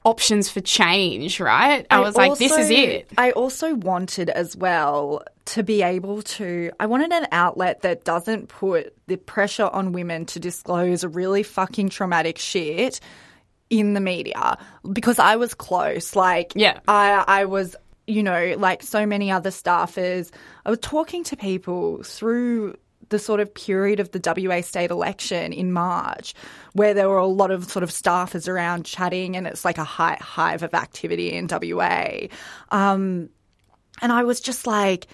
options 0.05 0.49
for 0.49 0.59
change. 0.59 1.39
Right? 1.39 1.85
I, 1.89 1.99
was 1.99 2.15
like, 2.15 2.37
this 2.37 2.51
is 2.51 2.69
it. 2.69 3.09
I 3.17 3.31
also 3.31 3.75
wanted 3.75 4.29
as 4.29 4.55
well 4.55 5.23
to 5.45 5.63
be 5.63 5.81
able 5.81 6.21
to, 6.23 6.71
I 6.79 6.85
wanted 6.85 7.11
an 7.11 7.27
outlet 7.31 7.81
that 7.81 8.03
doesn't 8.05 8.47
put 8.47 8.95
the 9.07 9.17
pressure 9.17 9.67
on 9.71 9.91
women 9.91 10.25
to 10.27 10.39
disclose 10.39 11.03
really 11.05 11.43
fucking 11.43 11.89
traumatic 11.89 12.37
shit 12.37 12.99
in 13.69 13.93
the 13.93 13.99
media 13.99 14.57
because 14.91 15.19
I 15.19 15.35
was 15.35 15.53
close. 15.53 16.15
Like, 16.15 16.53
Yeah. 16.55 16.79
I, 16.87 17.23
I 17.27 17.45
was, 17.45 17.75
you 18.07 18.23
know, 18.23 18.55
like 18.57 18.83
so 18.83 19.05
many 19.05 19.31
other 19.31 19.49
staffers, 19.49 20.31
I 20.65 20.69
was 20.69 20.79
talking 20.79 21.23
to 21.25 21.37
people 21.37 22.03
through 22.03 22.75
the 23.09 23.19
sort 23.19 23.39
of 23.39 23.53
period 23.53 23.99
of 23.99 24.11
the 24.11 24.21
WA 24.25 24.61
state 24.61 24.89
election 24.89 25.53
in 25.53 25.71
March, 25.71 26.33
where 26.73 26.93
there 26.93 27.09
were 27.09 27.17
a 27.17 27.27
lot 27.27 27.51
of 27.51 27.65
sort 27.65 27.83
of 27.83 27.89
staffers 27.89 28.47
around 28.47 28.85
chatting, 28.85 29.35
and 29.35 29.47
it's 29.47 29.63
like 29.63 29.77
a 29.77 29.83
hi- 29.83 30.17
hive 30.19 30.63
of 30.63 30.73
activity 30.73 31.31
in 31.31 31.47
WA. 31.47 32.27
Um, 32.71 33.29
and 34.01 34.11
I 34.11 34.23
was 34.23 34.41
just 34.41 34.65
like, 34.65 35.07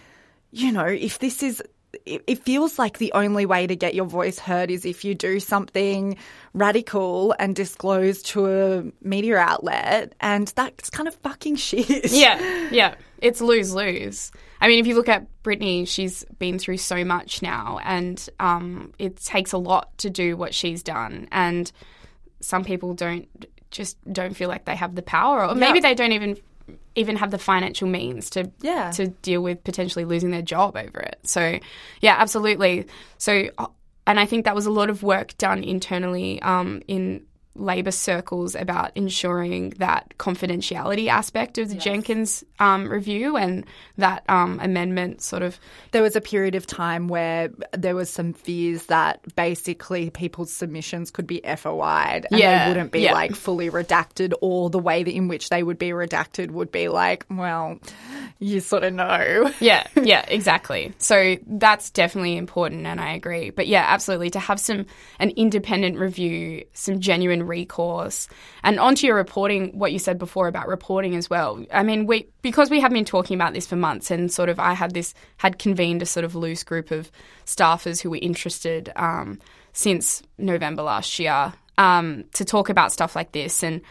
you 0.52 0.72
know, 0.72 0.86
if 0.86 1.20
this 1.20 1.44
is, 1.44 1.62
it, 2.06 2.44
feels 2.44 2.78
like 2.78 2.98
the 2.98 3.12
only 3.14 3.46
way 3.46 3.68
to 3.68 3.76
get 3.76 3.96
your 3.96 4.06
voice 4.06 4.40
heard 4.40 4.70
is 4.70 4.86
if 4.86 5.04
you 5.04 5.16
do 5.16 5.40
something 5.40 6.18
radical 6.54 7.36
and 7.40 7.56
disclose 7.56 8.22
to 8.24 8.48
a 8.48 8.84
media 9.02 9.38
outlet. 9.38 10.14
And 10.20 10.48
that's 10.56 10.90
kind 10.90 11.08
of 11.08 11.16
fucking 11.16 11.56
shit. 11.58 12.12
Yeah, 12.12 12.70
yeah. 12.72 12.96
It's 13.20 13.42
lose 13.42 13.74
lose. 13.74 14.32
I 14.62 14.68
mean, 14.68 14.80
if 14.80 14.88
you 14.88 14.96
look 14.96 15.10
at 15.10 15.28
Brittany, 15.44 15.86
she's 15.86 16.24
been 16.38 16.60
through 16.60 16.78
so 16.78 17.04
much 17.04 17.42
now, 17.42 17.80
and 17.84 18.30
um, 18.40 18.94
it 19.00 19.18
takes 19.18 19.52
a 19.52 19.58
lot 19.58 19.98
to 20.00 20.10
do 20.10 20.36
what 20.36 20.54
she's 20.54 20.84
done. 20.84 21.28
And 21.32 21.72
some 22.42 22.64
people 22.64 22.94
don't 22.94 23.28
just 23.72 23.98
don't 24.12 24.36
feel 24.36 24.50
like 24.50 24.66
they 24.66 24.76
have 24.76 24.96
the 24.96 25.02
power, 25.02 25.48
or 25.48 25.56
maybe 25.56 25.80
they 25.80 25.94
don't 25.96 26.12
even 26.12 26.38
even 26.96 27.16
have 27.16 27.32
the 27.32 27.38
financial 27.38 27.88
means 27.88 28.30
to 28.32 28.52
Yeah. 28.62 28.92
to 28.92 29.08
deal 29.08 29.42
with 29.42 29.64
potentially 29.64 30.06
losing 30.06 30.32
their 30.32 30.42
job 30.42 30.76
over 30.76 31.00
it. 31.00 31.20
So, 31.24 31.60
yeah, 32.02 32.16
absolutely. 32.18 32.88
So, 33.18 33.50
uh, 33.58 33.68
and 34.08 34.20
I 34.20 34.26
think 34.26 34.46
that 34.46 34.56
was 34.56 34.66
a 34.66 34.72
lot 34.72 34.90
of 34.90 35.04
work 35.04 35.38
done 35.38 35.64
internally 35.64 36.42
um, 36.42 36.82
in 36.88 37.26
Labor 37.56 37.92
circles 37.92 38.56
about 38.56 38.92
ensuring 38.96 39.72
that 39.80 40.14
confidentiality 40.18 41.08
aspect 41.08 41.58
of 41.58 41.68
the 41.70 41.76
Jenkins 41.76 42.44
um, 42.60 42.88
review 42.88 43.36
and 43.36 43.66
that 43.98 44.24
um, 44.30 44.60
amendment 44.62 45.22
sort 45.22 45.42
of 45.44 45.60
There 45.92 46.02
was 46.02 46.16
a 46.16 46.22
period 46.22 46.56
of 46.56 46.66
time 46.68 47.08
where 47.08 47.50
there 47.74 47.96
was 47.96 48.10
some 48.10 48.34
fears 48.34 48.86
that 48.86 49.20
basically 49.36 50.10
people's 50.10 50.54
submissions 50.54 51.12
could 51.12 51.28
be 51.28 51.42
FOI'd 51.42 52.28
and 52.32 52.40
Yeah, 52.40 52.64
they 52.66 52.70
wouldn't 52.70 52.92
be 52.92 53.02
yeah. 53.02 53.14
like 53.14 53.36
fully 53.36 53.70
redacted, 53.70 54.34
or 54.42 54.70
the 54.70 54.80
way 54.80 55.04
that 55.04 55.12
in 55.14 55.28
which 55.28 55.50
they 55.50 55.64
would 55.64 55.80
be 55.80 55.90
redacted 55.90 56.52
would 56.52 56.72
be 56.72 56.88
like, 56.88 57.26
well, 57.30 57.78
you 58.40 58.62
sort 58.62 58.84
of 58.84 58.94
know. 58.94 59.52
yeah, 59.60 59.86
yeah, 60.02 60.24
exactly. 60.28 60.94
So 60.98 61.36
that's 61.46 61.90
definitely 61.90 62.38
important, 62.38 62.86
and 62.86 63.02
I 63.02 63.14
agree. 63.14 63.50
But 63.50 63.68
yeah, 63.68 63.86
absolutely, 63.88 64.30
to 64.32 64.40
have 64.40 64.60
some 64.60 64.86
an 65.20 65.32
independent 65.32 65.98
review, 65.98 66.64
some 66.74 67.00
genuine 67.00 67.39
recourse, 67.48 68.28
and 68.64 68.80
onto 68.80 69.08
your 69.08 69.16
reporting, 69.16 69.78
what 69.78 69.92
you 69.92 70.00
said 70.00 70.18
before 70.18 70.48
about 70.48 70.68
reporting 70.68 71.16
as 71.16 71.30
well. 71.30 71.64
I 71.74 71.84
mean, 71.84 72.06
we 72.06 72.28
because 72.42 72.70
we 72.70 72.80
have 72.80 72.92
been 72.92 73.06
talking 73.06 73.36
about 73.36 73.54
this 73.54 73.68
for 73.68 73.76
months, 73.76 74.12
and 74.12 74.32
sort 74.32 74.50
of 74.50 74.60
I 74.60 74.74
had 74.74 74.94
this 74.94 75.14
had 75.38 75.60
convened 75.60 76.02
a 76.02 76.06
sort 76.06 76.24
of 76.24 76.36
loose 76.36 76.64
group 76.64 76.92
of 76.92 77.12
staffers 77.46 78.02
who 78.02 78.10
were 78.10 78.20
interested 78.22 78.92
um, 78.96 79.40
since 79.74 80.22
November 80.38 80.84
last 80.84 81.20
year 81.20 81.54
um, 81.78 82.26
to 82.34 82.46
talk 82.46 82.70
about 82.70 82.92
stuff 82.92 83.16
like 83.16 83.32
this 83.32 83.64
and 83.64 83.82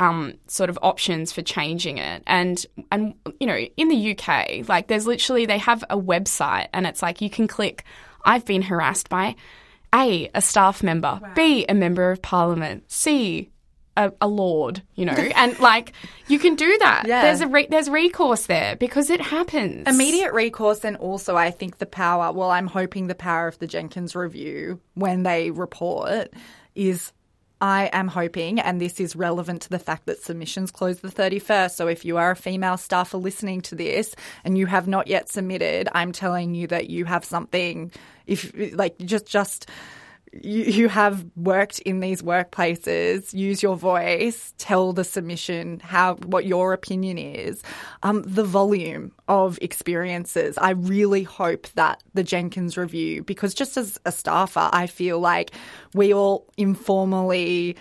um, 0.00 0.34
sort 0.48 0.70
of 0.70 0.78
options 0.82 1.32
for 1.32 1.42
changing 1.42 1.98
it. 1.98 2.22
And 2.26 2.64
and 2.90 3.14
you 3.40 3.46
know, 3.46 3.58
in 3.76 3.88
the 3.88 4.16
UK, 4.16 4.68
like 4.68 4.88
there's 4.88 5.06
literally 5.06 5.46
they 5.46 5.58
have 5.58 5.84
a 5.90 5.98
website 5.98 6.68
and 6.72 6.86
it's 6.86 7.02
like 7.02 7.20
you 7.20 7.30
can 7.30 7.46
click 7.46 7.84
I've 8.24 8.44
been 8.44 8.62
harassed 8.62 9.08
by 9.08 9.36
A, 9.94 10.30
a 10.34 10.42
staff 10.42 10.82
member, 10.82 11.20
B, 11.34 11.64
a 11.68 11.74
member 11.74 12.10
of 12.10 12.20
parliament, 12.20 12.84
C, 12.90 13.50
a, 13.98 14.12
a 14.20 14.28
lord, 14.28 14.82
you 14.94 15.04
know, 15.04 15.12
and 15.36 15.58
like 15.58 15.92
you 16.28 16.38
can 16.38 16.54
do 16.54 16.78
that. 16.78 17.04
Yeah. 17.06 17.22
There's 17.22 17.40
a 17.42 17.48
re- 17.48 17.66
there's 17.68 17.90
recourse 17.90 18.46
there 18.46 18.76
because 18.76 19.10
it 19.10 19.20
happens. 19.20 19.86
Immediate 19.86 20.32
recourse, 20.32 20.84
and 20.84 20.96
also 20.96 21.36
I 21.36 21.50
think 21.50 21.78
the 21.78 21.86
power, 21.86 22.32
well, 22.32 22.50
I'm 22.50 22.68
hoping 22.68 23.08
the 23.08 23.14
power 23.14 23.48
of 23.48 23.58
the 23.58 23.66
Jenkins 23.66 24.14
review 24.14 24.80
when 24.94 25.24
they 25.24 25.50
report 25.50 26.32
is. 26.74 27.12
I 27.60 27.90
am 27.92 28.06
hoping, 28.06 28.60
and 28.60 28.80
this 28.80 29.00
is 29.00 29.16
relevant 29.16 29.62
to 29.62 29.68
the 29.68 29.80
fact 29.80 30.06
that 30.06 30.22
submissions 30.22 30.70
close 30.70 31.00
the 31.00 31.08
31st. 31.08 31.72
So, 31.72 31.88
if 31.88 32.04
you 32.04 32.16
are 32.16 32.30
a 32.30 32.36
female 32.36 32.76
staffer 32.76 33.16
listening 33.16 33.62
to 33.62 33.74
this 33.74 34.14
and 34.44 34.56
you 34.56 34.66
have 34.66 34.86
not 34.86 35.08
yet 35.08 35.28
submitted, 35.28 35.88
I'm 35.90 36.12
telling 36.12 36.54
you 36.54 36.68
that 36.68 36.88
you 36.88 37.04
have 37.06 37.24
something. 37.24 37.90
If 38.28 38.52
like 38.74 38.98
just 38.98 39.26
just 39.26 39.68
you, 40.32 40.62
you 40.64 40.88
have 40.88 41.24
worked 41.36 41.78
in 41.80 42.00
these 42.00 42.22
workplaces, 42.22 43.32
use 43.32 43.62
your 43.62 43.76
voice, 43.76 44.52
tell 44.58 44.92
the 44.92 45.04
submission 45.04 45.80
how 45.80 46.14
what 46.16 46.46
your 46.46 46.72
opinion 46.72 47.18
is. 47.18 47.62
Um, 48.02 48.22
the 48.22 48.44
volume 48.44 49.12
of 49.26 49.58
experiences. 49.62 50.58
I 50.58 50.70
really 50.70 51.22
hope 51.22 51.68
that 51.74 52.02
the 52.14 52.22
Jenkins 52.22 52.76
review, 52.76 53.22
because 53.22 53.54
just 53.54 53.76
as 53.76 53.98
a 54.04 54.12
staffer, 54.12 54.68
I 54.72 54.86
feel 54.86 55.18
like 55.18 55.52
we 55.94 56.12
all 56.12 56.46
informally 56.56 57.76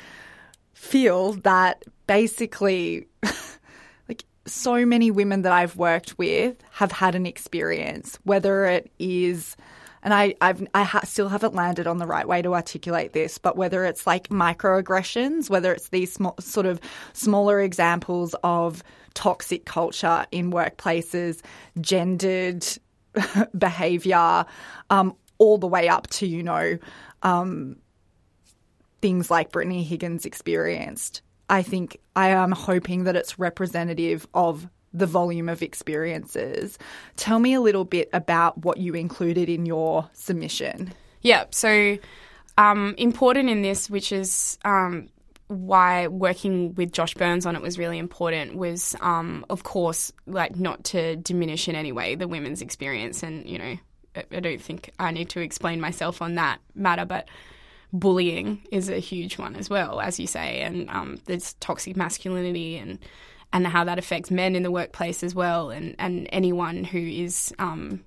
feel 0.74 1.34
that 1.34 1.84
basically 2.06 3.08
like 4.10 4.24
so 4.46 4.86
many 4.86 5.12
women 5.12 5.42
that 5.42 5.52
I've 5.52 5.76
worked 5.76 6.18
with 6.18 6.58
have 6.72 6.92
had 6.92 7.16
an 7.16 7.26
experience, 7.26 8.20
whether 8.24 8.66
it 8.66 8.92
is, 9.00 9.58
and 10.08 10.14
I 10.14 10.36
I've 10.40 10.66
I 10.74 10.84
ha- 10.84 11.02
still 11.04 11.28
haven't 11.28 11.54
landed 11.54 11.86
on 11.86 11.98
the 11.98 12.08
right 12.08 12.26
way 12.26 12.42
to 12.42 12.54
articulate 12.54 13.12
this, 13.12 13.38
but 13.38 13.58
whether 13.58 13.84
it's 13.84 14.08
like 14.08 14.30
microaggressions, 14.30 15.50
whether 15.50 15.74
it's 15.74 15.90
these 15.90 16.18
sort 16.40 16.66
of 16.66 16.80
smaller 17.12 17.60
examples 17.60 18.34
of 18.42 18.86
toxic 19.16 19.66
culture 19.66 20.26
in 20.32 20.50
workplaces, 20.50 21.42
gendered 21.82 22.66
behavior, 23.58 24.46
um, 24.90 25.14
all 25.40 25.58
the 25.58 25.68
way 25.68 25.90
up 25.90 26.08
to 26.08 26.26
you 26.26 26.42
know 26.42 26.80
things 29.02 29.30
like 29.30 29.52
Brittany 29.52 29.84
Higgins 29.84 30.26
experienced. 30.26 31.22
I 31.50 31.64
think 31.64 31.98
I 32.16 32.30
am 32.30 32.54
hoping 32.54 33.04
that 33.04 33.18
it's 33.18 33.38
representative 33.38 34.26
of 34.34 34.70
the 34.98 35.06
volume 35.06 35.50
of 35.50 35.62
experiences. 35.62 36.78
Tell 37.16 37.40
me 37.40 37.54
a 37.54 37.62
little 37.62 37.86
bit 37.86 38.10
about 38.14 38.58
what 38.60 38.78
you 38.78 38.94
included 38.94 39.50
in 39.50 39.66
your 39.66 40.10
submission. 40.14 40.94
Yeah. 41.22 41.46
So 41.52 41.98
um, 42.58 42.96
important 42.98 43.50
in 43.50 43.62
this, 43.62 43.90
which 43.90 44.12
is 44.12 44.58
um, 44.66 45.10
why 45.48 46.08
working 46.08 46.74
with 46.76 46.92
Josh 46.92 47.14
Burns 47.14 47.46
on 47.46 47.56
it 47.56 47.62
was 47.62 47.78
really 47.78 47.98
important, 47.98 48.56
was 48.56 48.96
um, 49.02 49.46
of 49.50 49.64
course 49.64 50.12
like 50.26 50.56
not 50.56 50.84
to 50.86 51.16
diminish 51.16 51.68
in 51.68 51.76
any 51.76 51.92
way 51.92 52.16
the 52.16 52.28
women's 52.28 52.62
experience, 52.62 53.24
and 53.24 53.48
you 53.48 53.58
know 53.58 53.78
I- 54.16 54.40
don't 54.40 54.62
think 54.62 54.92
I 55.00 55.12
need 55.12 55.30
to 55.30 55.42
explain 55.42 55.80
myself 55.80 56.22
on 56.22 56.36
that 56.36 56.60
matter, 56.76 57.06
but. 57.06 57.28
Bullying 57.94 58.68
is 58.70 58.90
a 58.90 59.00
huge 59.00 59.38
one 59.38 59.56
as 59.56 59.70
well, 59.70 60.02
as 60.02 60.20
you 60.20 60.28
say, 60.28 60.60
and 60.60 60.90
um, 60.90 61.20
there's 61.26 61.54
toxic 61.62 61.96
masculinity 61.96 62.76
and 62.76 63.00
and 63.54 63.66
how 63.66 63.84
that 63.84 64.00
affects 64.00 64.30
men 64.30 64.56
in 64.56 64.64
the 64.64 64.72
workplace 64.72 65.24
as 65.24 65.34
well, 65.34 65.70
and 65.70 65.96
and 66.00 66.28
anyone 66.32 66.84
who 66.84 67.00
is 67.00 67.54
um, 67.60 68.04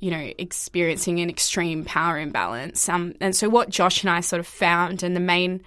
you 0.00 0.10
know, 0.10 0.32
experiencing 0.38 1.20
an 1.20 1.30
extreme 1.30 1.84
power 1.84 2.18
imbalance. 2.18 2.88
Um, 2.88 3.14
and 3.20 3.34
so 3.34 3.48
what 3.48 3.70
Josh 3.70 4.02
and 4.02 4.10
I 4.10 4.20
sort 4.20 4.40
of 4.40 4.46
found, 4.46 5.02
and 5.02 5.16
the 5.16 5.20
main, 5.20 5.62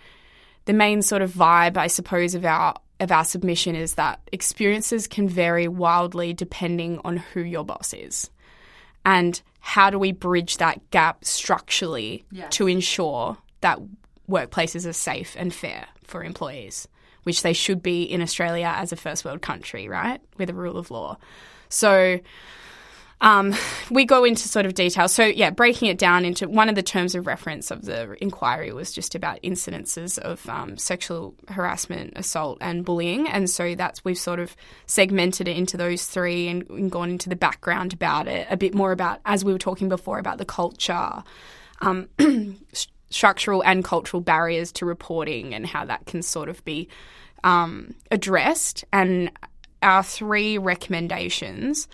the 0.65 0.73
main 0.73 1.01
sort 1.01 1.21
of 1.21 1.31
vibe, 1.31 1.77
I 1.77 1.87
suppose, 1.87 2.35
of 2.35 2.45
our 2.45 2.75
of 2.99 3.11
our 3.11 3.23
submission 3.23 3.75
is 3.75 3.95
that 3.95 4.19
experiences 4.33 5.07
can 5.07 5.29
vary 5.29 5.69
wildly 5.69 6.33
depending 6.33 6.99
on 7.05 7.15
who 7.15 7.39
your 7.41 7.63
boss 7.63 7.93
is. 7.93 8.29
And 9.05 9.41
how 9.61 9.89
do 9.89 9.97
we 9.97 10.11
bridge 10.11 10.57
that 10.57 10.91
gap 10.91 11.23
structurally 11.23 12.25
to 12.49 12.67
ensure 12.67 13.37
that 13.61 13.79
workplaces 14.29 14.85
are 14.87 14.93
safe 14.93 15.35
and 15.39 15.53
fair 15.53 15.87
for 16.03 16.23
employees, 16.25 16.89
which 17.23 17.41
they 17.41 17.53
should 17.53 17.81
be 17.81 18.03
in 18.03 18.21
Australia 18.21 18.73
as 18.75 18.91
a 18.91 18.95
first 18.95 19.25
world 19.25 19.41
country, 19.41 19.87
right? 19.87 20.21
With 20.37 20.49
a 20.49 20.53
rule 20.53 20.77
of 20.77 20.91
law. 20.91 21.17
So 21.69 22.19
um, 23.21 23.53
we 23.91 24.05
go 24.05 24.23
into 24.23 24.47
sort 24.47 24.65
of 24.65 24.73
detail. 24.73 25.09
So, 25.09 25.25
yeah, 25.25 25.49
breaking 25.49 25.89
it 25.89 25.97
down 25.97 26.23
into 26.23 26.47
one 26.47 26.69
of 26.69 26.75
the 26.75 26.83
terms 26.83 27.15
of 27.15 27.27
reference 27.27 27.69
of 27.69 27.83
the 27.83 28.15
inquiry 28.23 28.71
was 28.71 28.93
just 28.93 29.13
about 29.13 29.41
incidences 29.43 30.17
of 30.17 30.47
um, 30.47 30.77
sexual 30.77 31.35
harassment, 31.49 32.13
assault, 32.15 32.59
and 32.61 32.85
bullying. 32.85 33.27
And 33.27 33.49
so 33.49 33.75
that's 33.75 34.05
we've 34.05 34.17
sort 34.17 34.39
of 34.39 34.55
segmented 34.85 35.47
it 35.49 35.57
into 35.57 35.75
those 35.75 36.05
three 36.05 36.47
and, 36.47 36.69
and 36.69 36.89
gone 36.89 37.09
into 37.09 37.27
the 37.27 37.35
background 37.35 37.93
about 37.93 38.27
it, 38.27 38.47
a 38.49 38.55
bit 38.55 38.73
more 38.73 38.93
about, 38.93 39.19
as 39.25 39.43
we 39.43 39.51
were 39.51 39.59
talking 39.59 39.89
before, 39.89 40.17
about 40.17 40.37
the 40.37 40.45
culture. 40.45 41.23
Um, 41.81 42.07
structural 43.09 43.63
and 43.63 43.83
cultural 43.83 44.21
barriers 44.21 44.71
to 44.73 44.85
reporting 44.85 45.53
and 45.53 45.65
how 45.65 45.85
that 45.85 46.05
can 46.05 46.21
sort 46.21 46.49
of 46.49 46.63
be 46.65 46.87
um, 47.43 47.95
addressed. 48.11 48.83
And 48.91 49.31
our 49.81 50.03
three 50.03 50.57
recommendations. 50.57 51.87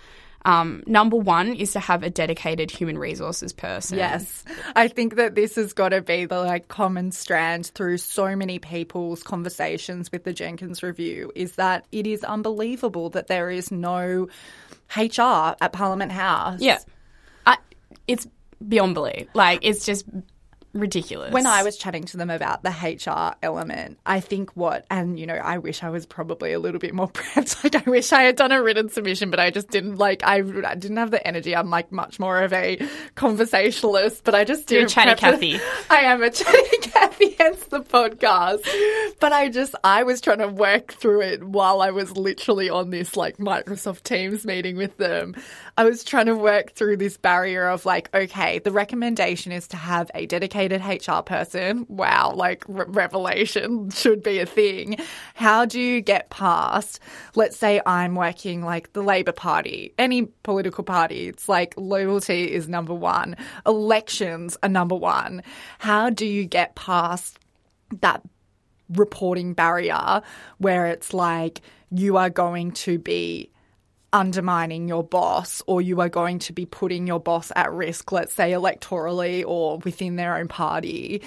Um, 0.44 0.84
number 0.86 1.16
one 1.16 1.54
is 1.54 1.72
to 1.72 1.80
have 1.80 2.04
a 2.04 2.10
dedicated 2.10 2.70
human 2.70 2.98
resources 2.98 3.52
person. 3.52 3.98
Yes. 3.98 4.44
I 4.76 4.86
think 4.86 5.16
that 5.16 5.34
this 5.34 5.56
has 5.56 5.72
got 5.72 5.88
to 5.88 6.02
be 6.02 6.24
the 6.24 6.38
like 6.38 6.68
common 6.68 7.10
strand 7.10 7.66
through 7.66 7.98
so 7.98 8.36
many 8.36 8.60
people's 8.60 9.24
conversations 9.24 10.12
with 10.12 10.22
the 10.22 10.32
Jenkins 10.32 10.84
review 10.84 11.32
is 11.34 11.56
that 11.56 11.84
it 11.90 12.06
is 12.06 12.22
unbelievable 12.22 13.10
that 13.10 13.26
there 13.26 13.50
is 13.50 13.72
no 13.72 14.28
HR 14.96 15.56
at 15.60 15.72
Parliament 15.72 16.12
House. 16.12 16.60
Yeah. 16.60 16.78
I, 17.44 17.58
it's 18.06 18.28
beyond 18.66 18.94
belief. 18.94 19.26
Like, 19.34 19.60
it's 19.62 19.84
just 19.84 20.06
ridiculous. 20.76 21.32
When 21.32 21.46
I 21.46 21.62
was 21.62 21.76
chatting 21.76 22.04
to 22.06 22.16
them 22.16 22.30
about 22.30 22.62
the 22.62 22.70
HR 22.70 23.36
element, 23.42 23.98
I 24.06 24.20
think 24.20 24.50
what, 24.56 24.86
and 24.90 25.18
you 25.18 25.26
know, 25.26 25.34
I 25.34 25.58
wish 25.58 25.82
I 25.82 25.90
was 25.90 26.06
probably 26.06 26.52
a 26.52 26.58
little 26.58 26.78
bit 26.80 26.94
more 26.94 27.08
prepped. 27.12 27.62
Like, 27.64 27.86
I 27.86 27.90
wish 27.90 28.12
I 28.12 28.22
had 28.22 28.36
done 28.36 28.52
a 28.52 28.62
written 28.62 28.88
submission, 28.88 29.30
but 29.30 29.40
I 29.40 29.50
just 29.50 29.68
didn't 29.68 29.96
like, 29.96 30.22
I, 30.22 30.36
I 30.36 30.74
didn't 30.74 30.96
have 30.96 31.10
the 31.10 31.26
energy. 31.26 31.54
I'm 31.54 31.70
like 31.70 31.90
much 31.92 32.18
more 32.18 32.42
of 32.42 32.52
a 32.52 32.78
conversationalist, 33.14 34.24
but 34.24 34.34
I 34.34 34.44
just 34.44 34.70
You're 34.70 34.82
didn't. 34.82 34.92
a 34.92 34.94
chatty. 34.94 35.20
Cathy. 35.20 35.60
I 35.90 35.96
am 36.00 36.22
a 36.22 36.30
chatty 36.30 36.76
Cathy, 36.82 37.30
hence 37.38 37.64
the 37.66 37.80
podcast. 37.80 38.66
But 39.20 39.32
I 39.32 39.48
just, 39.48 39.74
I 39.84 40.02
was 40.02 40.20
trying 40.20 40.38
to 40.38 40.48
work 40.48 40.92
through 40.92 41.22
it 41.22 41.44
while 41.44 41.80
I 41.80 41.90
was 41.90 42.16
literally 42.16 42.70
on 42.70 42.90
this 42.90 43.16
like 43.16 43.38
Microsoft 43.38 44.02
Teams 44.04 44.44
meeting 44.44 44.76
with 44.76 44.96
them. 44.96 45.34
I 45.78 45.84
was 45.84 46.04
trying 46.04 46.24
to 46.26 46.34
work 46.34 46.72
through 46.72 46.96
this 46.96 47.18
barrier 47.18 47.68
of 47.68 47.84
like, 47.84 48.08
okay, 48.14 48.60
the 48.60 48.72
recommendation 48.72 49.52
is 49.52 49.68
to 49.68 49.76
have 49.76 50.10
a 50.14 50.24
dedicated 50.24 50.82
HR 50.82 51.20
person. 51.20 51.84
Wow, 51.90 52.32
like 52.34 52.64
re- 52.66 52.86
revelation 52.88 53.90
should 53.90 54.22
be 54.22 54.38
a 54.38 54.46
thing. 54.46 54.96
How 55.34 55.66
do 55.66 55.78
you 55.78 56.00
get 56.00 56.30
past, 56.30 56.98
let's 57.34 57.58
say 57.58 57.82
I'm 57.84 58.14
working 58.14 58.62
like 58.62 58.94
the 58.94 59.02
Labor 59.02 59.32
Party, 59.32 59.92
any 59.98 60.22
political 60.44 60.82
party, 60.82 61.28
it's 61.28 61.46
like 61.46 61.74
loyalty 61.76 62.50
is 62.50 62.68
number 62.68 62.94
one, 62.94 63.36
elections 63.66 64.56
are 64.62 64.70
number 64.70 64.94
one. 64.94 65.42
How 65.78 66.08
do 66.08 66.24
you 66.24 66.46
get 66.46 66.74
past 66.74 67.38
that 68.00 68.22
reporting 68.88 69.52
barrier 69.52 70.22
where 70.56 70.86
it's 70.86 71.12
like 71.12 71.60
you 71.90 72.16
are 72.16 72.30
going 72.30 72.72
to 72.72 72.98
be 72.98 73.50
undermining 74.12 74.88
your 74.88 75.04
boss 75.04 75.62
or 75.66 75.82
you 75.82 76.00
are 76.00 76.08
going 76.08 76.38
to 76.40 76.52
be 76.52 76.66
putting 76.66 77.06
your 77.06 77.20
boss 77.20 77.52
at 77.56 77.72
risk, 77.72 78.12
let's 78.12 78.32
say 78.32 78.52
electorally 78.52 79.44
or 79.46 79.78
within 79.78 80.16
their 80.16 80.36
own 80.36 80.48
party. 80.48 81.22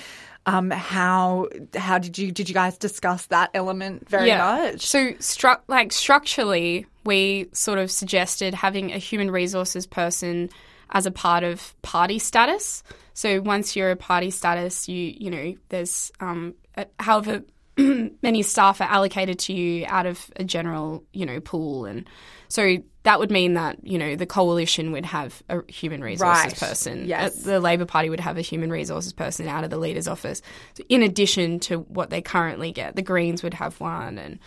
Um, 0.46 0.72
how 0.72 1.48
how 1.76 2.00
did 2.00 2.18
you 2.18 2.32
did 2.32 2.50
you 2.50 2.56
guys 2.56 2.78
discuss 2.78 3.28
that 3.28 3.52
element 3.54 4.10
very 4.10 4.30
much? 4.38 4.88
So, 4.88 5.12
stru- 5.14 5.60
like 5.68 5.92
structurally, 5.92 6.88
we 7.06 7.50
sort 7.52 7.78
of 7.78 7.92
suggested 7.92 8.54
having 8.54 8.92
a 8.92 8.98
human 8.98 9.30
resources 9.30 9.86
person 9.86 10.50
as 10.92 11.06
a 11.06 11.12
part 11.12 11.44
of 11.44 11.80
party 11.82 12.18
status. 12.18 12.84
So, 13.14 13.42
once 13.42 13.76
you're 13.76 13.92
a 13.92 13.96
party 13.96 14.32
status, 14.32 14.88
you 14.88 15.14
you 15.18 15.30
know 15.30 15.56
there's 15.68 16.12
um, 16.20 16.56
however 17.00 17.44
many 18.22 18.42
staff 18.44 18.82
are 18.82 18.90
allocated 18.90 19.40
to 19.40 19.54
you 19.54 19.86
out 19.88 20.06
of 20.06 20.30
a 20.36 20.44
general 20.44 21.04
you 21.14 21.26
know 21.26 21.40
pool, 21.40 21.86
and 21.86 22.08
so 22.48 22.78
that 23.04 23.20
would 23.20 23.32
mean 23.32 23.54
that 23.54 23.78
you 23.84 23.98
know 23.98 24.16
the 24.16 24.26
coalition 24.26 24.92
would 24.92 25.06
have 25.06 25.42
a 25.50 25.60
human 25.72 26.02
resources 26.02 26.46
Right. 26.46 26.60
person. 26.60 27.08
Yes. 27.08 27.46
Uh, 27.46 27.52
the 27.52 27.60
Labor 27.60 27.86
Party 27.86 28.10
would 28.10 28.20
have 28.20 28.38
a 28.38 28.42
human 28.42 28.70
resources 28.72 29.14
person 29.14 29.48
out 29.48 29.64
of 29.64 29.70
the 29.70 29.78
leader's 29.78 30.08
office, 30.08 30.42
so 30.74 30.84
in 30.90 31.04
addition 31.04 31.60
to 31.62 31.80
what 31.80 32.10
they 32.10 32.22
currently 32.22 32.72
get. 32.72 32.96
The 32.96 33.02
Greens 33.02 33.44
would 33.44 33.54
have 33.54 33.80
one, 33.80 34.18
and 34.18 34.40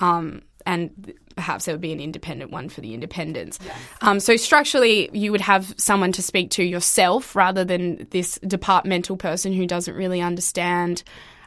um, 0.00 0.42
and 0.66 1.12
perhaps 1.36 1.64
there 1.64 1.74
would 1.74 1.80
be 1.80 1.92
an 1.92 2.00
independent 2.00 2.50
one 2.50 2.68
for 2.68 2.80
the 2.80 2.92
independents. 2.92 3.58
Um, 4.00 4.18
so 4.20 4.36
structurally, 4.36 5.08
you 5.12 5.30
would 5.30 5.40
have 5.40 5.72
someone 5.76 6.10
to 6.12 6.22
speak 6.22 6.50
to 6.52 6.64
yourself 6.64 7.36
rather 7.36 7.64
than 7.64 8.06
this 8.10 8.38
departmental 8.46 9.16
person 9.16 9.52
who 9.52 9.66
doesn't 9.66 9.94
really 9.94 10.20
understand. 10.20 11.02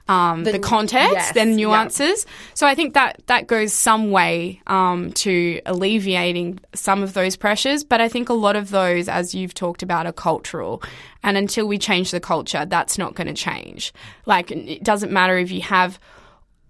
Um, 0.10 0.44
the, 0.44 0.58
context 0.58 1.14
yes, 1.14 1.38
and 1.38 1.56
nuances. 1.56 2.26
So 2.56 2.66
I 2.66 2.74
think 2.74 2.96
that 2.96 3.22
that 3.28 3.46
goes 3.46 3.72
some 3.72 4.10
way 4.10 4.60
um, 4.66 5.14
to 5.14 5.62
alleviating 5.68 6.60
some 6.74 7.04
of 7.04 7.14
those 7.14 7.36
pressures. 7.36 7.84
But 7.84 8.02
I 8.02 8.10
think 8.10 8.28
a 8.28 8.34
lot 8.34 8.56
of 8.56 8.72
those, 8.72 9.08
as 9.08 9.36
you've 9.36 9.54
talked 9.54 9.84
about, 9.84 10.08
are 10.08 10.12
cultural. 10.12 10.82
And 11.22 11.38
until 11.38 11.68
we 11.68 11.78
change 11.78 12.10
the 12.10 12.20
culture, 12.20 12.66
that's 12.66 12.98
not 12.98 13.14
going 13.14 13.28
to 13.28 13.36
change. 13.36 13.94
Like 14.26 14.50
it 14.50 14.84
doesn't 14.84 15.12
matter 15.12 15.38
if 15.38 15.52
you 15.52 15.62
have 15.62 16.00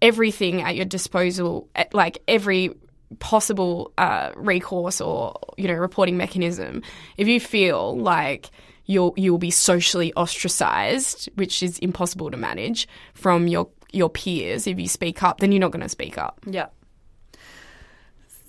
everything 0.02 0.62
at 0.62 0.76
your 0.76 0.86
disposal, 0.86 1.70
eh, 1.76 1.86
like 1.94 2.22
every 2.28 2.76
possible 3.20 3.92
uh, 3.98 4.32
recourse 4.36 5.02
or 5.02 5.40
you 5.58 5.68
know 5.70 5.76
reporting 5.76 6.18
mechanism. 6.18 6.84
If 7.16 7.30
you 7.30 7.40
feel 7.40 7.98
like 7.98 8.50
you'll 8.90 9.14
you'll 9.16 9.38
be 9.38 9.52
socially 9.52 10.12
ostracized, 10.16 11.30
which 11.36 11.62
is 11.62 11.78
impossible 11.80 12.32
to 12.32 12.38
manage 12.38 12.88
from 13.14 13.48
your 13.48 13.70
your 13.92 14.10
peers 14.10 14.66
if 14.68 14.80
you 14.80 14.88
speak 14.88 15.22
up, 15.24 15.40
then 15.40 15.52
you're 15.52 15.60
not 15.62 15.72
going 15.72 15.84
to 15.84 15.90
speak 15.90 16.18
up. 16.18 16.40
Yeah. 16.46 16.68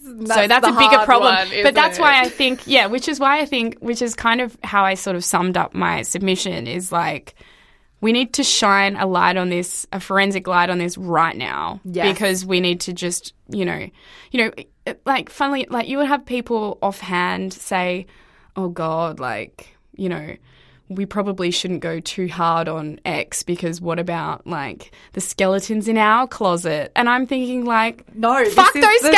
so 0.02 0.46
that's 0.46 0.66
a 0.66 0.72
bigger 0.72 1.04
problem. 1.04 1.34
one, 1.34 1.48
but 1.62 1.74
that's 1.74 1.98
it? 1.98 2.00
why 2.00 2.20
I 2.20 2.28
think, 2.28 2.66
yeah, 2.66 2.86
which 2.86 3.08
is 3.08 3.20
why 3.20 3.40
I 3.40 3.46
think, 3.46 3.78
which 3.80 4.02
is 4.02 4.14
kind 4.14 4.40
of 4.40 4.56
how 4.64 4.84
I 4.84 4.94
sort 4.94 5.16
of 5.16 5.24
summed 5.24 5.56
up 5.56 5.74
my 5.74 6.02
submission 6.02 6.66
is 6.66 6.90
like, 6.90 7.34
we 8.00 8.12
need 8.12 8.32
to 8.34 8.42
shine 8.42 8.96
a 8.96 9.06
light 9.06 9.36
on 9.36 9.50
this, 9.50 9.86
a 9.92 10.00
forensic 10.00 10.46
light 10.46 10.70
on 10.70 10.78
this 10.78 10.96
right 10.96 11.36
now. 11.36 11.80
Yes. 11.84 12.12
Because 12.12 12.46
we 12.46 12.60
need 12.60 12.80
to 12.82 12.92
just, 12.94 13.34
you 13.50 13.64
know, 13.64 13.88
you 14.30 14.44
know, 14.44 14.52
it- 14.56 15.02
like, 15.04 15.28
funnily, 15.30 15.66
like 15.70 15.88
you 15.88 15.98
would 15.98 16.08
have 16.08 16.24
people 16.24 16.78
offhand 16.82 17.52
say, 17.52 18.06
oh 18.56 18.68
God, 18.68 19.20
like, 19.20 19.76
you 20.00 20.08
know, 20.08 20.34
we 20.88 21.06
probably 21.06 21.50
shouldn't 21.52 21.80
go 21.80 22.00
too 22.00 22.26
hard 22.26 22.68
on 22.68 22.98
X 23.04 23.44
because 23.44 23.80
what 23.80 23.98
about 23.98 24.46
like 24.46 24.92
the 25.12 25.20
skeletons 25.20 25.86
in 25.86 25.96
our 25.96 26.26
closet? 26.26 26.90
And 26.96 27.08
I'm 27.08 27.26
thinking 27.26 27.64
like, 27.64 28.04
No, 28.14 28.44
fuck 28.46 28.72
those 28.72 28.82
the 28.82 29.12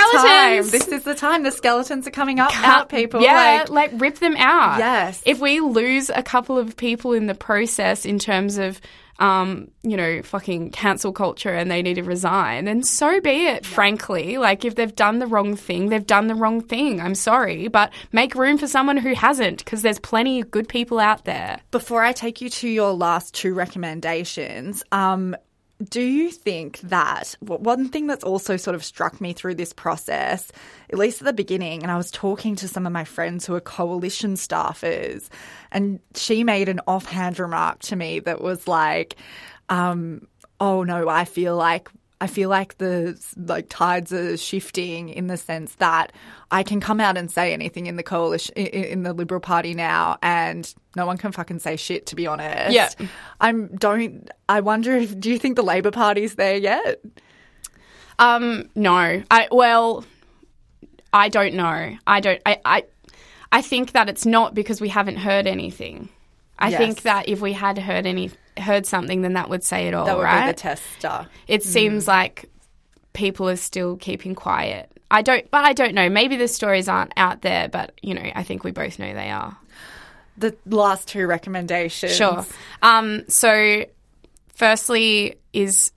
Time. 0.60 0.70
This 0.70 0.88
is 0.88 1.04
the 1.04 1.14
time. 1.14 1.42
The 1.42 1.50
skeletons 1.50 2.06
are 2.06 2.10
coming 2.10 2.40
up 2.40 2.50
Cut- 2.50 2.64
out, 2.64 2.88
people. 2.88 3.22
Yeah, 3.22 3.64
Like, 3.68 3.70
like, 3.70 3.90
rip 4.00 4.18
them 4.18 4.36
out. 4.36 4.78
Yes. 4.78 5.22
If 5.24 5.40
we 5.40 5.60
lose 5.60 6.10
a 6.10 6.22
couple 6.22 6.58
of 6.58 6.76
people 6.76 7.12
in 7.12 7.26
the 7.26 7.34
process 7.34 8.04
in 8.04 8.18
terms 8.18 8.58
of, 8.58 8.80
um, 9.18 9.70
you 9.82 9.96
know, 9.96 10.22
fucking 10.22 10.70
cancel 10.70 11.12
culture 11.12 11.50
and 11.52 11.70
they 11.70 11.82
need 11.82 11.94
to 11.94 12.02
resign, 12.02 12.64
then 12.64 12.82
so 12.82 13.20
be 13.20 13.46
it, 13.46 13.64
frankly. 13.64 14.38
Like, 14.38 14.64
if 14.64 14.74
they've 14.74 14.94
done 14.94 15.18
the 15.18 15.26
wrong 15.26 15.54
thing, 15.54 15.90
they've 15.90 16.06
done 16.06 16.26
the 16.26 16.34
wrong 16.34 16.60
thing. 16.60 17.00
I'm 17.00 17.14
sorry. 17.14 17.68
But 17.68 17.92
make 18.10 18.34
room 18.34 18.58
for 18.58 18.66
someone 18.66 18.96
who 18.96 19.14
hasn't, 19.14 19.58
because 19.58 19.82
there's 19.82 20.00
plenty 20.00 20.40
of 20.40 20.50
good 20.50 20.68
people 20.68 20.98
out 20.98 21.24
there. 21.24 21.60
Before 21.70 22.02
I 22.02 22.12
take 22.12 22.40
you 22.40 22.48
to 22.48 22.68
your 22.68 22.92
last 22.92 23.34
two 23.34 23.54
recommendations, 23.54 24.82
um, 24.92 25.36
do 25.82 26.02
you 26.02 26.30
think 26.30 26.80
that 26.80 27.34
one 27.40 27.88
thing 27.88 28.06
that's 28.06 28.24
also 28.24 28.56
sort 28.56 28.74
of 28.74 28.84
struck 28.84 29.20
me 29.20 29.32
through 29.32 29.54
this 29.54 29.72
process, 29.72 30.52
at 30.90 30.98
least 30.98 31.20
at 31.20 31.24
the 31.24 31.32
beginning, 31.32 31.82
and 31.82 31.90
I 31.90 31.96
was 31.96 32.10
talking 32.10 32.56
to 32.56 32.68
some 32.68 32.86
of 32.86 32.92
my 32.92 33.04
friends 33.04 33.46
who 33.46 33.54
are 33.54 33.60
coalition 33.60 34.34
staffers, 34.34 35.28
and 35.70 36.00
she 36.14 36.44
made 36.44 36.68
an 36.68 36.80
offhand 36.86 37.38
remark 37.38 37.80
to 37.80 37.96
me 37.96 38.20
that 38.20 38.40
was 38.40 38.68
like, 38.68 39.16
um, 39.68 40.26
"Oh 40.60 40.82
no, 40.84 41.08
I 41.08 41.24
feel 41.24 41.56
like." 41.56 41.88
I 42.22 42.28
feel 42.28 42.48
like 42.48 42.78
the 42.78 43.20
like 43.36 43.66
tides 43.68 44.12
are 44.12 44.36
shifting 44.36 45.08
in 45.08 45.26
the 45.26 45.36
sense 45.36 45.74
that 45.74 46.12
I 46.52 46.62
can 46.62 46.80
come 46.80 47.00
out 47.00 47.18
and 47.18 47.28
say 47.28 47.52
anything 47.52 47.86
in 47.86 47.96
the 47.96 48.04
coalition 48.04 48.54
in, 48.54 49.02
the 49.02 49.12
Liberal 49.12 49.40
Party 49.40 49.74
now, 49.74 50.18
and 50.22 50.72
no 50.94 51.04
one 51.04 51.18
can 51.18 51.32
fucking 51.32 51.58
say 51.58 51.74
shit. 51.74 52.06
To 52.06 52.14
be 52.14 52.28
honest, 52.28 52.72
Yeah. 52.72 52.90
I'm 53.40 53.74
don't. 53.74 54.30
I 54.48 54.60
wonder 54.60 54.96
if 54.96 55.18
do 55.18 55.30
you 55.30 55.38
think 55.38 55.56
the 55.56 55.64
Labor 55.64 55.90
Party's 55.90 56.36
there 56.36 56.56
yet? 56.56 57.00
Um, 58.20 58.70
no. 58.76 59.24
I 59.28 59.48
well, 59.50 60.04
I 61.12 61.28
don't 61.28 61.54
know. 61.54 61.96
I 62.06 62.20
don't. 62.20 62.40
I. 62.46 62.60
I, 62.64 62.84
I 63.50 63.62
think 63.62 63.92
that 63.92 64.08
it's 64.08 64.24
not 64.24 64.54
because 64.54 64.80
we 64.80 64.88
haven't 64.88 65.16
heard 65.16 65.48
anything. 65.48 66.08
I 66.62 66.68
Yes. 66.70 66.78
think 66.78 67.02
that 67.02 67.28
if 67.28 67.40
we 67.40 67.52
had 67.52 67.76
heard 67.78 68.06
any 68.06 68.30
heard 68.56 68.86
something, 68.86 69.22
then 69.22 69.32
that 69.34 69.48
would 69.50 69.64
say 69.64 69.88
it 69.88 69.94
all, 69.94 70.06
That 70.06 70.16
would 70.16 70.22
right? 70.24 70.46
be 70.46 70.52
the 70.52 70.58
tester. 70.58 71.26
It 71.48 71.62
seems 71.62 72.06
like 72.06 72.48
people 73.14 73.48
are 73.48 73.56
still 73.56 73.96
keeping 73.96 74.34
quiet. 74.34 74.90
I 75.10 75.22
don't, 75.22 75.50
but 75.50 75.64
I 75.64 75.72
don't 75.74 75.94
know. 75.94 76.08
Maybe 76.08 76.36
the 76.36 76.48
stories 76.48 76.88
aren't 76.88 77.12
out 77.16 77.42
there, 77.42 77.68
but 77.68 77.92
you 78.02 78.14
know, 78.14 78.30
I 78.34 78.42
think 78.42 78.62
we 78.64 78.70
both 78.70 78.98
know 78.98 79.12
they 79.12 79.30
are. 79.30 79.56
The 80.38 80.56
last 80.66 81.08
two 81.08 81.26
recommendations. 81.26 82.14
Sure. 82.16 82.46
Um, 82.80 83.24
so, 83.28 83.84
firstly, 84.54 85.36
is 85.52 85.92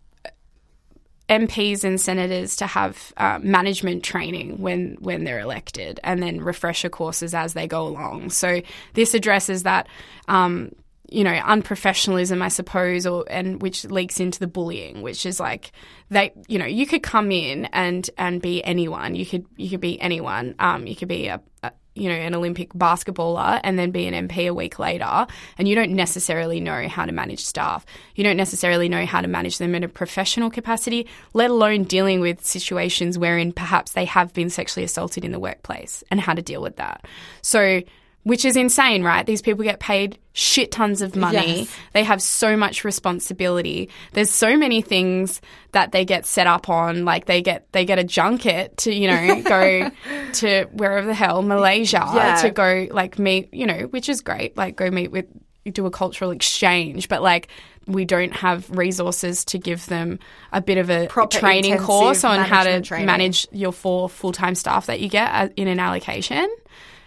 MPs 1.29 1.83
and 1.83 1.99
senators 1.99 2.55
to 2.57 2.67
have 2.67 3.13
uh, 3.17 3.39
management 3.41 4.03
training 4.03 4.59
when 4.59 4.97
when 4.99 5.23
they're 5.23 5.39
elected, 5.39 5.99
and 6.03 6.21
then 6.21 6.41
refresher 6.41 6.89
courses 6.89 7.33
as 7.33 7.53
they 7.53 7.67
go 7.67 7.87
along. 7.87 8.29
So 8.29 8.61
this 8.93 9.13
addresses 9.13 9.63
that. 9.63 9.87
Um, 10.27 10.71
you 11.07 11.23
know, 11.23 11.33
unprofessionalism, 11.33 12.41
I 12.41 12.47
suppose, 12.47 13.05
or 13.05 13.25
and 13.29 13.61
which 13.61 13.85
leaks 13.85 14.19
into 14.19 14.39
the 14.39 14.47
bullying, 14.47 15.03
which 15.03 15.23
is 15.27 15.39
like 15.39 15.71
they, 16.09 16.33
you 16.47 16.57
know, 16.57 16.65
you 16.65 16.87
could 16.87 17.03
come 17.03 17.31
in 17.31 17.65
and 17.65 18.09
and 18.17 18.41
be 18.41 18.63
anyone. 18.63 19.13
You 19.13 19.23
could 19.23 19.45
you 19.55 19.69
could 19.69 19.81
be 19.81 20.01
anyone. 20.01 20.55
Um, 20.57 20.87
you 20.87 20.95
could 20.95 21.07
be 21.07 21.27
a, 21.27 21.39
a 21.61 21.71
you 21.95 22.09
know, 22.09 22.15
an 22.15 22.35
Olympic 22.35 22.73
basketballer 22.73 23.59
and 23.63 23.79
then 23.79 23.91
be 23.91 24.05
an 24.05 24.27
MP 24.27 24.47
a 24.47 24.53
week 24.53 24.77
later, 24.79 25.25
and 25.57 25.67
you 25.67 25.75
don't 25.75 25.91
necessarily 25.91 26.59
know 26.59 26.87
how 26.87 27.05
to 27.05 27.11
manage 27.11 27.43
staff. 27.43 27.85
You 28.15 28.23
don't 28.23 28.37
necessarily 28.37 28.89
know 28.89 29.05
how 29.05 29.21
to 29.21 29.27
manage 29.27 29.57
them 29.57 29.73
in 29.73 29.83
a 29.83 29.87
professional 29.87 30.49
capacity, 30.49 31.07
let 31.33 31.49
alone 31.49 31.85
dealing 31.85 32.19
with 32.19 32.45
situations 32.45 33.17
wherein 33.17 33.53
perhaps 33.53 33.93
they 33.93 34.05
have 34.05 34.33
been 34.33 34.49
sexually 34.49 34.83
assaulted 34.83 35.23
in 35.23 35.31
the 35.31 35.39
workplace 35.39 36.03
and 36.11 36.19
how 36.19 36.33
to 36.33 36.41
deal 36.41 36.61
with 36.61 36.75
that. 36.75 37.05
So, 37.41 37.81
which 38.25 38.43
is 38.43 38.57
insane, 38.57 39.03
right? 39.03 39.25
These 39.25 39.41
people 39.43 39.63
get 39.63 39.79
paid 39.79 40.17
shit 40.33 40.71
tons 40.71 41.01
of 41.01 41.15
money. 41.15 41.59
Yes. 41.59 41.75
They 41.93 42.03
have 42.03 42.21
so 42.21 42.57
much 42.57 42.83
responsibility. 42.83 43.89
There's 44.13 44.31
so 44.31 44.57
many 44.57 44.81
things 44.81 45.41
that 45.71 45.91
they 45.91 46.05
get 46.05 46.25
set 46.25 46.47
up 46.47 46.67
on. 46.67 47.05
Like 47.05 47.25
they 47.25 47.41
get 47.41 47.71
they 47.71 47.85
get 47.85 47.99
a 47.99 48.03
junket 48.03 48.77
to 48.77 48.93
you 48.93 49.07
know 49.07 49.41
go 49.45 49.89
to 50.33 50.65
wherever 50.73 51.05
the 51.07 51.13
hell 51.13 51.41
Malaysia 51.43 52.03
Yeah. 52.13 52.35
to 52.41 52.49
go 52.49 52.87
like 52.91 53.17
meet 53.19 53.53
you 53.53 53.65
know 53.67 53.81
which 53.91 54.09
is 54.09 54.21
great. 54.21 54.57
Like 54.57 54.75
go 54.75 54.89
meet 54.89 55.11
with 55.11 55.25
do 55.71 55.85
a 55.85 55.91
cultural 55.91 56.31
exchange, 56.31 57.07
but 57.09 57.21
like 57.21 57.47
we 57.87 58.05
don't 58.05 58.33
have 58.33 58.67
resources 58.71 59.45
to 59.45 59.59
give 59.59 59.85
them 59.85 60.17
a 60.51 60.59
bit 60.61 60.79
of 60.79 60.89
a 60.89 61.05
Proper 61.07 61.37
training 61.37 61.77
course 61.77 62.23
on 62.23 62.39
how 62.39 62.63
to 62.63 62.81
training. 62.81 63.05
manage 63.05 63.47
your 63.51 63.71
four 63.71 64.09
full 64.09 64.31
time 64.31 64.55
staff 64.55 64.87
that 64.87 64.99
you 64.99 65.09
get 65.09 65.29
uh, 65.31 65.49
in 65.55 65.67
an 65.67 65.79
allocation. 65.79 66.47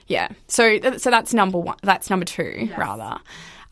Yeah. 0.09 0.29
So 0.49 0.81
so 0.97 1.11
that's 1.11 1.33
number 1.33 1.59
one. 1.59 1.77
That's 1.83 2.11
number 2.11 2.25
two, 2.25 2.71
rather. 2.77 3.19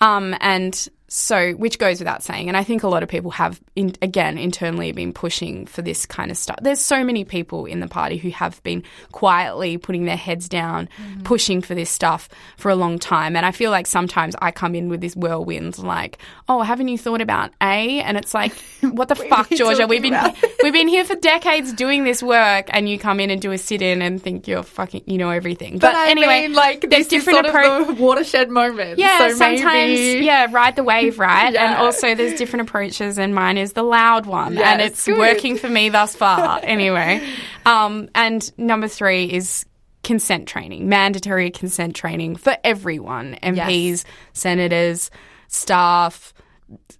Um, 0.00 0.36
and 0.40 0.88
so, 1.08 1.52
which 1.52 1.78
goes 1.78 2.00
without 2.00 2.22
saying. 2.22 2.48
And 2.48 2.56
I 2.56 2.64
think 2.64 2.82
a 2.82 2.88
lot 2.88 3.02
of 3.02 3.08
people 3.08 3.30
have, 3.32 3.60
in, 3.76 3.94
again, 4.02 4.38
internally 4.38 4.90
been 4.92 5.12
pushing 5.12 5.66
for 5.66 5.82
this 5.82 6.04
kind 6.06 6.30
of 6.30 6.36
stuff. 6.36 6.58
There's 6.62 6.80
so 6.80 7.04
many 7.04 7.24
people 7.24 7.66
in 7.66 7.80
the 7.80 7.86
party 7.86 8.16
who 8.16 8.30
have 8.30 8.62
been 8.62 8.82
quietly 9.12 9.78
putting 9.78 10.04
their 10.04 10.16
heads 10.16 10.48
down, 10.48 10.88
mm-hmm. 10.98 11.22
pushing 11.22 11.62
for 11.62 11.74
this 11.74 11.90
stuff 11.90 12.28
for 12.56 12.70
a 12.70 12.74
long 12.74 12.98
time. 12.98 13.36
And 13.36 13.46
I 13.46 13.52
feel 13.52 13.70
like 13.70 13.86
sometimes 13.86 14.34
I 14.42 14.50
come 14.50 14.74
in 14.74 14.88
with 14.88 15.00
this 15.00 15.14
whirlwind, 15.14 15.78
like, 15.78 16.18
oh, 16.48 16.62
haven't 16.62 16.88
you 16.88 16.98
thought 16.98 17.20
about 17.20 17.52
A? 17.62 18.00
And 18.00 18.16
it's 18.16 18.34
like, 18.34 18.52
what 18.80 19.08
the 19.08 19.14
fuck, 19.14 19.48
Georgia? 19.50 19.86
We've 19.86 20.02
been 20.02 20.18
we've 20.62 20.72
been 20.72 20.88
here 20.88 21.04
for 21.04 21.14
decades 21.14 21.72
doing 21.72 22.02
this 22.04 22.22
work, 22.22 22.66
and 22.70 22.88
you 22.88 22.98
come 22.98 23.20
in 23.20 23.30
and 23.30 23.40
do 23.40 23.52
a 23.52 23.58
sit 23.58 23.80
in 23.80 24.02
and 24.02 24.20
think 24.20 24.48
you're 24.48 24.64
fucking, 24.64 25.04
you 25.06 25.18
know 25.18 25.30
everything. 25.30 25.78
But, 25.78 25.92
But 25.92 26.08
anyway, 26.08 26.42
mean, 26.42 26.54
like, 26.54 26.90
there's 26.90 27.06
different 27.06 27.46
sort 27.46 27.54
appro- 27.54 27.80
of 27.82 27.96
the 27.96 28.02
watershed 28.02 28.50
moments 28.50 28.98
yeah, 28.98 29.18
so 29.18 29.34
sometimes 29.34 29.64
maybe- 29.64 30.24
yeah, 30.24 30.48
ride 30.50 30.76
the 30.76 30.84
wave, 30.84 30.95
right? 31.16 31.52
Yeah. 31.52 31.64
And 31.64 31.76
also 31.76 32.14
there's 32.14 32.38
different 32.38 32.68
approaches 32.68 33.18
and 33.18 33.34
mine 33.34 33.58
is 33.58 33.72
the 33.72 33.82
loud 33.82 34.26
one. 34.26 34.54
Yes, 34.54 34.66
and 34.66 34.82
it's 34.82 35.04
good. 35.04 35.18
working 35.18 35.56
for 35.56 35.68
me 35.68 35.88
thus 35.88 36.14
far. 36.16 36.60
anyway. 36.62 37.26
Um, 37.64 38.08
and 38.14 38.50
number 38.58 38.88
three 38.88 39.32
is 39.32 39.66
consent 40.02 40.46
training, 40.46 40.88
mandatory 40.88 41.50
consent 41.50 41.96
training 41.96 42.36
for 42.36 42.56
everyone. 42.62 43.36
MPs, 43.42 44.04
senators, 44.32 45.10
staff, 45.48 46.32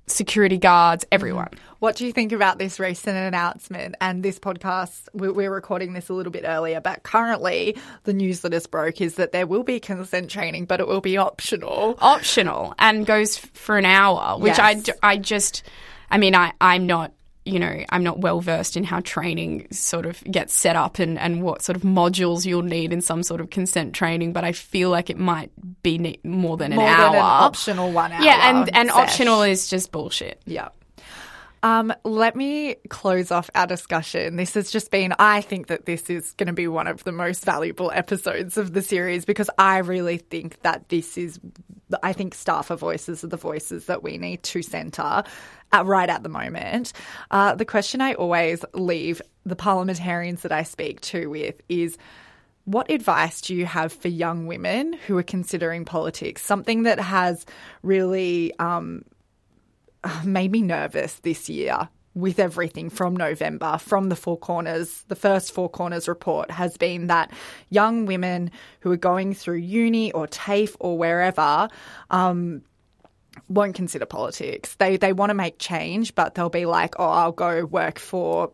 security 0.07 0.59
guards, 0.59 1.05
everyone. 1.13 1.51
What 1.79 1.95
do 1.97 2.07
you 2.07 2.13
think 2.13 2.33
about 2.33 2.59
this 2.59 2.81
recent 2.81 3.17
announcement 3.17 3.97
and 4.01 4.23
this 4.23 4.39
podcast? 4.39 5.09
we- 5.13 5.29
We're 5.31 5.53
recording 5.53 5.93
this 5.93 6.09
a 6.09 6.15
little 6.15 6.33
bit 6.33 6.45
earlier, 6.47 6.81
but 6.81 7.03
currently 7.03 7.77
the 8.05 8.13
news 8.15 8.41
that 8.41 8.53
has 8.53 8.67
broke 8.67 9.01
is 9.01 9.17
that 9.17 9.33
there 9.33 9.47
will 9.47 9.63
be 9.63 9.79
consent 9.79 10.31
training, 10.31 10.65
but 10.65 10.81
it 10.81 10.89
will 10.89 11.01
be 11.03 11.19
optional. 11.19 11.97
optional 12.01 12.75
and 12.79 13.05
goes 13.05 13.37
for 13.37 13.77
an 13.77 13.85
hour, 13.85 14.39
which 14.39 14.59
I, 14.59 14.71
Yes. 14.73 14.83
d- 14.85 14.93
I 15.03 15.17
just, 15.19 15.63
I 16.11 16.17
mean, 16.19 16.35
I, 16.35 16.53
I'm 16.63 16.87
not, 16.87 17.13
you 17.45 17.59
know, 17.61 17.85
I'm 17.91 18.03
not 18.03 18.19
well 18.21 18.41
versed 18.41 18.77
in 18.79 18.83
how 18.83 19.01
training 19.01 19.69
sort 19.71 20.07
of 20.07 20.25
gets 20.25 20.55
set 20.55 20.77
up 20.77 20.99
and, 20.99 21.19
and 21.19 21.43
what 21.43 21.63
sort 21.63 21.77
of 21.77 21.83
modules 21.83 22.45
you'll 22.47 22.63
need 22.63 22.93
in 22.93 23.01
some 23.03 23.23
sort 23.23 23.41
of 23.43 23.51
consent 23.51 23.95
training, 23.95 24.33
but 24.33 24.45
I 24.45 24.53
feel 24.53 24.89
like 24.91 25.11
it 25.11 25.19
might 25.19 25.51
be 25.83 25.99
ne- 25.99 26.19
more 26.25 26.57
than 26.57 26.73
an 26.73 26.77
More 26.79 26.89
hour. 26.89 27.05
than 27.11 27.15
an 27.17 27.21
optional 27.21 27.93
one 27.93 28.13
hour. 28.13 28.23
yeah, 28.23 28.51
and, 28.51 28.75
and 28.75 28.89
sesh. 28.89 28.97
optional 28.99 29.43
is 29.43 29.69
just 29.69 29.93
bullshit. 29.93 30.41
Yeah. 30.47 30.69
Um, 31.67 31.93
let 32.05 32.37
me 32.37 32.77
close 32.91 33.33
off 33.33 33.51
our 33.57 33.67
discussion. 33.67 34.37
This 34.37 34.55
has 34.55 34.71
just 34.71 34.93
been, 34.93 35.13
I 35.19 35.41
think 35.41 35.67
that 35.67 35.85
this 35.85 36.09
is 36.09 36.31
going 36.35 36.47
to 36.47 36.53
be 36.53 36.69
one 36.69 36.87
of 36.87 37.03
the 37.03 37.11
most 37.11 37.45
valuable 37.45 37.91
episodes 37.91 38.57
of 38.57 38.73
the 38.73 38.83
series 38.83 39.25
because 39.25 39.51
I 39.59 39.79
really 39.79 40.19
think 40.19 40.63
that 40.63 40.91
this 40.91 41.19
is, 41.19 41.41
I 42.05 42.13
think 42.13 42.37
staffer 42.37 42.77
voices 42.77 43.25
are 43.25 43.27
the 43.27 43.37
voices 43.37 43.87
that 43.87 44.05
we 44.05 44.17
need 44.17 44.45
to 44.45 44.63
centre 44.63 45.25
right 45.75 46.09
at 46.09 46.23
the 46.23 46.29
moment. 46.29 46.93
Uh, 47.33 47.57
the 47.57 47.65
question 47.65 48.01
I 48.01 48.15
always 48.15 48.65
leave 48.73 49.21
the 49.45 49.57
parliamentarians 49.57 50.43
that 50.43 50.53
I 50.53 50.63
speak 50.63 51.01
to 51.01 51.27
with 51.27 51.61
is, 51.69 51.99
what 52.65 52.93
advice 52.93 53.41
do 53.41 53.57
you 53.57 53.67
have 53.67 53.93
for 53.93 54.07
young 54.07 54.47
women 54.47 54.93
who 54.93 55.19
are 55.19 55.25
considering 55.25 55.85
politics? 55.85 56.43
Something 56.43 56.85
that 56.85 57.01
has 57.01 57.45
really 57.83 58.57
um, 58.61 59.03
made 60.25 60.53
me 60.53 60.63
nervous 60.63 61.15
this 61.21 61.49
year 61.49 61.89
with 62.17 62.39
everything 62.39 62.89
from 62.89 63.15
November, 63.15 63.77
from 63.79 64.09
the 64.09 64.17
Four 64.17 64.39
Corners. 64.39 65.05
The 65.09 65.15
first 65.15 65.53
Four 65.53 65.69
Corners 65.69 66.09
report 66.09 66.51
has 66.51 66.77
been 66.79 67.09
that 67.09 67.31
young 67.69 68.07
women 68.07 68.51
who 68.81 68.91
are 68.91 68.97
going 68.97 69.35
through 69.35 69.59
uni 69.59 70.11
or 70.13 70.27
TAFE 70.27 70.75
or 70.81 70.97
wherever 70.97 71.69
um, 72.11 72.63
won't 73.49 73.75
consider 73.75 74.07
politics. 74.07 74.75
They 74.77 74.97
they 74.97 75.13
want 75.13 75.31
to 75.31 75.35
make 75.35 75.59
change, 75.59 76.15
but 76.15 76.35
they'll 76.35 76.49
be 76.49 76.65
like, 76.65 76.95
"Oh, 76.99 77.05
I'll 77.05 77.33
go 77.33 77.67
work 77.67 77.99
for 77.99 78.51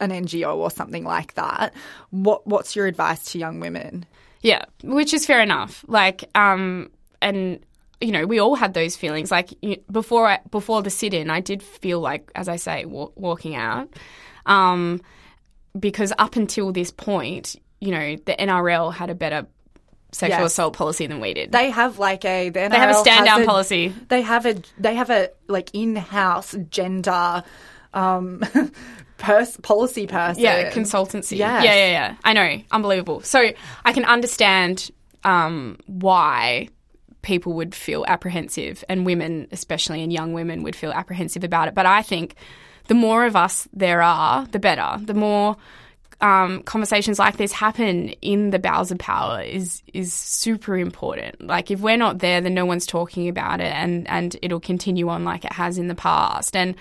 an 0.00 0.10
NGO 0.10 0.56
or 0.56 0.70
something 0.70 1.04
like 1.04 1.34
that." 1.34 1.72
What 2.10 2.46
what's 2.46 2.76
your 2.76 2.86
advice 2.86 3.24
to 3.32 3.38
young 3.38 3.58
women? 3.58 4.04
Yeah, 4.42 4.66
which 4.84 5.14
is 5.14 5.24
fair 5.24 5.40
enough. 5.40 5.82
Like, 5.88 6.24
um, 6.34 6.90
and 7.22 7.60
you 8.00 8.12
know, 8.12 8.26
we 8.26 8.38
all 8.38 8.54
had 8.54 8.74
those 8.74 8.94
feelings. 8.96 9.30
Like 9.30 9.50
before, 9.90 10.26
I, 10.28 10.40
before 10.50 10.82
the 10.82 10.90
sit-in, 10.90 11.30
I 11.30 11.40
did 11.40 11.62
feel 11.62 12.00
like, 12.00 12.30
as 12.34 12.48
I 12.48 12.56
say, 12.56 12.84
wa- 12.84 13.10
walking 13.16 13.56
out, 13.56 13.88
um, 14.46 15.00
because 15.78 16.12
up 16.18 16.36
until 16.36 16.72
this 16.72 16.90
point, 16.90 17.56
you 17.80 17.90
know, 17.90 18.16
the 18.16 18.34
NRL 18.38 18.92
had 18.94 19.10
a 19.10 19.14
better 19.14 19.46
sexual 20.12 20.40
Yes. 20.42 20.52
assault 20.52 20.74
policy 20.74 21.06
than 21.06 21.20
we 21.20 21.34
did. 21.34 21.52
They 21.52 21.70
have 21.70 21.98
like 21.98 22.24
a 22.24 22.48
They 22.50 22.68
have 22.68 22.90
a 22.90 22.94
stand 22.94 23.26
down 23.26 23.42
a- 23.42 23.46
policy. 23.46 23.92
They 24.08 24.22
have 24.22 24.46
a 24.46 24.54
they 24.78 24.94
have 24.94 25.10
a 25.10 25.30
like 25.48 25.70
in 25.74 25.96
house 25.96 26.56
gender 26.70 27.42
um 27.94 28.42
pers- 29.18 29.58
policy 29.58 30.06
person. 30.06 30.42
Yeah, 30.42 30.70
consultancy. 30.72 31.36
Yes. 31.36 31.62
Yeah, 31.64 31.74
yeah, 31.74 31.90
yeah. 31.90 32.14
I 32.24 32.32
know. 32.32 32.62
Unbelievable. 32.70 33.20
So 33.20 33.50
I 33.84 33.92
can 33.92 34.04
understand 34.06 34.90
um, 35.24 35.76
why 35.86 36.68
people 37.22 37.52
would 37.54 37.74
feel 37.74 38.04
apprehensive, 38.08 38.84
and 38.88 39.04
women, 39.04 39.48
especially, 39.52 40.02
and 40.02 40.12
young 40.12 40.32
women 40.32 40.62
would 40.62 40.76
feel 40.76 40.92
apprehensive 40.92 41.44
about 41.44 41.68
it. 41.68 41.74
But 41.74 41.86
I 41.86 42.02
think 42.02 42.34
the 42.86 42.94
more 42.94 43.26
of 43.26 43.36
us 43.36 43.68
there 43.72 44.02
are, 44.02 44.46
the 44.46 44.58
better. 44.58 44.98
The 45.04 45.14
more 45.14 45.56
um, 46.20 46.62
conversations 46.64 47.18
like 47.18 47.36
this 47.36 47.52
happen 47.52 48.08
in 48.22 48.50
the 48.50 48.58
bowels 48.58 48.90
of 48.90 48.98
power 48.98 49.40
is 49.40 49.82
is 49.94 50.12
super 50.12 50.76
important. 50.76 51.46
Like 51.46 51.70
if 51.70 51.80
we're 51.80 51.96
not 51.96 52.18
there, 52.18 52.40
then 52.40 52.54
no 52.54 52.66
one's 52.66 52.86
talking 52.86 53.28
about 53.28 53.60
it, 53.60 53.72
and 53.72 54.08
and 54.08 54.36
it'll 54.42 54.60
continue 54.60 55.08
on 55.08 55.24
like 55.24 55.44
it 55.44 55.52
has 55.52 55.78
in 55.78 55.88
the 55.88 55.94
past. 55.94 56.56
And 56.56 56.74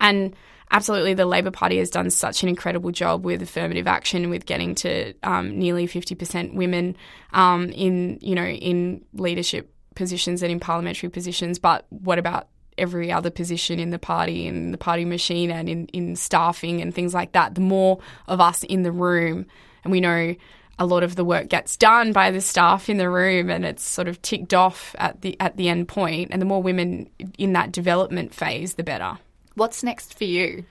and 0.00 0.34
absolutely, 0.72 1.14
the 1.14 1.26
Labor 1.26 1.50
Party 1.50 1.78
has 1.78 1.90
done 1.90 2.10
such 2.10 2.42
an 2.42 2.48
incredible 2.48 2.90
job 2.90 3.24
with 3.24 3.42
affirmative 3.42 3.86
action, 3.86 4.30
with 4.30 4.46
getting 4.46 4.74
to 4.76 5.14
um, 5.22 5.58
nearly 5.58 5.86
fifty 5.86 6.14
percent 6.14 6.54
women 6.54 6.96
um, 7.32 7.70
in 7.70 8.18
you 8.20 8.34
know 8.34 8.44
in 8.44 9.04
leadership 9.14 9.72
positions 9.94 10.42
and 10.42 10.50
in 10.50 10.58
parliamentary 10.58 11.10
positions. 11.10 11.58
But 11.58 11.86
what 11.90 12.18
about 12.18 12.48
every 12.78 13.12
other 13.12 13.30
position 13.30 13.78
in 13.78 13.90
the 13.90 13.98
party 13.98 14.48
and 14.48 14.72
the 14.72 14.78
party 14.78 15.04
machine 15.04 15.50
and 15.50 15.68
in, 15.68 15.86
in 15.88 16.16
staffing 16.16 16.80
and 16.80 16.94
things 16.94 17.12
like 17.12 17.32
that, 17.32 17.54
the 17.54 17.60
more 17.60 17.98
of 18.26 18.40
us 18.40 18.64
in 18.64 18.82
the 18.82 18.90
room, 18.90 19.46
and 19.84 19.92
we 19.92 20.00
know 20.00 20.34
a 20.78 20.86
lot 20.86 21.02
of 21.02 21.14
the 21.16 21.24
work 21.24 21.48
gets 21.48 21.76
done 21.76 22.12
by 22.12 22.30
the 22.30 22.40
staff 22.40 22.88
in 22.88 22.96
the 22.96 23.08
room 23.08 23.50
and 23.50 23.64
it's 23.64 23.84
sort 23.84 24.08
of 24.08 24.20
ticked 24.22 24.54
off 24.54 24.96
at 24.98 25.20
the 25.20 25.38
at 25.38 25.56
the 25.56 25.68
end 25.68 25.86
point. 25.86 26.30
And 26.32 26.40
the 26.40 26.46
more 26.46 26.62
women 26.62 27.08
in 27.38 27.52
that 27.52 27.72
development 27.72 28.34
phase 28.34 28.74
the 28.74 28.82
better 28.82 29.18
What's 29.54 29.82
next 29.82 30.14
for 30.16 30.24
you? 30.24 30.64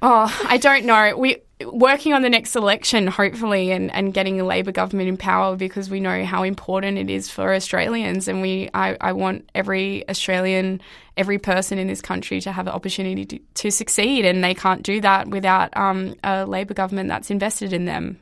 oh 0.00 0.32
i 0.48 0.56
don't 0.58 0.84
know 0.84 1.16
we 1.16 1.38
working 1.66 2.12
on 2.12 2.22
the 2.22 2.30
next 2.30 2.54
election 2.54 3.08
hopefully 3.08 3.72
and, 3.72 3.92
and 3.92 4.14
getting 4.14 4.40
a 4.40 4.44
labor 4.44 4.70
government 4.70 5.08
in 5.08 5.16
power 5.16 5.56
because 5.56 5.90
we 5.90 5.98
know 5.98 6.24
how 6.24 6.44
important 6.44 6.96
it 6.98 7.10
is 7.10 7.28
for 7.28 7.52
australians 7.52 8.28
and 8.28 8.40
we 8.40 8.70
i, 8.74 8.96
I 9.00 9.12
want 9.12 9.50
every 9.56 10.08
australian 10.08 10.80
every 11.16 11.38
person 11.38 11.78
in 11.78 11.88
this 11.88 12.00
country 12.00 12.40
to 12.42 12.52
have 12.52 12.66
the 12.66 12.72
opportunity 12.72 13.24
to, 13.24 13.38
to 13.54 13.70
succeed 13.72 14.24
and 14.24 14.44
they 14.44 14.54
can't 14.54 14.84
do 14.84 15.00
that 15.00 15.26
without 15.26 15.76
um, 15.76 16.14
a 16.22 16.46
labor 16.46 16.74
government 16.74 17.08
that's 17.08 17.28
invested 17.28 17.72
in 17.72 17.84
them 17.84 18.20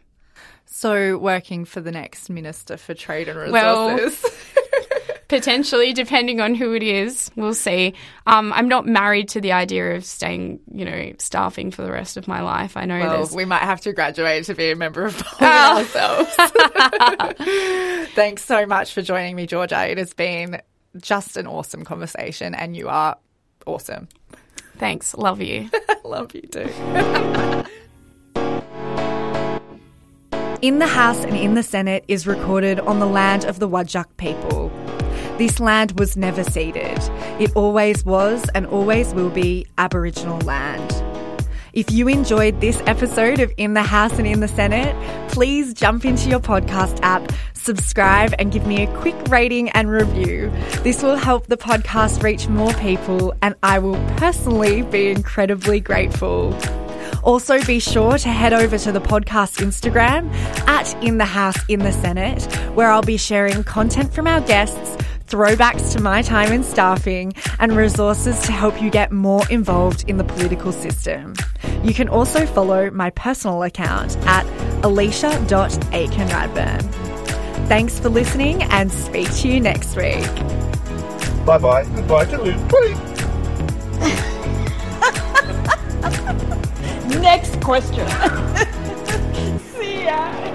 So, 0.64 1.18
working 1.18 1.64
for 1.66 1.80
the 1.82 1.93
next 1.93 2.28
Minister 2.30 2.76
for 2.78 2.95
Trade 2.95 3.28
and 3.28 3.53
Well- 3.53 3.91
Resources. 3.97 4.24
Potentially, 5.29 5.93
depending 5.93 6.41
on 6.41 6.55
who 6.55 6.72
it 6.72 6.85
is, 6.85 7.33
we'll 7.35 7.53
see. 7.53 7.95
Um, 8.27 8.53
I'm 8.53 8.68
not 8.68 8.87
married 8.87 9.29
to 9.31 9.41
the 9.41 9.53
idea 9.53 9.97
of 9.97 10.05
staying, 10.05 10.61
you 10.72 10.85
know, 10.85 11.12
staffing 11.18 11.72
for 11.72 11.83
the 11.83 11.91
rest 11.91 12.16
of 12.16 12.29
my 12.29 12.43
life. 12.43 12.77
I 12.77 12.85
know 12.85 13.01
well, 13.01 13.16
there's. 13.16 13.33
we 13.33 13.45
might 13.45 13.62
have 13.62 13.81
to 13.83 13.93
graduate 13.93 14.45
to 14.45 14.55
be 14.55 14.70
a 14.70 14.77
member 14.77 15.05
of 15.05 15.16
parliament 15.39 15.97
ourselves. 15.97 16.35
Thanks 18.14 18.45
so 18.45 18.66
much 18.66 18.93
for 18.93 19.03
joining 19.03 19.35
me, 19.35 19.47
Georgia. 19.47 19.89
It 19.89 19.99
has 19.99 20.14
been 20.14 20.61
just 20.97 21.37
an 21.37 21.49
awesome 21.49 21.85
conversation, 21.85 22.55
and 22.55 22.77
you 22.77 22.89
are 22.89 23.16
awesome. 23.66 24.09
Thanks, 24.79 25.14
love 25.14 25.41
you. 25.41 25.70
Love 26.05 26.33
you 26.35 26.43
too. 26.43 26.68
In 30.62 30.79
the 30.79 30.87
House 30.87 31.24
and 31.24 31.37
in 31.37 31.55
the 31.55 31.64
Senate 31.64 32.05
is 32.07 32.29
recorded 32.29 32.79
on 32.79 33.01
the 33.01 33.07
land 33.07 33.45
of 33.45 33.59
the 33.59 33.68
Wajak 33.68 34.07
people. 34.16 34.70
This 35.39 35.61
land 35.61 35.99
was 35.99 36.16
never 36.16 36.43
ceded. 36.43 36.99
It 37.39 37.55
always 37.55 38.07
was 38.07 38.49
and 38.55 38.66
always 38.66 39.12
will 39.12 39.28
be 39.28 39.66
Aboriginal 39.76 40.39
land. 40.41 40.95
If 41.74 41.91
you 41.91 42.09
enjoyed 42.09 42.62
this 42.62 42.80
episode 42.87 43.41
of 43.41 43.53
In 43.59 43.74
the 43.74 43.82
House 43.82 44.18
and 44.18 44.26
in 44.26 44.41
the 44.41 44.49
Senate, 44.49 44.97
please 45.30 45.74
jump 45.74 46.07
into 46.07 46.30
your 46.30 46.41
podcast 46.41 47.01
app, 47.03 47.30
subscribe, 47.53 48.34
and 48.39 48.51
give 48.51 48.66
me 48.66 48.82
a 48.82 48.97
quick 49.01 49.14
rating 49.28 49.68
and 49.70 49.91
review. 49.91 50.51
This 50.82 51.03
will 51.03 51.16
help 51.16 51.49
the 51.49 51.59
podcast 51.59 52.22
reach 52.22 52.49
more 52.49 52.72
people, 52.72 53.34
and 53.43 53.55
I 53.62 53.78
will 53.78 54.03
personally 54.16 54.80
be 54.80 55.09
incredibly 55.09 55.80
grateful. 55.80 56.59
Also, 57.22 57.62
be 57.64 57.78
sure 57.78 58.16
to 58.16 58.28
head 58.30 58.55
over 58.55 58.78
to 58.78 58.93
the 58.93 59.01
podcast 59.01 59.59
Instagram 59.59 60.32
at 60.66 60.95
In 61.03 61.18
the 61.18 61.26
House 61.26 61.59
in 61.68 61.80
the 61.80 61.93
Senate, 61.93 62.43
where 62.74 62.91
I'll 62.91 63.03
be 63.03 63.18
sharing 63.18 63.64
content 63.64 64.14
from 64.14 64.26
our 64.26 64.41
guests, 64.41 64.97
throwbacks 65.27 65.93
to 65.93 66.01
my 66.01 66.22
time 66.22 66.51
in 66.53 66.62
staffing, 66.62 67.35
and 67.59 67.77
resources 67.77 68.41
to 68.43 68.53
help 68.53 68.81
you 68.81 68.91
get 68.91 69.11
more 69.12 69.43
involved 69.51 70.09
in 70.09 70.16
the 70.16 70.24
political 70.24 70.72
system. 70.72 71.35
You 71.83 71.93
can 71.95 72.09
also 72.09 72.47
follow 72.47 72.91
my 72.91 73.11
personal 73.11 73.62
account 73.62 74.16
at 74.27 74.45
alicia.aikenradburn. 74.85 76.83
Thanks 77.68 77.99
for 77.99 78.09
listening 78.09 78.62
and 78.64 78.93
speak 78.93 79.33
to 79.37 79.49
you 79.49 79.61
next 79.61 79.97
week. 79.97 80.24
Bye 81.45 81.59
bye. 81.59 81.85
Goodbye 81.85 82.24
to 82.27 82.43
Luke. 82.43 82.68
Bye. 82.68 83.12
Next 87.20 87.61
question. 87.61 88.07